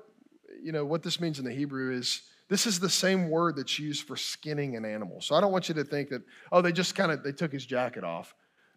you 0.63 0.71
know, 0.71 0.85
what 0.85 1.03
this 1.03 1.21
means 1.21 1.41
in 1.41 1.45
the 1.45 1.53
Hebrew 1.53 1.93
is 1.93 2.23
this 2.51 2.67
is 2.67 2.79
the 2.79 2.89
same 2.89 3.29
word 3.29 3.57
that's 3.57 3.81
used 3.81 4.07
for 4.07 4.17
skinning 4.17 4.77
an 4.77 4.85
animal. 4.85 5.21
So 5.21 5.35
I 5.35 5.41
don't 5.41 5.51
want 5.51 5.69
you 5.69 5.75
to 5.75 5.83
think 5.83 6.11
that, 6.11 6.23
oh, 6.53 6.63
they 6.63 6.71
just 6.71 6.95
kind 6.95 7.11
of, 7.11 7.25
they 7.25 7.33
took 7.33 7.51
his 7.53 7.67
jacket 7.67 8.05
off. 8.05 8.33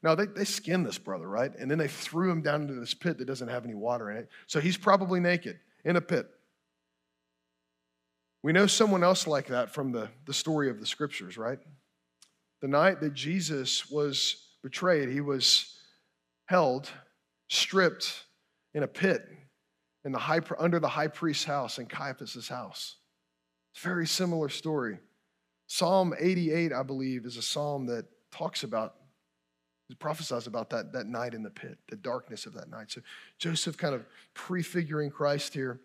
No, 0.06 0.14
they, 0.14 0.28
they 0.28 0.46
skinned 0.46 0.86
this 0.86 1.00
brother, 1.00 1.28
right? 1.28 1.52
And 1.58 1.70
then 1.70 1.80
they 1.80 1.88
threw 1.88 2.30
him 2.30 2.44
down 2.44 2.62
into 2.62 2.76
this 2.76 2.94
pit 2.94 3.18
that 3.18 3.26
doesn't 3.26 3.48
have 3.48 3.66
any 3.66 3.74
water 3.74 4.12
in 4.12 4.18
it. 4.18 4.30
So 4.46 4.60
he's 4.60 4.78
probably 4.78 5.20
naked 5.20 5.58
in 5.84 5.96
a 5.96 6.02
pit. 6.02 6.28
We 8.44 8.54
know 8.54 8.68
someone 8.68 9.04
else 9.04 9.26
like 9.26 9.48
that 9.48 9.74
from 9.74 9.92
the, 9.92 10.10
the 10.28 10.34
story 10.34 10.70
of 10.70 10.80
the 10.80 10.86
scriptures, 10.86 11.40
right? 11.40 11.58
The 12.62 12.68
night 12.68 13.02
that 13.02 13.16
Jesus 13.16 13.90
was 13.90 14.50
betrayed, 14.62 15.10
he 15.10 15.22
was 15.22 15.76
held, 16.46 16.88
stripped 17.50 18.26
in 18.76 18.84
a 18.84 18.88
pit 18.88 19.28
in 20.04 20.12
the 20.12 20.20
high, 20.20 20.42
under 20.60 20.80
the 20.80 20.88
high 20.88 21.08
priest's 21.08 21.46
house 21.46 21.80
in 21.80 21.88
Caiaphas' 21.88 22.48
house. 22.48 22.98
It's 23.74 23.84
a 23.84 23.88
very 23.88 24.06
similar 24.06 24.50
story. 24.50 25.00
Psalm 25.66 26.14
88, 26.20 26.74
I 26.74 26.84
believe, 26.84 27.26
is 27.26 27.38
a 27.38 27.42
psalm 27.42 27.88
that 27.88 28.06
talks 28.32 28.62
about 28.62 28.94
it 29.90 30.00
prophesies 30.00 30.48
about 30.48 30.70
that, 30.72 30.92
that 30.94 31.06
night 31.06 31.34
in 31.34 31.44
the 31.44 31.50
pit, 31.50 31.78
the 31.90 31.96
darkness 31.96 32.46
of 32.46 32.54
that 32.54 32.70
night. 32.70 32.92
So 32.92 33.02
Joseph 33.38 33.78
kind 33.78 33.94
of 33.94 34.06
prefiguring 34.34 35.12
Christ 35.12 35.54
here. 35.54 35.80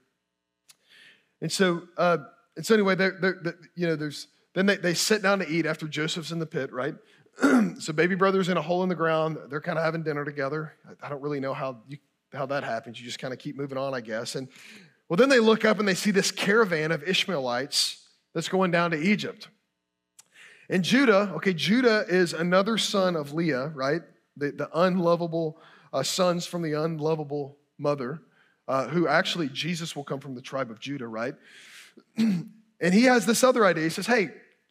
And 1.41 1.53
so, 1.53 1.83
uh, 1.97 2.19
and 2.57 2.65
so 2.65 2.75
anyway, 2.75 2.95
they're, 2.95 3.19
they're, 3.21 3.39
they're, 3.43 3.59
you 3.75 3.87
know, 3.87 3.97
there's 3.97 4.29
then 4.55 4.67
they, 4.67 4.77
they 4.77 4.95
sit 4.95 5.23
down 5.23 5.39
to 5.39 5.49
eat 5.49 5.67
after 5.67 5.87
Joseph's 5.87 6.33
in 6.33 6.39
the 6.39 6.47
pit, 6.47 6.73
right? 6.73 6.95
so 7.79 7.93
baby 7.93 8.15
brother's 8.15 8.49
in 8.49 8.57
a 8.57 8.63
hole 8.63 8.83
in 8.83 8.89
the 8.89 8.95
ground. 8.95 9.39
They're 9.49 9.61
kind 9.61 9.79
of 9.79 9.85
having 9.85 10.03
dinner 10.03 10.25
together. 10.25 10.73
I, 10.89 11.07
I 11.07 11.09
don't 11.09 11.23
really 11.23 11.41
know 11.41 11.55
how 11.55 11.79
you, 11.89 11.99
how 12.33 12.47
that 12.47 12.65
happens. 12.65 12.99
You 12.99 13.07
just 13.07 13.19
kind 13.19 13.33
of 13.33 13.39
keep 13.39 13.57
moving 13.57 13.79
on, 13.79 13.95
I 13.95 14.01
guess. 14.01 14.35
And 14.35 14.49
well, 15.09 15.17
then 15.17 15.29
they 15.29 15.41
look 15.41 15.65
up 15.65 15.79
and 15.79 15.87
they 15.87 15.95
see 15.95 16.11
this 16.11 16.31
caravan 16.31 16.93
of 16.93 17.03
Ishmaelites 17.03 18.07
that's 18.35 18.49
going 18.49 18.71
down 18.71 18.93
to 18.93 18.99
Egypt. 19.01 19.49
And 20.71 20.85
Judah, 20.85 21.33
okay, 21.35 21.53
Judah 21.53 22.05
is 22.09 22.33
another 22.33 22.79
son 22.79 23.17
of 23.17 23.33
Leah, 23.33 23.73
right? 23.75 24.03
The, 24.37 24.53
the 24.53 24.71
unlovable 24.73 25.61
uh, 25.93 26.05
sons 26.05 26.47
from 26.47 26.63
the 26.63 26.75
unlovable 26.75 27.59
mother, 27.77 28.23
uh, 28.69 28.87
who 28.87 29.09
actually 29.09 29.49
Jesus 29.49 29.97
will 29.97 30.05
come 30.05 30.21
from 30.21 30.37
the 30.37 30.41
tribe 30.41 30.71
of 30.71 30.79
Judah, 30.79 31.09
right? 31.09 31.35
and 32.17 32.95
he 32.95 33.03
has 33.03 33.27
this 33.27 33.43
other 33.43 33.67
idea. 33.67 33.83
He 33.83 33.91
says, 33.91 34.07
hey, 34.07 34.31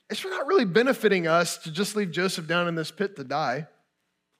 it's 0.09 0.23
not 0.23 0.47
really 0.47 0.63
benefiting 0.63 1.27
us 1.27 1.57
to 1.59 1.71
just 1.71 1.97
leave 1.97 2.11
Joseph 2.11 2.47
down 2.47 2.69
in 2.69 2.75
this 2.75 2.91
pit 2.91 3.17
to 3.17 3.25
die. 3.25 3.67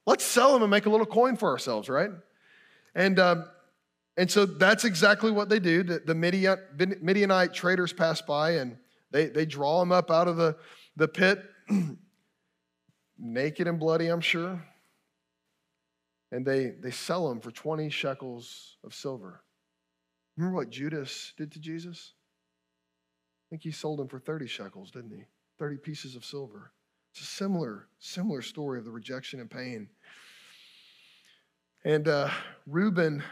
Let's 0.05 0.23
sell 0.23 0.55
him 0.55 0.61
and 0.61 0.71
make 0.71 0.85
a 0.85 0.89
little 0.89 1.05
coin 1.05 1.35
for 1.35 1.49
ourselves, 1.49 1.89
right? 1.89 2.09
And, 2.95 3.19
um, 3.19 3.43
and 4.15 4.31
so 4.31 4.45
that's 4.45 4.85
exactly 4.85 5.29
what 5.29 5.49
they 5.49 5.59
do. 5.59 5.83
The, 5.83 5.99
the 6.05 6.15
Midianite 6.15 7.53
traders 7.53 7.91
pass 7.91 8.21
by 8.21 8.51
and 8.51 8.77
they, 9.11 9.25
they 9.25 9.45
draw 9.45 9.81
him 9.81 9.91
up 9.91 10.09
out 10.09 10.29
of 10.29 10.37
the, 10.37 10.55
the 10.99 11.07
pit, 11.07 11.43
naked 13.17 13.67
and 13.67 13.79
bloody, 13.79 14.07
I'm 14.07 14.21
sure. 14.21 14.61
And 16.31 16.45
they, 16.45 16.73
they 16.79 16.91
sell 16.91 17.31
him 17.31 17.39
for 17.39 17.51
20 17.51 17.89
shekels 17.89 18.77
of 18.83 18.93
silver. 18.93 19.41
Remember 20.37 20.57
what 20.57 20.69
Judas 20.69 21.33
did 21.37 21.53
to 21.53 21.59
Jesus? 21.59 22.13
I 23.47 23.49
think 23.49 23.63
he 23.63 23.71
sold 23.71 23.99
him 23.99 24.09
for 24.09 24.19
30 24.19 24.45
shekels, 24.45 24.91
didn't 24.91 25.11
he? 25.11 25.23
30 25.57 25.77
pieces 25.77 26.15
of 26.15 26.23
silver. 26.23 26.73
It's 27.13 27.21
a 27.21 27.25
similar, 27.25 27.87
similar 27.97 28.41
story 28.41 28.77
of 28.77 28.85
the 28.85 28.91
rejection 28.91 29.39
and 29.39 29.49
pain. 29.49 29.89
And 31.85 32.09
uh, 32.09 32.29
Reuben 32.67 33.23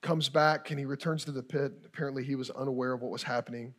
comes 0.00 0.28
back 0.28 0.70
and 0.70 0.78
he 0.78 0.86
returns 0.86 1.24
to 1.24 1.32
the 1.32 1.42
pit. 1.42 1.72
Apparently, 1.84 2.24
he 2.24 2.36
was 2.36 2.50
unaware 2.50 2.92
of 2.92 3.02
what 3.02 3.10
was 3.10 3.24
happening. 3.24 3.74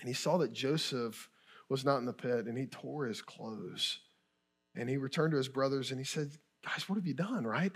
And 0.00 0.08
he 0.08 0.14
saw 0.14 0.38
that 0.38 0.52
Joseph 0.52 1.28
was 1.68 1.84
not 1.84 1.98
in 1.98 2.04
the 2.04 2.12
pit, 2.12 2.46
and 2.46 2.58
he 2.58 2.66
tore 2.66 3.06
his 3.06 3.22
clothes. 3.22 3.98
And 4.76 4.88
he 4.88 4.96
returned 4.96 5.32
to 5.32 5.36
his 5.36 5.48
brothers 5.48 5.90
and 5.90 6.00
he 6.00 6.04
said, 6.04 6.30
Guys, 6.64 6.88
what 6.88 6.96
have 6.96 7.06
you 7.06 7.14
done, 7.14 7.46
right? 7.46 7.72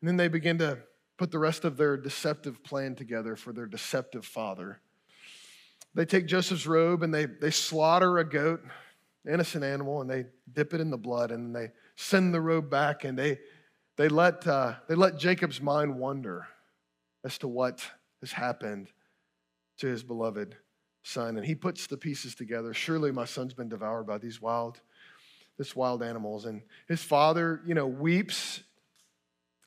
And 0.00 0.08
then 0.08 0.16
they 0.16 0.28
begin 0.28 0.58
to 0.58 0.78
put 1.18 1.30
the 1.30 1.38
rest 1.38 1.64
of 1.64 1.76
their 1.76 1.96
deceptive 1.96 2.64
plan 2.64 2.94
together 2.94 3.36
for 3.36 3.52
their 3.52 3.66
deceptive 3.66 4.24
father. 4.24 4.80
They 5.94 6.06
take 6.06 6.26
Joseph's 6.26 6.66
robe 6.66 7.02
and 7.02 7.12
they, 7.12 7.26
they 7.26 7.50
slaughter 7.50 8.18
a 8.18 8.24
goat, 8.24 8.62
innocent 9.30 9.64
animal, 9.64 10.00
and 10.00 10.08
they 10.08 10.24
dip 10.52 10.72
it 10.72 10.80
in 10.80 10.90
the 10.90 10.96
blood 10.96 11.30
and 11.30 11.54
they 11.54 11.72
send 11.96 12.32
the 12.32 12.40
robe 12.40 12.70
back 12.70 13.04
and 13.04 13.18
they, 13.18 13.38
they, 13.96 14.08
let, 14.08 14.46
uh, 14.46 14.74
they 14.88 14.94
let 14.94 15.18
Jacob's 15.18 15.60
mind 15.60 15.94
wonder 15.94 16.46
as 17.22 17.36
to 17.38 17.48
what 17.48 17.84
has 18.20 18.32
happened 18.32 18.88
to 19.78 19.88
his 19.88 20.02
beloved 20.02 20.56
son. 21.02 21.36
And 21.36 21.46
he 21.46 21.54
puts 21.54 21.86
the 21.86 21.96
pieces 21.96 22.34
together. 22.34 22.74
Surely 22.74 23.12
my 23.12 23.24
son's 23.24 23.54
been 23.54 23.68
devoured 23.68 24.06
by 24.06 24.18
these 24.18 24.40
wild, 24.40 24.80
this 25.58 25.74
wild 25.74 26.02
animals. 26.02 26.44
And 26.44 26.62
his 26.88 27.02
father, 27.02 27.60
you 27.66 27.74
know, 27.74 27.86
weeps 27.86 28.62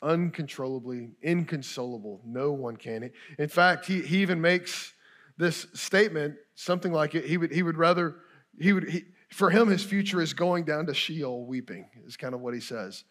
uncontrollably, 0.02 1.12
inconsolable. 1.22 2.22
No 2.26 2.52
one 2.52 2.76
can. 2.76 3.12
In 3.38 3.48
fact, 3.48 3.86
he, 3.86 4.02
he 4.02 4.22
even 4.22 4.42
makes 4.42 4.94
this 5.38 5.66
statement 5.74 6.36
something 6.56 6.92
like 6.92 7.16
it. 7.16 7.26
He 7.26 7.38
would, 7.38 7.52
he 7.52 7.64
would 7.64 7.78
rather, 7.78 8.18
he 8.60 8.74
would, 8.74 8.90
he, 8.90 9.06
for 9.30 9.50
him, 9.50 9.68
his 9.68 9.84
future 9.84 10.22
is 10.22 10.34
going 10.34 10.66
down 10.66 10.86
to 10.86 10.94
Sheol 10.94 11.46
weeping, 11.46 11.90
is 12.06 12.18
kind 12.18 12.36
of 12.36 12.42
what 12.42 12.54
he 12.54 12.60
says. 12.60 13.04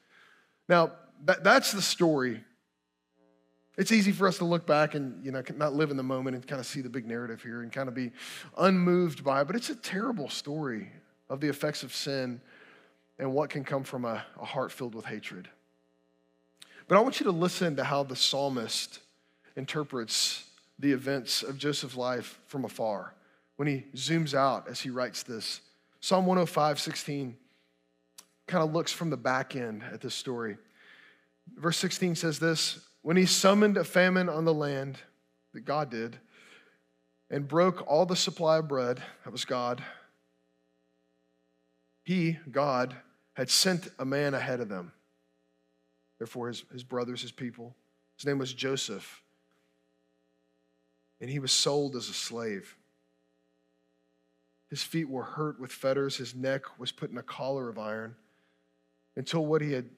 Now, 0.68 0.92
that, 1.24 1.42
that's 1.42 1.72
the 1.72 1.82
story. 1.82 2.44
It's 3.76 3.90
easy 3.90 4.12
for 4.12 4.28
us 4.28 4.38
to 4.38 4.44
look 4.44 4.66
back 4.66 4.94
and 4.94 5.24
you 5.24 5.32
know 5.32 5.42
not 5.56 5.74
live 5.74 5.90
in 5.90 5.96
the 5.96 6.02
moment 6.02 6.36
and 6.36 6.46
kind 6.46 6.60
of 6.60 6.66
see 6.66 6.82
the 6.82 6.90
big 6.90 7.06
narrative 7.06 7.42
here 7.42 7.62
and 7.62 7.72
kind 7.72 7.88
of 7.88 7.94
be 7.94 8.12
unmoved 8.58 9.24
by 9.24 9.40
it, 9.40 9.46
but 9.46 9.56
it's 9.56 9.70
a 9.70 9.76
terrible 9.76 10.28
story 10.28 10.90
of 11.30 11.40
the 11.40 11.48
effects 11.48 11.82
of 11.82 11.94
sin 11.94 12.40
and 13.18 13.32
what 13.32 13.48
can 13.48 13.64
come 13.64 13.84
from 13.84 14.04
a, 14.04 14.24
a 14.40 14.44
heart 14.44 14.72
filled 14.72 14.94
with 14.94 15.06
hatred. 15.06 15.48
But 16.88 16.98
I 16.98 17.00
want 17.00 17.20
you 17.20 17.24
to 17.24 17.32
listen 17.32 17.76
to 17.76 17.84
how 17.84 18.02
the 18.02 18.16
psalmist 18.16 18.98
interprets 19.56 20.44
the 20.78 20.92
events 20.92 21.42
of 21.42 21.56
Joseph's 21.56 21.96
life 21.96 22.38
from 22.48 22.64
afar 22.64 23.14
when 23.56 23.68
he 23.68 23.84
zooms 23.94 24.34
out 24.34 24.68
as 24.68 24.80
he 24.80 24.90
writes 24.90 25.22
this. 25.22 25.60
Psalm 26.00 26.26
105, 26.26 26.80
16 26.80 27.36
kind 28.46 28.64
of 28.64 28.72
looks 28.72 28.92
from 28.92 29.08
the 29.08 29.16
back 29.16 29.54
end 29.54 29.82
at 29.92 30.00
this 30.00 30.14
story. 30.14 30.58
Verse 31.56 31.78
16 31.78 32.16
says 32.16 32.38
this 32.38 32.80
When 33.02 33.16
he 33.16 33.26
summoned 33.26 33.76
a 33.76 33.84
famine 33.84 34.28
on 34.28 34.44
the 34.44 34.54
land, 34.54 34.98
that 35.52 35.64
God 35.64 35.90
did, 35.90 36.18
and 37.30 37.48
broke 37.48 37.84
all 37.86 38.06
the 38.06 38.16
supply 38.16 38.58
of 38.58 38.68
bread, 38.68 39.02
that 39.24 39.32
was 39.32 39.44
God, 39.44 39.82
he, 42.04 42.38
God, 42.50 42.96
had 43.34 43.50
sent 43.50 43.88
a 43.98 44.04
man 44.04 44.34
ahead 44.34 44.60
of 44.60 44.68
them. 44.68 44.92
Therefore, 46.18 46.48
his, 46.48 46.64
his 46.72 46.84
brothers, 46.84 47.22
his 47.22 47.32
people. 47.32 47.74
His 48.16 48.26
name 48.26 48.38
was 48.38 48.52
Joseph. 48.52 49.22
And 51.20 51.30
he 51.30 51.38
was 51.38 51.52
sold 51.52 51.96
as 51.96 52.08
a 52.08 52.14
slave. 52.14 52.76
His 54.70 54.82
feet 54.82 55.08
were 55.08 55.22
hurt 55.22 55.60
with 55.60 55.70
fetters, 55.70 56.16
his 56.16 56.34
neck 56.34 56.62
was 56.78 56.92
put 56.92 57.10
in 57.10 57.18
a 57.18 57.22
collar 57.22 57.68
of 57.68 57.78
iron. 57.78 58.16
Until 59.16 59.44
what 59.44 59.62
he 59.62 59.72
had 59.72 59.90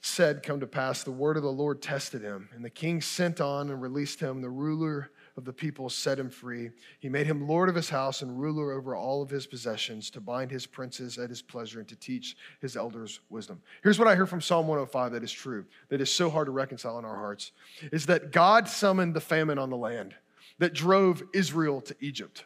said 0.00 0.42
come 0.42 0.60
to 0.60 0.66
pass, 0.66 1.02
the 1.02 1.10
word 1.10 1.36
of 1.36 1.42
the 1.42 1.52
Lord 1.52 1.82
tested 1.82 2.22
him. 2.22 2.48
And 2.54 2.64
the 2.64 2.70
king 2.70 3.00
sent 3.00 3.40
on 3.40 3.70
and 3.70 3.82
released 3.82 4.20
him, 4.20 4.40
the 4.40 4.48
ruler 4.48 5.10
of 5.36 5.44
the 5.44 5.52
people 5.52 5.90
set 5.90 6.18
him 6.18 6.30
free. 6.30 6.70
He 6.98 7.08
made 7.08 7.26
him 7.26 7.46
lord 7.46 7.68
of 7.68 7.74
his 7.74 7.90
house 7.90 8.22
and 8.22 8.40
ruler 8.40 8.72
over 8.72 8.94
all 8.96 9.22
of 9.22 9.30
his 9.30 9.46
possessions, 9.46 10.10
to 10.10 10.20
bind 10.20 10.50
his 10.50 10.66
princes 10.66 11.18
at 11.18 11.30
his 11.30 11.42
pleasure 11.42 11.80
and 11.80 11.88
to 11.88 11.96
teach 11.96 12.36
his 12.60 12.76
elders 12.76 13.20
wisdom. 13.28 13.60
Here's 13.82 13.98
what 13.98 14.08
I 14.08 14.14
hear 14.14 14.26
from 14.26 14.40
Psalm 14.40 14.66
105 14.66 15.12
that 15.12 15.22
is 15.22 15.32
true, 15.32 15.66
that 15.88 16.00
is 16.00 16.10
so 16.10 16.30
hard 16.30 16.46
to 16.46 16.52
reconcile 16.52 16.98
in 16.98 17.04
our 17.04 17.16
hearts, 17.16 17.52
is 17.92 18.06
that 18.06 18.32
God 18.32 18.68
summoned 18.68 19.14
the 19.14 19.20
famine 19.20 19.58
on 19.58 19.70
the 19.70 19.76
land 19.76 20.14
that 20.58 20.74
drove 20.74 21.22
Israel 21.32 21.80
to 21.82 21.96
Egypt. 22.00 22.44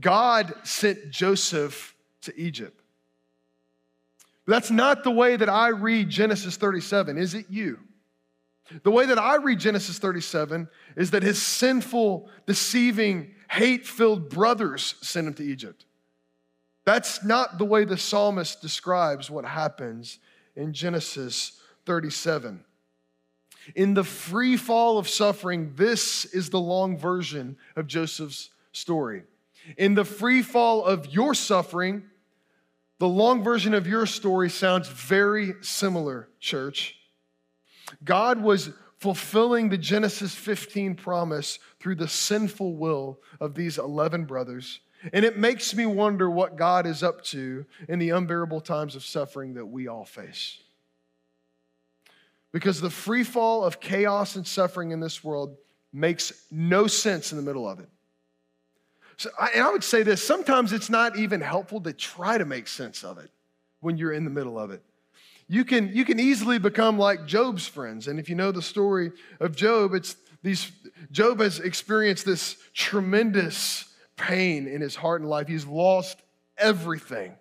God 0.00 0.54
sent 0.64 1.10
Joseph 1.10 1.94
to 2.22 2.38
Egypt. 2.40 2.80
But 4.46 4.52
that's 4.52 4.70
not 4.70 5.04
the 5.04 5.10
way 5.10 5.36
that 5.36 5.48
I 5.48 5.68
read 5.68 6.10
Genesis 6.10 6.56
37, 6.56 7.16
is 7.18 7.34
it 7.34 7.46
you? 7.48 7.78
The 8.82 8.90
way 8.90 9.06
that 9.06 9.18
I 9.18 9.36
read 9.36 9.58
Genesis 9.58 9.98
37 9.98 10.68
is 10.96 11.10
that 11.10 11.22
his 11.22 11.40
sinful, 11.40 12.28
deceiving, 12.46 13.34
hate 13.50 13.86
filled 13.86 14.30
brothers 14.30 14.94
sent 15.02 15.26
him 15.26 15.34
to 15.34 15.44
Egypt. 15.44 15.84
That's 16.84 17.24
not 17.24 17.58
the 17.58 17.64
way 17.64 17.84
the 17.84 17.96
psalmist 17.96 18.60
describes 18.60 19.30
what 19.30 19.44
happens 19.44 20.18
in 20.56 20.72
Genesis 20.72 21.60
37. 21.86 22.64
In 23.74 23.94
the 23.94 24.04
free 24.04 24.56
fall 24.56 24.98
of 24.98 25.08
suffering, 25.08 25.72
this 25.74 26.26
is 26.26 26.50
the 26.50 26.60
long 26.60 26.98
version 26.98 27.56
of 27.76 27.86
Joseph's 27.86 28.50
story. 28.72 29.22
In 29.78 29.94
the 29.94 30.04
free 30.04 30.42
fall 30.42 30.84
of 30.84 31.06
your 31.06 31.34
suffering, 31.34 32.04
the 33.04 33.08
long 33.08 33.42
version 33.42 33.74
of 33.74 33.86
your 33.86 34.06
story 34.06 34.48
sounds 34.48 34.88
very 34.88 35.52
similar, 35.60 36.30
church. 36.40 36.96
God 38.02 38.40
was 38.40 38.70
fulfilling 38.96 39.68
the 39.68 39.76
Genesis 39.76 40.34
15 40.34 40.94
promise 40.94 41.58
through 41.78 41.96
the 41.96 42.08
sinful 42.08 42.76
will 42.76 43.20
of 43.42 43.54
these 43.54 43.76
11 43.76 44.24
brothers. 44.24 44.80
And 45.12 45.22
it 45.22 45.36
makes 45.36 45.74
me 45.74 45.84
wonder 45.84 46.30
what 46.30 46.56
God 46.56 46.86
is 46.86 47.02
up 47.02 47.22
to 47.24 47.66
in 47.90 47.98
the 47.98 48.08
unbearable 48.08 48.62
times 48.62 48.96
of 48.96 49.04
suffering 49.04 49.52
that 49.52 49.66
we 49.66 49.86
all 49.86 50.06
face. 50.06 50.56
Because 52.52 52.80
the 52.80 52.88
free 52.88 53.22
fall 53.22 53.64
of 53.64 53.80
chaos 53.80 54.34
and 54.34 54.46
suffering 54.46 54.92
in 54.92 55.00
this 55.00 55.22
world 55.22 55.58
makes 55.92 56.46
no 56.50 56.86
sense 56.86 57.32
in 57.32 57.36
the 57.36 57.44
middle 57.44 57.68
of 57.68 57.80
it. 57.80 57.88
So, 59.16 59.30
I, 59.38 59.50
and 59.54 59.62
I 59.62 59.70
would 59.70 59.84
say 59.84 60.02
this 60.02 60.26
sometimes 60.26 60.72
it's 60.72 60.90
not 60.90 61.16
even 61.16 61.40
helpful 61.40 61.80
to 61.82 61.92
try 61.92 62.38
to 62.38 62.44
make 62.44 62.68
sense 62.68 63.04
of 63.04 63.18
it 63.18 63.30
when 63.80 63.96
you're 63.96 64.12
in 64.12 64.24
the 64.24 64.30
middle 64.30 64.58
of 64.58 64.70
it 64.70 64.82
you 65.48 65.64
can, 65.64 65.90
you 65.92 66.04
can 66.04 66.18
easily 66.18 66.58
become 66.58 66.98
like 66.98 67.26
Job's 67.26 67.66
friends. 67.66 68.08
And 68.08 68.18
if 68.18 68.28
you 68.28 68.34
know 68.34 68.50
the 68.50 68.62
story 68.62 69.12
of 69.40 69.54
Job, 69.54 69.94
it's 69.94 70.16
these, 70.42 70.72
Job 71.10 71.40
has 71.40 71.60
experienced 71.60 72.24
this 72.24 72.56
tremendous 72.72 73.84
pain 74.16 74.66
in 74.66 74.80
his 74.80 74.96
heart 74.96 75.20
and 75.20 75.28
life. 75.28 75.48
He's 75.48 75.66
lost 75.66 76.18
everything. 76.56 77.34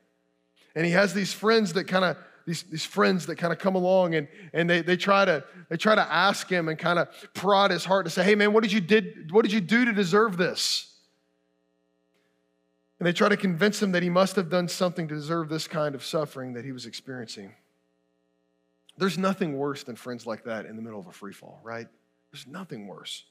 And 0.76 0.86
he 0.86 0.92
has 0.92 1.14
these 1.14 1.34
friends 1.34 1.74
that 1.74 1.86
kind 1.86 2.04
of 2.04 2.18
these, 2.46 2.64
these 2.64 2.84
friends 2.84 3.28
that 3.28 3.38
kind 3.38 3.54
of 3.54 3.60
come 3.60 3.76
along 3.76 4.16
and, 4.16 4.28
and 4.52 4.70
they, 4.70 4.82
they 4.82 4.98
try 4.98 5.24
to 5.24 5.46
they 5.70 5.78
try 5.78 5.96
to 5.96 6.02
ask 6.02 6.50
him 6.50 6.68
and 6.68 6.78
kind 6.78 7.00
of 7.00 7.08
prod 7.34 7.72
his 7.72 7.86
heart 7.86 8.06
to 8.06 8.10
say, 8.10 8.22
hey 8.22 8.36
man, 8.36 8.52
what 8.52 8.64
did 8.64 8.72
you 8.74 8.82
did 8.82 9.32
what 9.32 9.44
did 9.44 9.54
you 9.54 9.62
do 9.62 9.86
to 9.86 9.94
deserve 9.94 10.36
this? 10.36 10.93
And 13.04 13.08
they 13.10 13.12
try 13.12 13.28
to 13.28 13.36
convince 13.36 13.84
him 13.84 13.92
that 13.92 14.02
he 14.02 14.10
must 14.10 14.38
have 14.38 14.50
done 14.50 14.70
something 14.70 15.10
to 15.10 15.14
deserve 15.14 15.50
this 15.50 15.68
kind 15.68 15.94
of 15.94 16.06
suffering 16.06 16.54
that 16.54 16.64
he 16.64 16.72
was 16.72 16.86
experiencing. 16.86 17.54
There's 18.98 19.18
nothing 19.18 19.58
worse 19.58 19.84
than 19.84 19.98
friends 19.98 20.26
like 20.26 20.46
that 20.46 20.66
in 20.66 20.78
the 20.78 20.82
middle 20.82 21.02
of 21.02 21.08
a 21.08 21.12
free 21.12 21.34
fall, 21.34 21.60
right? 21.66 21.88
There's 22.32 22.48
nothing 22.48 22.88
worse. 22.88 23.26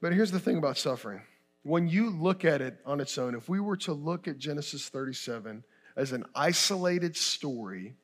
But 0.00 0.12
here's 0.12 0.32
the 0.32 0.40
thing 0.40 0.58
about 0.58 0.76
suffering. 0.76 1.22
When 1.62 1.86
you 1.86 2.10
look 2.10 2.44
at 2.44 2.60
it 2.60 2.78
on 2.84 2.98
its 2.98 3.16
own, 3.16 3.36
if 3.36 3.48
we 3.48 3.60
were 3.60 3.76
to 3.76 3.92
look 3.92 4.26
at 4.26 4.38
Genesis 4.38 4.88
37 4.88 5.62
as 5.94 6.10
an 6.10 6.24
isolated 6.34 7.16
story, 7.16 7.94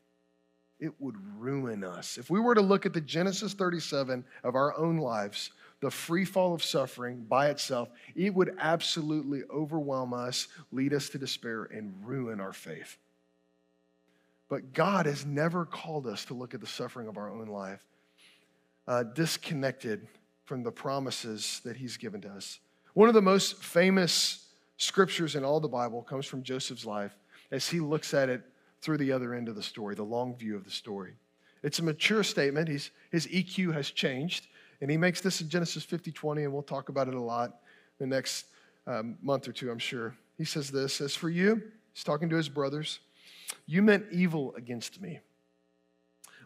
it 0.79 0.93
would 1.01 1.17
ruin 1.37 1.83
us. 1.83 2.17
If 2.17 2.31
we 2.31 2.39
were 2.39 2.55
to 2.55 2.61
look 2.61 2.87
at 2.87 2.93
the 2.93 3.01
Genesis 3.01 3.55
37 3.55 4.25
of 4.45 4.55
our 4.55 4.79
own 4.79 4.99
lives, 4.99 5.51
the 5.81 5.91
free 5.91 6.25
fall 6.25 6.55
of 6.55 6.63
suffering 6.63 7.25
by 7.29 7.49
itself, 7.49 7.89
it 8.15 8.35
would 8.35 8.57
absolutely 8.59 9.43
overwhelm 9.51 10.15
us, 10.15 10.49
lead 10.73 10.95
us 10.95 11.09
to 11.11 11.19
despair, 11.19 11.65
and 11.65 11.95
ruin 12.03 12.41
our 12.41 12.53
faith. 12.53 12.97
But 14.49 14.73
God 14.73 15.07
has 15.07 15.27
never 15.27 15.65
called 15.65 16.07
us 16.07 16.25
to 16.27 16.35
look 16.35 16.55
at 16.55 16.61
the 16.61 16.67
suffering 16.67 17.09
of 17.09 17.17
our 17.17 17.31
own 17.31 17.47
life 17.47 17.85
uh, 18.87 19.03
disconnected 19.03 20.07
from 20.45 20.63
the 20.63 20.71
promises 20.71 21.61
that 21.65 21.77
He's 21.77 21.97
given 21.97 22.21
to 22.23 22.29
us. 22.31 22.61
One 22.93 23.09
of 23.09 23.15
the 23.15 23.23
most 23.23 23.63
famous 23.63 24.45
scriptures 24.77 25.35
in 25.35 25.45
all 25.45 25.61
the 25.61 25.69
Bible 25.69 26.03
comes 26.03 26.27
from 26.27 26.43
Joseph's 26.43 26.85
life 26.85 27.17
as 27.51 27.69
he 27.69 27.81
looks 27.81 28.15
at 28.15 28.29
it 28.29 28.43
through 28.81 28.99
the 28.99 29.13
other 29.13 29.35
end 29.35 29.49
of 29.49 29.55
the 29.55 29.63
story, 29.63 29.95
the 29.95 30.03
long 30.03 30.37
view 30.37 30.57
of 30.57 30.65
the 30.65 30.71
story. 30.71 31.15
It's 31.63 31.79
a 31.79 31.83
mature 31.83 32.23
statement. 32.23 32.69
He's, 32.69 32.91
his 33.11 33.27
EQ 33.29 33.73
has 33.73 33.91
changed, 33.91 34.49
and 34.81 34.91
he 34.91 34.97
makes 34.97 35.21
this 35.21 35.41
in 35.41 35.49
Genesis 35.49 35.85
50 35.85 36.13
20, 36.13 36.45
and 36.45 36.53
we'll 36.53 36.63
talk 36.63 36.89
about 36.89 37.09
it 37.09 37.15
a 37.15 37.21
lot 37.21 37.61
the 37.99 38.07
next 38.07 38.47
um, 38.87 39.17
month 39.23 39.49
or 39.49 39.53
two, 39.53 39.71
I'm 39.71 39.79
sure. 39.79 40.17
He 40.37 40.45
says 40.45 40.71
this 40.71 41.01
As 41.01 41.15
for 41.15 41.29
you, 41.29 41.63
he's 41.93 42.05
talking 42.05 42.29
to 42.31 42.37
his 42.37 42.49
brothers. 42.49 43.01
You 43.67 43.83
meant 43.83 44.07
evil 44.11 44.55
against 44.57 45.01
me, 45.01 45.21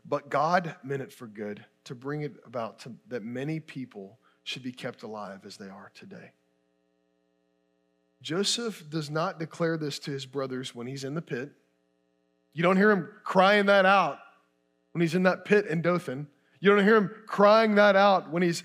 but 0.05 0.31
God 0.31 0.76
meant 0.83 1.03
it 1.03 1.12
for 1.12 1.26
good 1.26 1.64
to 1.85 1.95
bring 1.95 2.22
it 2.22 2.35
about 2.45 2.81
to, 2.81 2.93
that 3.09 3.22
many 3.22 3.61
people 3.61 4.18
should 4.45 4.62
be 4.62 4.72
kept 4.72 5.03
alive 5.03 5.41
as 5.45 5.57
they 5.57 5.68
are 5.68 5.91
today. 5.95 6.33
Joseph 8.20 8.89
does 8.91 9.11
not 9.11 9.39
declare 9.39 9.76
this 9.76 9.99
to 10.01 10.11
his 10.11 10.26
brothers 10.26 10.74
when 10.74 10.87
he's 10.87 11.05
in 11.05 11.14
the 11.14 11.22
pit. 11.22 11.53
You 12.53 12.62
don't 12.62 12.76
hear 12.76 12.91
him 12.91 13.09
crying 13.22 13.66
that 13.66 13.87
out 13.87 14.18
when 14.93 15.03
he's 15.03 15.14
in 15.14 15.22
that 15.24 15.45
pit 15.45 15.66
in 15.66 15.83
Dothan. 15.83 16.26
You 16.61 16.70
don't 16.70 16.84
hear 16.84 16.96
him 16.96 17.11
crying 17.26 17.76
that 17.76 17.96
out 17.96 18.30
when 18.30 18.42
he's 18.42 18.64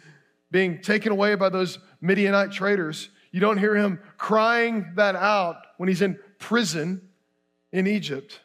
being 0.52 0.82
taken 0.82 1.12
away 1.12 1.36
by 1.36 1.50
those 1.50 1.80
Midianite 2.02 2.52
traders. 2.52 3.10
You 3.32 3.40
don't 3.40 3.58
hear 3.58 3.76
him 3.76 4.00
crying 4.18 4.94
that 4.96 5.16
out 5.16 5.58
when 5.78 5.90
he's 5.90 6.02
in 6.02 6.20
prison 6.40 7.02
in 7.72 7.88
Egypt. 7.88 8.40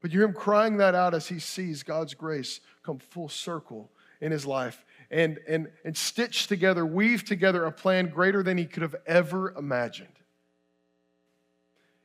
But 0.00 0.12
you 0.12 0.20
hear 0.20 0.28
him 0.28 0.34
crying 0.34 0.76
that 0.78 0.94
out 0.94 1.14
as 1.14 1.26
he 1.26 1.38
sees 1.38 1.82
God's 1.82 2.14
grace 2.14 2.60
come 2.82 2.98
full 2.98 3.28
circle 3.28 3.90
in 4.20 4.32
his 4.32 4.46
life 4.46 4.84
and, 5.10 5.38
and, 5.48 5.68
and 5.84 5.96
stitch 5.96 6.46
together, 6.46 6.84
weave 6.84 7.24
together 7.24 7.64
a 7.64 7.72
plan 7.72 8.08
greater 8.08 8.42
than 8.42 8.58
he 8.58 8.66
could 8.66 8.82
have 8.82 8.96
ever 9.06 9.54
imagined. 9.56 10.08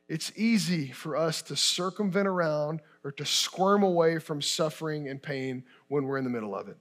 It's 0.08 0.32
easy 0.36 0.90
for 0.92 1.16
us 1.16 1.42
to 1.42 1.56
circumvent 1.56 2.28
around 2.28 2.80
or 3.02 3.12
to 3.12 3.24
squirm 3.24 3.82
away 3.82 4.18
from 4.18 4.42
suffering 4.42 5.08
and 5.08 5.22
pain 5.22 5.64
when 5.88 6.04
we're 6.04 6.18
in 6.18 6.24
the 6.24 6.30
middle 6.30 6.54
of 6.54 6.68
it. 6.68 6.76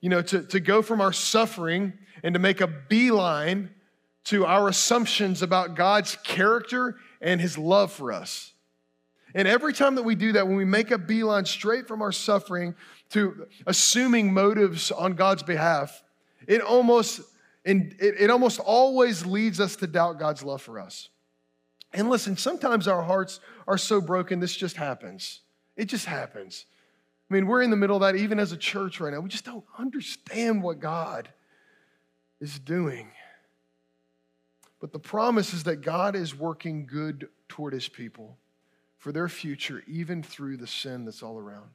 You 0.00 0.08
know, 0.08 0.22
to, 0.22 0.42
to 0.42 0.60
go 0.60 0.80
from 0.80 1.00
our 1.00 1.12
suffering 1.12 1.92
and 2.22 2.34
to 2.34 2.38
make 2.38 2.62
a 2.62 2.66
beeline 2.66 3.70
to 4.24 4.46
our 4.46 4.68
assumptions 4.68 5.42
about 5.42 5.74
God's 5.74 6.16
character 6.16 6.96
and 7.20 7.40
his 7.40 7.58
love 7.58 7.92
for 7.92 8.12
us. 8.12 8.52
And 9.34 9.46
every 9.46 9.72
time 9.72 9.94
that 9.94 10.02
we 10.02 10.14
do 10.14 10.32
that, 10.32 10.46
when 10.46 10.56
we 10.56 10.64
make 10.64 10.90
a 10.90 10.98
beeline 10.98 11.44
straight 11.44 11.86
from 11.86 12.02
our 12.02 12.12
suffering 12.12 12.74
to 13.10 13.46
assuming 13.66 14.32
motives 14.32 14.90
on 14.90 15.14
God's 15.14 15.42
behalf, 15.42 16.02
it 16.46 16.62
almost, 16.62 17.20
it, 17.64 17.94
it 18.00 18.30
almost 18.30 18.58
always 18.58 19.24
leads 19.24 19.60
us 19.60 19.76
to 19.76 19.86
doubt 19.86 20.18
God's 20.18 20.42
love 20.42 20.62
for 20.62 20.80
us. 20.80 21.10
And 21.92 22.08
listen, 22.08 22.36
sometimes 22.36 22.86
our 22.86 23.02
hearts 23.02 23.40
are 23.66 23.78
so 23.78 24.00
broken, 24.00 24.40
this 24.40 24.56
just 24.56 24.76
happens. 24.76 25.40
It 25.76 25.86
just 25.86 26.06
happens. 26.06 26.66
I 27.30 27.34
mean, 27.34 27.46
we're 27.46 27.62
in 27.62 27.70
the 27.70 27.76
middle 27.76 27.96
of 27.96 28.02
that 28.02 28.16
even 28.16 28.38
as 28.38 28.52
a 28.52 28.56
church 28.56 29.00
right 29.00 29.12
now. 29.12 29.20
We 29.20 29.28
just 29.28 29.44
don't 29.44 29.64
understand 29.78 30.62
what 30.62 30.80
God 30.80 31.28
is 32.40 32.58
doing. 32.58 33.10
But 34.80 34.92
the 34.92 34.98
promise 34.98 35.52
is 35.52 35.64
that 35.64 35.76
God 35.76 36.16
is 36.16 36.34
working 36.34 36.86
good 36.86 37.28
toward 37.48 37.72
his 37.72 37.88
people 37.88 38.38
for 38.98 39.12
their 39.12 39.28
future, 39.28 39.82
even 39.86 40.22
through 40.22 40.56
the 40.56 40.66
sin 40.66 41.04
that's 41.04 41.22
all 41.22 41.38
around. 41.38 41.70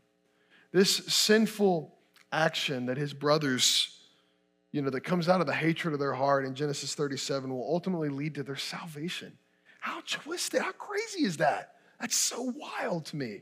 This 0.71 0.97
sinful 1.07 1.93
action 2.31 2.87
that 2.87 2.97
his 2.97 3.13
brothers, 3.13 3.97
you 4.71 4.81
know, 4.81 4.89
that 4.89 5.01
comes 5.01 5.29
out 5.29 5.41
of 5.41 5.47
the 5.47 5.53
hatred 5.53 5.93
of 5.93 5.99
their 5.99 6.13
heart 6.13 6.45
in 6.45 6.55
Genesis 6.55 6.95
37 6.95 7.49
will 7.49 7.65
ultimately 7.67 8.09
lead 8.09 8.35
to 8.35 8.43
their 8.43 8.55
salvation. 8.55 9.37
How 9.85 10.01
twisted, 10.07 10.63
how 10.63 10.71
crazy 10.71 11.25
is 11.25 11.37
that? 11.37 11.75
That's 12.01 12.15
so 12.15 12.51
wild 12.55 13.05
to 13.05 13.17
me. 13.17 13.41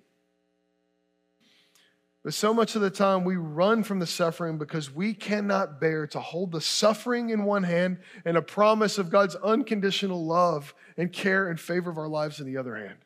But 2.22 2.34
so 2.34 2.54
much 2.54 2.76
of 2.76 2.82
the 2.82 2.90
time 2.90 3.24
we 3.24 3.38
run 3.38 3.82
from 3.82 4.00
the 4.00 4.06
suffering 4.06 4.58
because 4.58 4.94
we 4.94 5.14
cannot 5.14 5.80
bear 5.80 6.06
to 6.08 6.20
hold 6.20 6.52
the 6.52 6.60
suffering 6.60 7.30
in 7.30 7.46
one 7.46 7.64
hand 7.64 8.00
and 8.26 8.36
a 8.36 8.42
promise 8.42 8.98
of 8.98 9.10
God's 9.10 9.36
unconditional 9.36 10.26
love 10.26 10.76
and 10.98 11.14
care 11.14 11.48
and 11.48 11.58
favor 11.58 11.90
of 11.90 11.98
our 11.98 12.10
lives 12.10 12.42
in 12.42 12.46
the 12.46 12.58
other 12.58 12.76
hand 12.76 12.98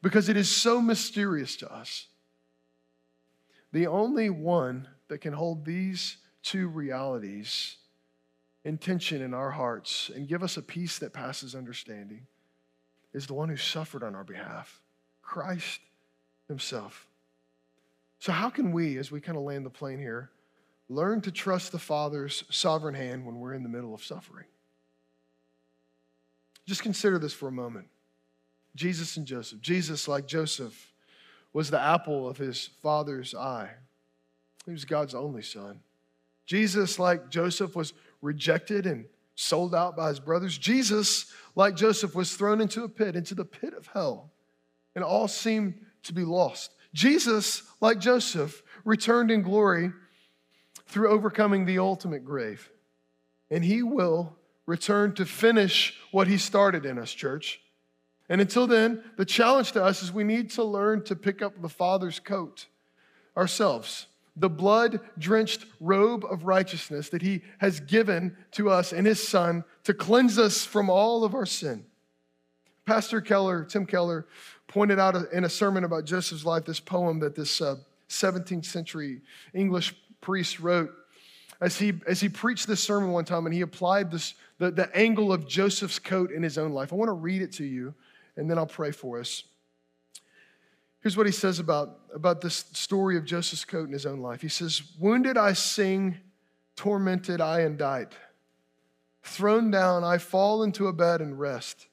because 0.00 0.30
it 0.30 0.38
is 0.38 0.48
so 0.48 0.80
mysterious 0.80 1.54
to 1.56 1.70
us. 1.70 2.06
The 3.72 3.88
only 3.88 4.30
one 4.30 4.88
that 5.08 5.18
can 5.18 5.34
hold 5.34 5.66
these 5.66 6.16
two 6.42 6.66
realities 6.68 7.76
in 8.64 8.78
tension 8.78 9.20
in 9.20 9.34
our 9.34 9.50
hearts 9.50 10.10
and 10.14 10.26
give 10.26 10.42
us 10.42 10.56
a 10.56 10.62
peace 10.62 10.98
that 11.00 11.12
passes 11.12 11.54
understanding 11.54 12.26
is 13.16 13.26
the 13.26 13.34
one 13.34 13.48
who 13.48 13.56
suffered 13.56 14.04
on 14.04 14.14
our 14.14 14.22
behalf 14.22 14.80
Christ 15.22 15.80
Himself. 16.48 17.08
So, 18.18 18.30
how 18.30 18.50
can 18.50 18.72
we, 18.72 18.98
as 18.98 19.10
we 19.10 19.20
kind 19.20 19.38
of 19.38 19.44
land 19.44 19.64
the 19.64 19.70
plane 19.70 19.98
here, 19.98 20.30
learn 20.88 21.22
to 21.22 21.32
trust 21.32 21.72
the 21.72 21.78
Father's 21.78 22.44
sovereign 22.50 22.94
hand 22.94 23.24
when 23.24 23.40
we're 23.40 23.54
in 23.54 23.62
the 23.62 23.68
middle 23.68 23.94
of 23.94 24.04
suffering? 24.04 24.44
Just 26.66 26.82
consider 26.82 27.18
this 27.18 27.32
for 27.32 27.48
a 27.48 27.52
moment. 27.52 27.86
Jesus 28.74 29.16
and 29.16 29.26
Joseph. 29.26 29.60
Jesus, 29.60 30.06
like 30.06 30.26
Joseph, 30.26 30.92
was 31.54 31.70
the 31.70 31.80
apple 31.80 32.28
of 32.28 32.36
his 32.36 32.68
father's 32.82 33.34
eye. 33.34 33.70
He 34.66 34.72
was 34.72 34.84
God's 34.84 35.14
only 35.14 35.42
son. 35.42 35.80
Jesus, 36.44 36.98
like 36.98 37.30
Joseph, 37.30 37.74
was 37.74 37.94
rejected 38.20 38.84
and 38.84 39.06
sold 39.36 39.74
out 39.74 39.96
by 39.96 40.08
his 40.08 40.18
brothers. 40.18 40.58
Jesus, 40.58 41.32
like 41.54 41.76
Joseph, 41.76 42.14
was 42.14 42.34
thrown 42.34 42.60
into 42.60 42.82
a 42.82 42.88
pit, 42.88 43.14
into 43.14 43.34
the 43.34 43.44
pit 43.44 43.74
of 43.74 43.86
hell, 43.86 44.32
and 44.94 45.04
all 45.04 45.28
seemed 45.28 45.74
to 46.04 46.12
be 46.12 46.24
lost. 46.24 46.72
Jesus, 46.92 47.62
like 47.80 48.00
Joseph, 48.00 48.62
returned 48.84 49.30
in 49.30 49.42
glory 49.42 49.92
through 50.86 51.10
overcoming 51.10 51.66
the 51.66 51.78
ultimate 51.78 52.24
grave. 52.24 52.70
And 53.50 53.62
he 53.62 53.82
will 53.82 54.36
return 54.64 55.14
to 55.14 55.26
finish 55.26 55.94
what 56.10 56.26
he 56.26 56.38
started 56.38 56.86
in 56.86 56.98
us, 56.98 57.12
church. 57.12 57.60
And 58.28 58.40
until 58.40 58.66
then, 58.66 59.04
the 59.16 59.24
challenge 59.24 59.72
to 59.72 59.84
us 59.84 60.02
is 60.02 60.12
we 60.12 60.24
need 60.24 60.50
to 60.52 60.64
learn 60.64 61.04
to 61.04 61.14
pick 61.14 61.42
up 61.42 61.60
the 61.60 61.68
Father's 61.68 62.18
coat 62.18 62.66
ourselves 63.36 64.06
the 64.36 64.50
blood 64.50 65.00
drenched 65.18 65.64
robe 65.80 66.24
of 66.24 66.44
righteousness 66.44 67.08
that 67.08 67.22
he 67.22 67.42
has 67.58 67.80
given 67.80 68.36
to 68.52 68.70
us 68.70 68.92
in 68.92 69.04
his 69.04 69.26
son 69.26 69.64
to 69.84 69.94
cleanse 69.94 70.38
us 70.38 70.64
from 70.64 70.90
all 70.90 71.24
of 71.24 71.34
our 71.34 71.46
sin. 71.46 71.84
Pastor 72.84 73.20
Keller, 73.20 73.64
Tim 73.64 73.86
Keller, 73.86 74.26
pointed 74.68 74.98
out 74.98 75.16
in 75.32 75.44
a 75.44 75.48
sermon 75.48 75.84
about 75.84 76.04
Joseph's 76.04 76.44
life 76.44 76.64
this 76.64 76.80
poem 76.80 77.18
that 77.20 77.34
this 77.34 77.60
uh, 77.60 77.76
17th 78.08 78.64
century 78.64 79.22
English 79.54 79.94
priest 80.20 80.60
wrote 80.60 80.90
as 81.60 81.78
he, 81.78 81.94
as 82.06 82.20
he 82.20 82.28
preached 82.28 82.66
this 82.66 82.82
sermon 82.82 83.10
one 83.10 83.24
time 83.24 83.46
and 83.46 83.54
he 83.54 83.62
applied 83.62 84.10
this, 84.10 84.34
the, 84.58 84.70
the 84.70 84.94
angle 84.94 85.32
of 85.32 85.48
Joseph's 85.48 85.98
coat 85.98 86.30
in 86.30 86.42
his 86.42 86.58
own 86.58 86.72
life. 86.72 86.92
I 86.92 86.96
want 86.96 87.08
to 87.08 87.14
read 87.14 87.42
it 87.42 87.52
to 87.54 87.64
you 87.64 87.94
and 88.36 88.50
then 88.50 88.58
I'll 88.58 88.66
pray 88.66 88.90
for 88.90 89.18
us. 89.18 89.44
Here's 91.06 91.16
what 91.16 91.26
he 91.26 91.32
says 91.32 91.60
about, 91.60 92.00
about 92.12 92.40
this 92.40 92.64
story 92.72 93.16
of 93.16 93.24
Joseph's 93.24 93.64
coat 93.64 93.86
in 93.86 93.92
his 93.92 94.06
own 94.06 94.18
life. 94.18 94.42
He 94.42 94.48
says, 94.48 94.82
Wounded 94.98 95.38
I 95.38 95.52
sing, 95.52 96.16
tormented 96.74 97.40
I 97.40 97.60
indite. 97.60 98.12
Thrown 99.22 99.70
down, 99.70 100.02
I 100.02 100.18
fall 100.18 100.64
into 100.64 100.88
a 100.88 100.92
bed 100.92 101.20
and 101.20 101.38
rest. 101.38 101.86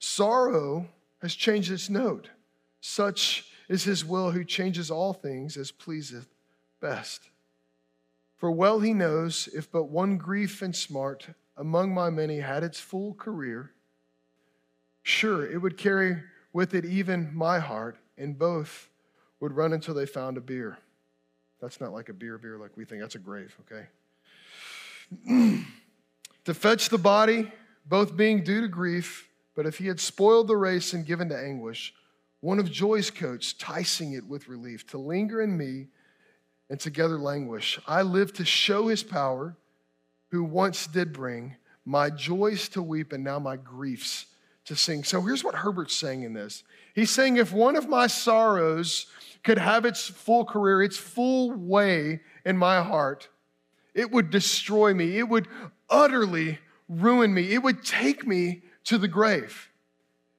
Sorrow 0.00 0.88
has 1.22 1.36
changed 1.36 1.70
its 1.70 1.88
note. 1.88 2.30
Such 2.80 3.46
is 3.68 3.84
his 3.84 4.04
will 4.04 4.32
who 4.32 4.42
changes 4.42 4.90
all 4.90 5.12
things 5.12 5.56
as 5.56 5.70
pleaseth 5.70 6.26
best. 6.80 7.28
For 8.34 8.50
well 8.50 8.80
he 8.80 8.92
knows 8.92 9.48
if 9.54 9.70
but 9.70 9.84
one 9.84 10.16
grief 10.16 10.62
and 10.62 10.74
smart 10.74 11.28
among 11.56 11.94
my 11.94 12.10
many 12.10 12.40
had 12.40 12.64
its 12.64 12.80
full 12.80 13.14
career, 13.14 13.70
sure 15.04 15.48
it 15.48 15.58
would 15.58 15.78
carry 15.78 16.16
with 16.52 16.74
it 16.74 16.84
even 16.84 17.34
my 17.34 17.58
heart, 17.58 17.96
and 18.18 18.38
both 18.38 18.88
would 19.40 19.52
run 19.52 19.72
until 19.72 19.94
they 19.94 20.06
found 20.06 20.36
a 20.36 20.40
bier. 20.40 20.78
That's 21.60 21.80
not 21.80 21.92
like 21.92 22.08
a 22.08 22.12
beer, 22.12 22.38
beer 22.38 22.58
like 22.58 22.76
we 22.76 22.84
think. 22.84 23.00
That's 23.00 23.14
a 23.14 23.18
grave, 23.18 23.56
okay? 23.66 23.86
to 26.44 26.54
fetch 26.54 26.88
the 26.88 26.98
body, 26.98 27.50
both 27.86 28.16
being 28.16 28.42
due 28.42 28.60
to 28.62 28.68
grief, 28.68 29.28
but 29.54 29.66
if 29.66 29.78
he 29.78 29.86
had 29.86 30.00
spoiled 30.00 30.48
the 30.48 30.56
race 30.56 30.92
and 30.92 31.04
given 31.04 31.28
to 31.28 31.38
anguish, 31.38 31.94
one 32.40 32.58
of 32.58 32.70
joy's 32.70 33.10
coats, 33.10 33.52
ticing 33.52 34.14
it 34.14 34.26
with 34.26 34.48
relief, 34.48 34.86
to 34.88 34.98
linger 34.98 35.42
in 35.42 35.56
me 35.56 35.88
and 36.70 36.80
together 36.80 37.18
languish. 37.18 37.78
I 37.86 38.02
live 38.02 38.32
to 38.34 38.44
show 38.44 38.88
his 38.88 39.02
power, 39.02 39.56
who 40.30 40.44
once 40.44 40.86
did 40.86 41.12
bring 41.12 41.56
my 41.84 42.08
joys 42.08 42.68
to 42.70 42.82
weep 42.82 43.12
and 43.12 43.24
now 43.24 43.38
my 43.38 43.56
griefs 43.56 44.26
to 44.70 44.76
sing. 44.76 45.04
So 45.04 45.20
here's 45.20 45.44
what 45.44 45.56
Herbert's 45.56 45.96
saying 45.96 46.22
in 46.22 46.32
this 46.32 46.62
He's 46.94 47.10
saying, 47.10 47.36
if 47.36 47.52
one 47.52 47.76
of 47.76 47.88
my 47.88 48.06
sorrows 48.06 49.06
could 49.42 49.58
have 49.58 49.84
its 49.84 50.08
full 50.08 50.44
career, 50.44 50.82
its 50.82 50.96
full 50.96 51.52
way 51.52 52.20
in 52.44 52.56
my 52.56 52.82
heart, 52.82 53.28
it 53.94 54.10
would 54.10 54.30
destroy 54.30 54.94
me. 54.94 55.18
It 55.18 55.28
would 55.28 55.48
utterly 55.88 56.58
ruin 56.88 57.32
me. 57.34 57.52
It 57.52 57.62
would 57.62 57.84
take 57.84 58.26
me 58.26 58.62
to 58.84 58.98
the 58.98 59.08
grave. 59.08 59.68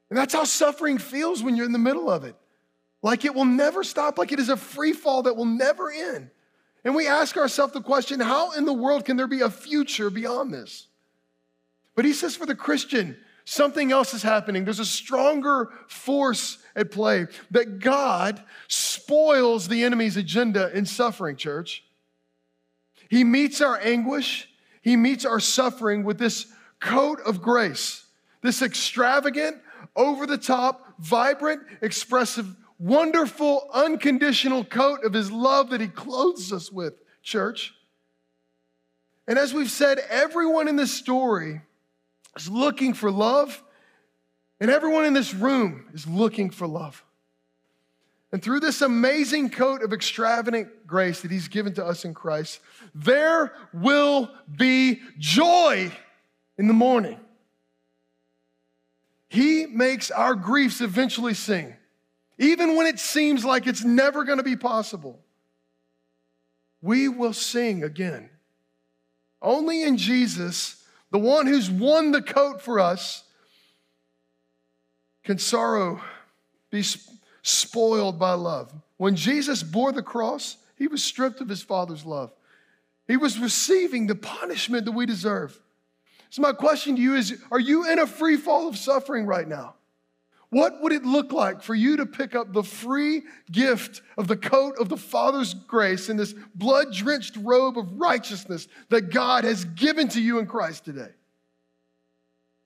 And 0.09 0.17
that's 0.17 0.33
how 0.33 0.43
suffering 0.43 0.97
feels 0.97 1.43
when 1.43 1.55
you're 1.55 1.65
in 1.65 1.71
the 1.71 1.79
middle 1.79 2.09
of 2.09 2.23
it. 2.23 2.35
Like 3.01 3.25
it 3.25 3.33
will 3.33 3.45
never 3.45 3.83
stop, 3.83 4.17
like 4.17 4.31
it 4.31 4.39
is 4.39 4.49
a 4.49 4.57
free 4.57 4.93
fall 4.93 5.23
that 5.23 5.35
will 5.35 5.45
never 5.45 5.91
end. 5.91 6.29
And 6.83 6.95
we 6.95 7.07
ask 7.07 7.35
ourselves 7.37 7.73
the 7.73 7.81
question 7.81 8.19
how 8.19 8.51
in 8.51 8.65
the 8.65 8.73
world 8.73 9.05
can 9.05 9.17
there 9.17 9.27
be 9.27 9.41
a 9.41 9.49
future 9.49 10.09
beyond 10.09 10.53
this? 10.53 10.87
But 11.95 12.05
he 12.05 12.13
says 12.13 12.35
for 12.35 12.45
the 12.45 12.55
Christian, 12.55 13.17
Something 13.45 13.91
else 13.91 14.13
is 14.13 14.23
happening. 14.23 14.63
There's 14.63 14.79
a 14.79 14.85
stronger 14.85 15.69
force 15.87 16.59
at 16.75 16.91
play 16.91 17.27
that 17.51 17.79
God 17.79 18.41
spoils 18.67 19.67
the 19.67 19.83
enemy's 19.83 20.17
agenda 20.17 20.75
in 20.75 20.85
suffering, 20.85 21.35
church. 21.35 21.83
He 23.09 23.23
meets 23.23 23.59
our 23.61 23.79
anguish, 23.79 24.47
He 24.81 24.95
meets 24.95 25.25
our 25.25 25.39
suffering 25.39 26.03
with 26.03 26.17
this 26.17 26.47
coat 26.79 27.19
of 27.25 27.41
grace, 27.41 28.05
this 28.41 28.61
extravagant, 28.61 29.57
over 29.95 30.25
the 30.25 30.37
top, 30.37 30.93
vibrant, 30.99 31.61
expressive, 31.81 32.55
wonderful, 32.79 33.69
unconditional 33.73 34.63
coat 34.63 35.03
of 35.03 35.13
His 35.13 35.31
love 35.31 35.71
that 35.71 35.81
He 35.81 35.87
clothes 35.87 36.53
us 36.53 36.71
with, 36.71 36.93
church. 37.21 37.73
And 39.27 39.37
as 39.37 39.53
we've 39.53 39.71
said, 39.71 39.99
everyone 40.09 40.67
in 40.67 40.75
this 40.75 40.93
story 40.93 41.61
is 42.37 42.49
looking 42.49 42.93
for 42.93 43.11
love, 43.11 43.63
and 44.59 44.69
everyone 44.71 45.05
in 45.05 45.13
this 45.13 45.33
room 45.33 45.87
is 45.93 46.07
looking 46.07 46.49
for 46.49 46.67
love. 46.67 47.03
And 48.31 48.41
through 48.41 48.61
this 48.61 48.81
amazing 48.81 49.49
coat 49.49 49.83
of 49.83 49.91
extravagant 49.91 50.87
grace 50.87 51.21
that 51.21 51.31
He's 51.31 51.47
given 51.47 51.73
to 51.73 51.85
us 51.85 52.05
in 52.05 52.13
Christ, 52.13 52.61
there 52.95 53.53
will 53.73 54.31
be 54.55 55.01
joy 55.17 55.91
in 56.57 56.67
the 56.67 56.73
morning. 56.73 57.19
He 59.27 59.65
makes 59.65 60.11
our 60.11 60.35
griefs 60.35 60.81
eventually 60.81 61.33
sing, 61.33 61.75
even 62.37 62.75
when 62.75 62.85
it 62.85 62.99
seems 62.99 63.43
like 63.43 63.67
it's 63.67 63.83
never 63.83 64.23
going 64.23 64.37
to 64.37 64.43
be 64.43 64.55
possible. 64.55 65.19
We 66.81 67.07
will 67.07 67.33
sing 67.33 67.83
again. 67.83 68.29
Only 69.41 69.83
in 69.83 69.97
Jesus, 69.97 70.80
the 71.11 71.19
one 71.19 71.45
who's 71.45 71.69
won 71.69 72.11
the 72.11 72.21
coat 72.21 72.61
for 72.61 72.79
us, 72.79 73.23
can 75.23 75.37
sorrow 75.37 76.01
be 76.71 76.83
spoiled 77.43 78.17
by 78.17 78.33
love. 78.33 78.73
When 78.97 79.15
Jesus 79.15 79.61
bore 79.61 79.91
the 79.91 80.01
cross, 80.01 80.57
he 80.77 80.87
was 80.87 81.03
stripped 81.03 81.41
of 81.41 81.49
his 81.49 81.61
Father's 81.61 82.05
love. 82.05 82.33
He 83.07 83.17
was 83.17 83.37
receiving 83.37 84.07
the 84.07 84.15
punishment 84.15 84.85
that 84.85 84.93
we 84.93 85.05
deserve. 85.05 85.59
So, 86.29 86.41
my 86.41 86.53
question 86.53 86.95
to 86.95 87.01
you 87.01 87.15
is 87.15 87.41
Are 87.51 87.59
you 87.59 87.91
in 87.91 87.99
a 87.99 88.07
free 88.07 88.37
fall 88.37 88.67
of 88.67 88.77
suffering 88.77 89.25
right 89.25 89.47
now? 89.47 89.75
What 90.51 90.81
would 90.81 90.91
it 90.91 91.05
look 91.05 91.31
like 91.31 91.63
for 91.63 91.73
you 91.73 91.97
to 91.97 92.05
pick 92.05 92.35
up 92.35 92.51
the 92.51 92.61
free 92.61 93.23
gift 93.49 94.01
of 94.17 94.27
the 94.27 94.35
coat 94.35 94.75
of 94.79 94.89
the 94.89 94.97
Father's 94.97 95.53
grace 95.53 96.09
in 96.09 96.17
this 96.17 96.35
blood 96.53 96.93
drenched 96.93 97.37
robe 97.37 97.77
of 97.77 97.93
righteousness 97.93 98.67
that 98.89 99.11
God 99.13 99.45
has 99.45 99.63
given 99.63 100.09
to 100.09 100.21
you 100.21 100.39
in 100.39 100.45
Christ 100.45 100.83
today? 100.83 101.11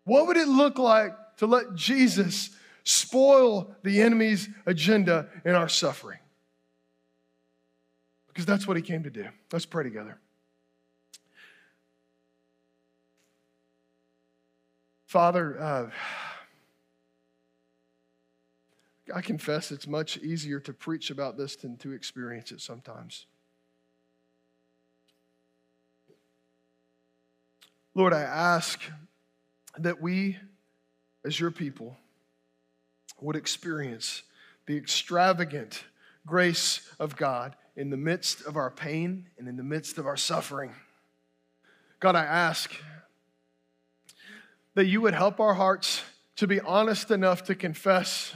What 0.04 0.26
would 0.26 0.36
it 0.36 0.48
look 0.48 0.80
like 0.80 1.14
to 1.38 1.46
let 1.46 1.76
Jesus 1.76 2.50
spoil 2.84 3.76
the 3.84 4.02
enemy's 4.02 4.50
agenda 4.66 5.28
in 5.46 5.54
our 5.54 5.70
suffering? 5.70 6.20
Because 8.30 8.48
that's 8.48 8.68
what 8.68 8.78
he 8.78 8.84
came 8.84 9.04
to 9.04 9.12
do. 9.12 9.28
Let's 9.52 9.68
pray 9.68 9.84
together. 9.84 10.18
Father, 15.06 15.62
uh, 15.62 15.90
I 19.14 19.22
confess 19.22 19.72
it's 19.72 19.88
much 19.88 20.18
easier 20.18 20.60
to 20.62 20.74
preach 20.74 21.12
about 21.12 21.38
this 21.38 21.56
than 21.56 21.78
to 21.78 21.92
experience 21.92 22.52
it 22.52 22.62
sometimes. 22.62 23.26
Lord, 27.94 28.14
I 28.14 28.22
ask 28.22 28.82
that 29.78 30.02
we, 30.02 30.38
as 31.24 31.40
your 31.40 31.52
people, 31.52 31.98
would 33.22 33.36
experience 33.36 34.24
the 34.66 34.76
extravagant 34.76 35.84
grace 36.26 36.90
of 37.00 37.16
God 37.16 37.56
in 37.76 37.90
the 37.90 37.98
midst 37.98 38.42
of 38.46 38.58
our 38.58 38.72
pain 38.72 39.30
and 39.38 39.48
in 39.48 39.56
the 39.56 39.64
midst 39.64 39.98
of 39.98 40.08
our 40.08 40.18
suffering. 40.18 40.74
God, 42.00 42.16
I 42.16 42.24
ask 42.24 42.76
that 44.74 44.86
you 44.86 45.02
would 45.02 45.14
help 45.14 45.40
our 45.40 45.54
hearts 45.54 46.02
to 46.38 46.48
be 46.48 46.60
honest 46.60 47.12
enough 47.12 47.44
to 47.46 47.56
confess 47.56 48.34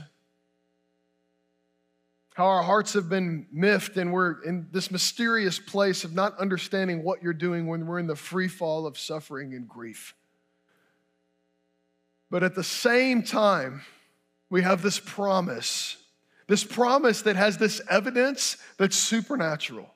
how 2.40 2.46
our 2.46 2.64
hearts 2.64 2.94
have 2.94 3.10
been 3.10 3.46
miffed 3.52 3.98
and 3.98 4.14
we're 4.14 4.42
in 4.44 4.66
this 4.72 4.92
mysterious 4.92 5.60
place 5.60 6.06
of 6.06 6.14
not 6.14 6.40
understanding 6.40 7.04
what 7.04 7.22
you're 7.22 7.34
doing 7.34 7.68
when 7.68 7.86
we're 7.86 8.00
in 8.00 8.08
the 8.08 8.16
free 8.16 8.48
fall 8.48 8.88
of 8.88 8.98
suffering 8.98 9.54
and 9.54 9.68
grief. 9.68 10.16
But 12.32 12.42
at 12.44 12.56
the 12.56 12.64
same 12.64 13.24
time, 13.24 13.82
we 14.50 14.62
have 14.62 14.82
this 14.82 15.00
promise, 15.00 15.98
this 16.48 16.64
promise 16.64 17.24
that 17.24 17.36
has 17.36 17.58
this 17.58 17.82
evidence 17.90 18.56
that's 18.78 18.96
supernatural. 18.96 19.94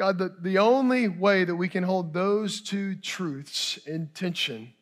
God, 0.00 0.18
the, 0.18 0.34
the 0.40 0.58
only 0.58 1.06
way 1.06 1.44
that 1.44 1.54
we 1.54 1.68
can 1.68 1.84
hold 1.84 2.12
those 2.12 2.60
two 2.60 2.96
truths 2.96 3.76
in 3.86 4.08
tension 4.14 4.72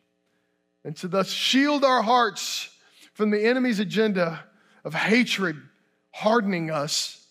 and 0.83 0.97
to 0.97 1.07
thus 1.07 1.29
shield 1.29 1.83
our 1.83 2.01
hearts 2.01 2.69
from 3.13 3.29
the 3.29 3.45
enemy's 3.45 3.79
agenda 3.79 4.45
of 4.83 4.95
hatred 4.95 5.57
hardening 6.15 6.71
us 6.71 7.27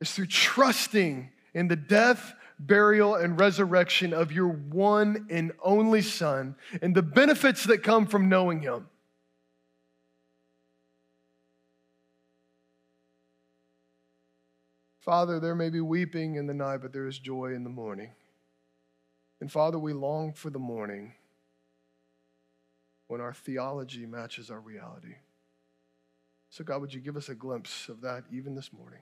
is 0.00 0.12
through 0.12 0.26
trusting 0.26 1.28
in 1.52 1.68
the 1.68 1.76
death, 1.76 2.32
burial, 2.58 3.16
and 3.16 3.38
resurrection 3.38 4.14
of 4.14 4.32
your 4.32 4.48
one 4.48 5.26
and 5.28 5.52
only 5.62 6.00
Son 6.00 6.56
and 6.80 6.94
the 6.94 7.02
benefits 7.02 7.64
that 7.64 7.82
come 7.82 8.06
from 8.06 8.30
knowing 8.30 8.62
him. 8.62 8.88
Father, 15.00 15.38
there 15.38 15.54
may 15.54 15.68
be 15.68 15.80
weeping 15.82 16.36
in 16.36 16.46
the 16.46 16.54
night, 16.54 16.78
but 16.78 16.94
there 16.94 17.06
is 17.06 17.18
joy 17.18 17.52
in 17.52 17.62
the 17.62 17.68
morning. 17.68 18.12
And 19.42 19.52
Father, 19.52 19.78
we 19.78 19.92
long 19.92 20.32
for 20.32 20.48
the 20.48 20.58
morning 20.58 21.12
when 23.08 23.20
our 23.20 23.34
theology 23.34 24.06
matches 24.06 24.50
our 24.50 24.60
reality. 24.60 25.16
So, 26.52 26.62
God, 26.62 26.82
would 26.82 26.92
you 26.92 27.00
give 27.00 27.16
us 27.16 27.30
a 27.30 27.34
glimpse 27.34 27.88
of 27.88 28.02
that 28.02 28.24
even 28.30 28.54
this 28.54 28.74
morning? 28.74 28.98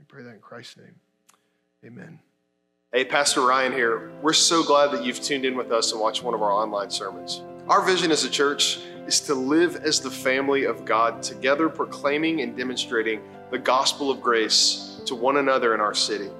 We 0.00 0.04
pray 0.04 0.24
that 0.24 0.34
in 0.34 0.40
Christ's 0.40 0.78
name. 0.78 0.96
Amen. 1.86 2.18
Hey, 2.92 3.04
Pastor 3.04 3.40
Ryan 3.42 3.72
here. 3.72 4.10
We're 4.20 4.32
so 4.32 4.64
glad 4.64 4.90
that 4.90 5.04
you've 5.04 5.22
tuned 5.22 5.44
in 5.44 5.54
with 5.54 5.70
us 5.70 5.92
and 5.92 6.00
watched 6.00 6.24
one 6.24 6.34
of 6.34 6.42
our 6.42 6.50
online 6.50 6.90
sermons. 6.90 7.40
Our 7.68 7.86
vision 7.86 8.10
as 8.10 8.24
a 8.24 8.28
church 8.28 8.80
is 9.06 9.20
to 9.20 9.34
live 9.36 9.76
as 9.76 10.00
the 10.00 10.10
family 10.10 10.64
of 10.64 10.84
God, 10.84 11.22
together 11.22 11.68
proclaiming 11.68 12.40
and 12.40 12.56
demonstrating 12.56 13.22
the 13.52 13.60
gospel 13.60 14.10
of 14.10 14.20
grace 14.20 15.00
to 15.06 15.14
one 15.14 15.36
another 15.36 15.74
in 15.74 15.80
our 15.80 15.94
city. 15.94 16.30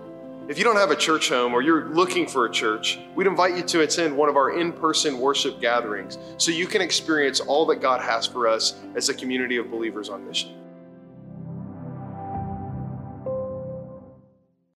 If 0.49 0.59
you 0.59 0.65
don't 0.65 0.77
have 0.77 0.91
a 0.91 0.97
church 0.97 1.29
home 1.29 1.55
or 1.55 1.63
you're 1.63 1.87
looking 1.91 2.27
for 2.27 2.47
a 2.47 2.51
church, 2.51 2.99
we'd 3.15 3.29
invite 3.29 3.57
you 3.57 3.63
to 3.63 3.83
attend 3.83 4.17
one 4.17 4.29
of 4.29 4.37
our 4.37 4.59
in 4.59 4.73
person 4.73 5.21
worship 5.21 5.61
gatherings 5.61 6.19
so 6.37 6.51
you 6.51 6.67
can 6.67 6.83
experience 6.83 7.39
all 7.39 7.65
that 7.67 7.77
God 7.77 8.01
has 8.01 8.27
for 8.27 8.49
us 8.49 8.75
as 8.97 9.09
a 9.09 9.15
community 9.15 9.57
of 9.57 9.71
believers 9.71 10.09
on 10.09 10.27
mission. 10.27 10.62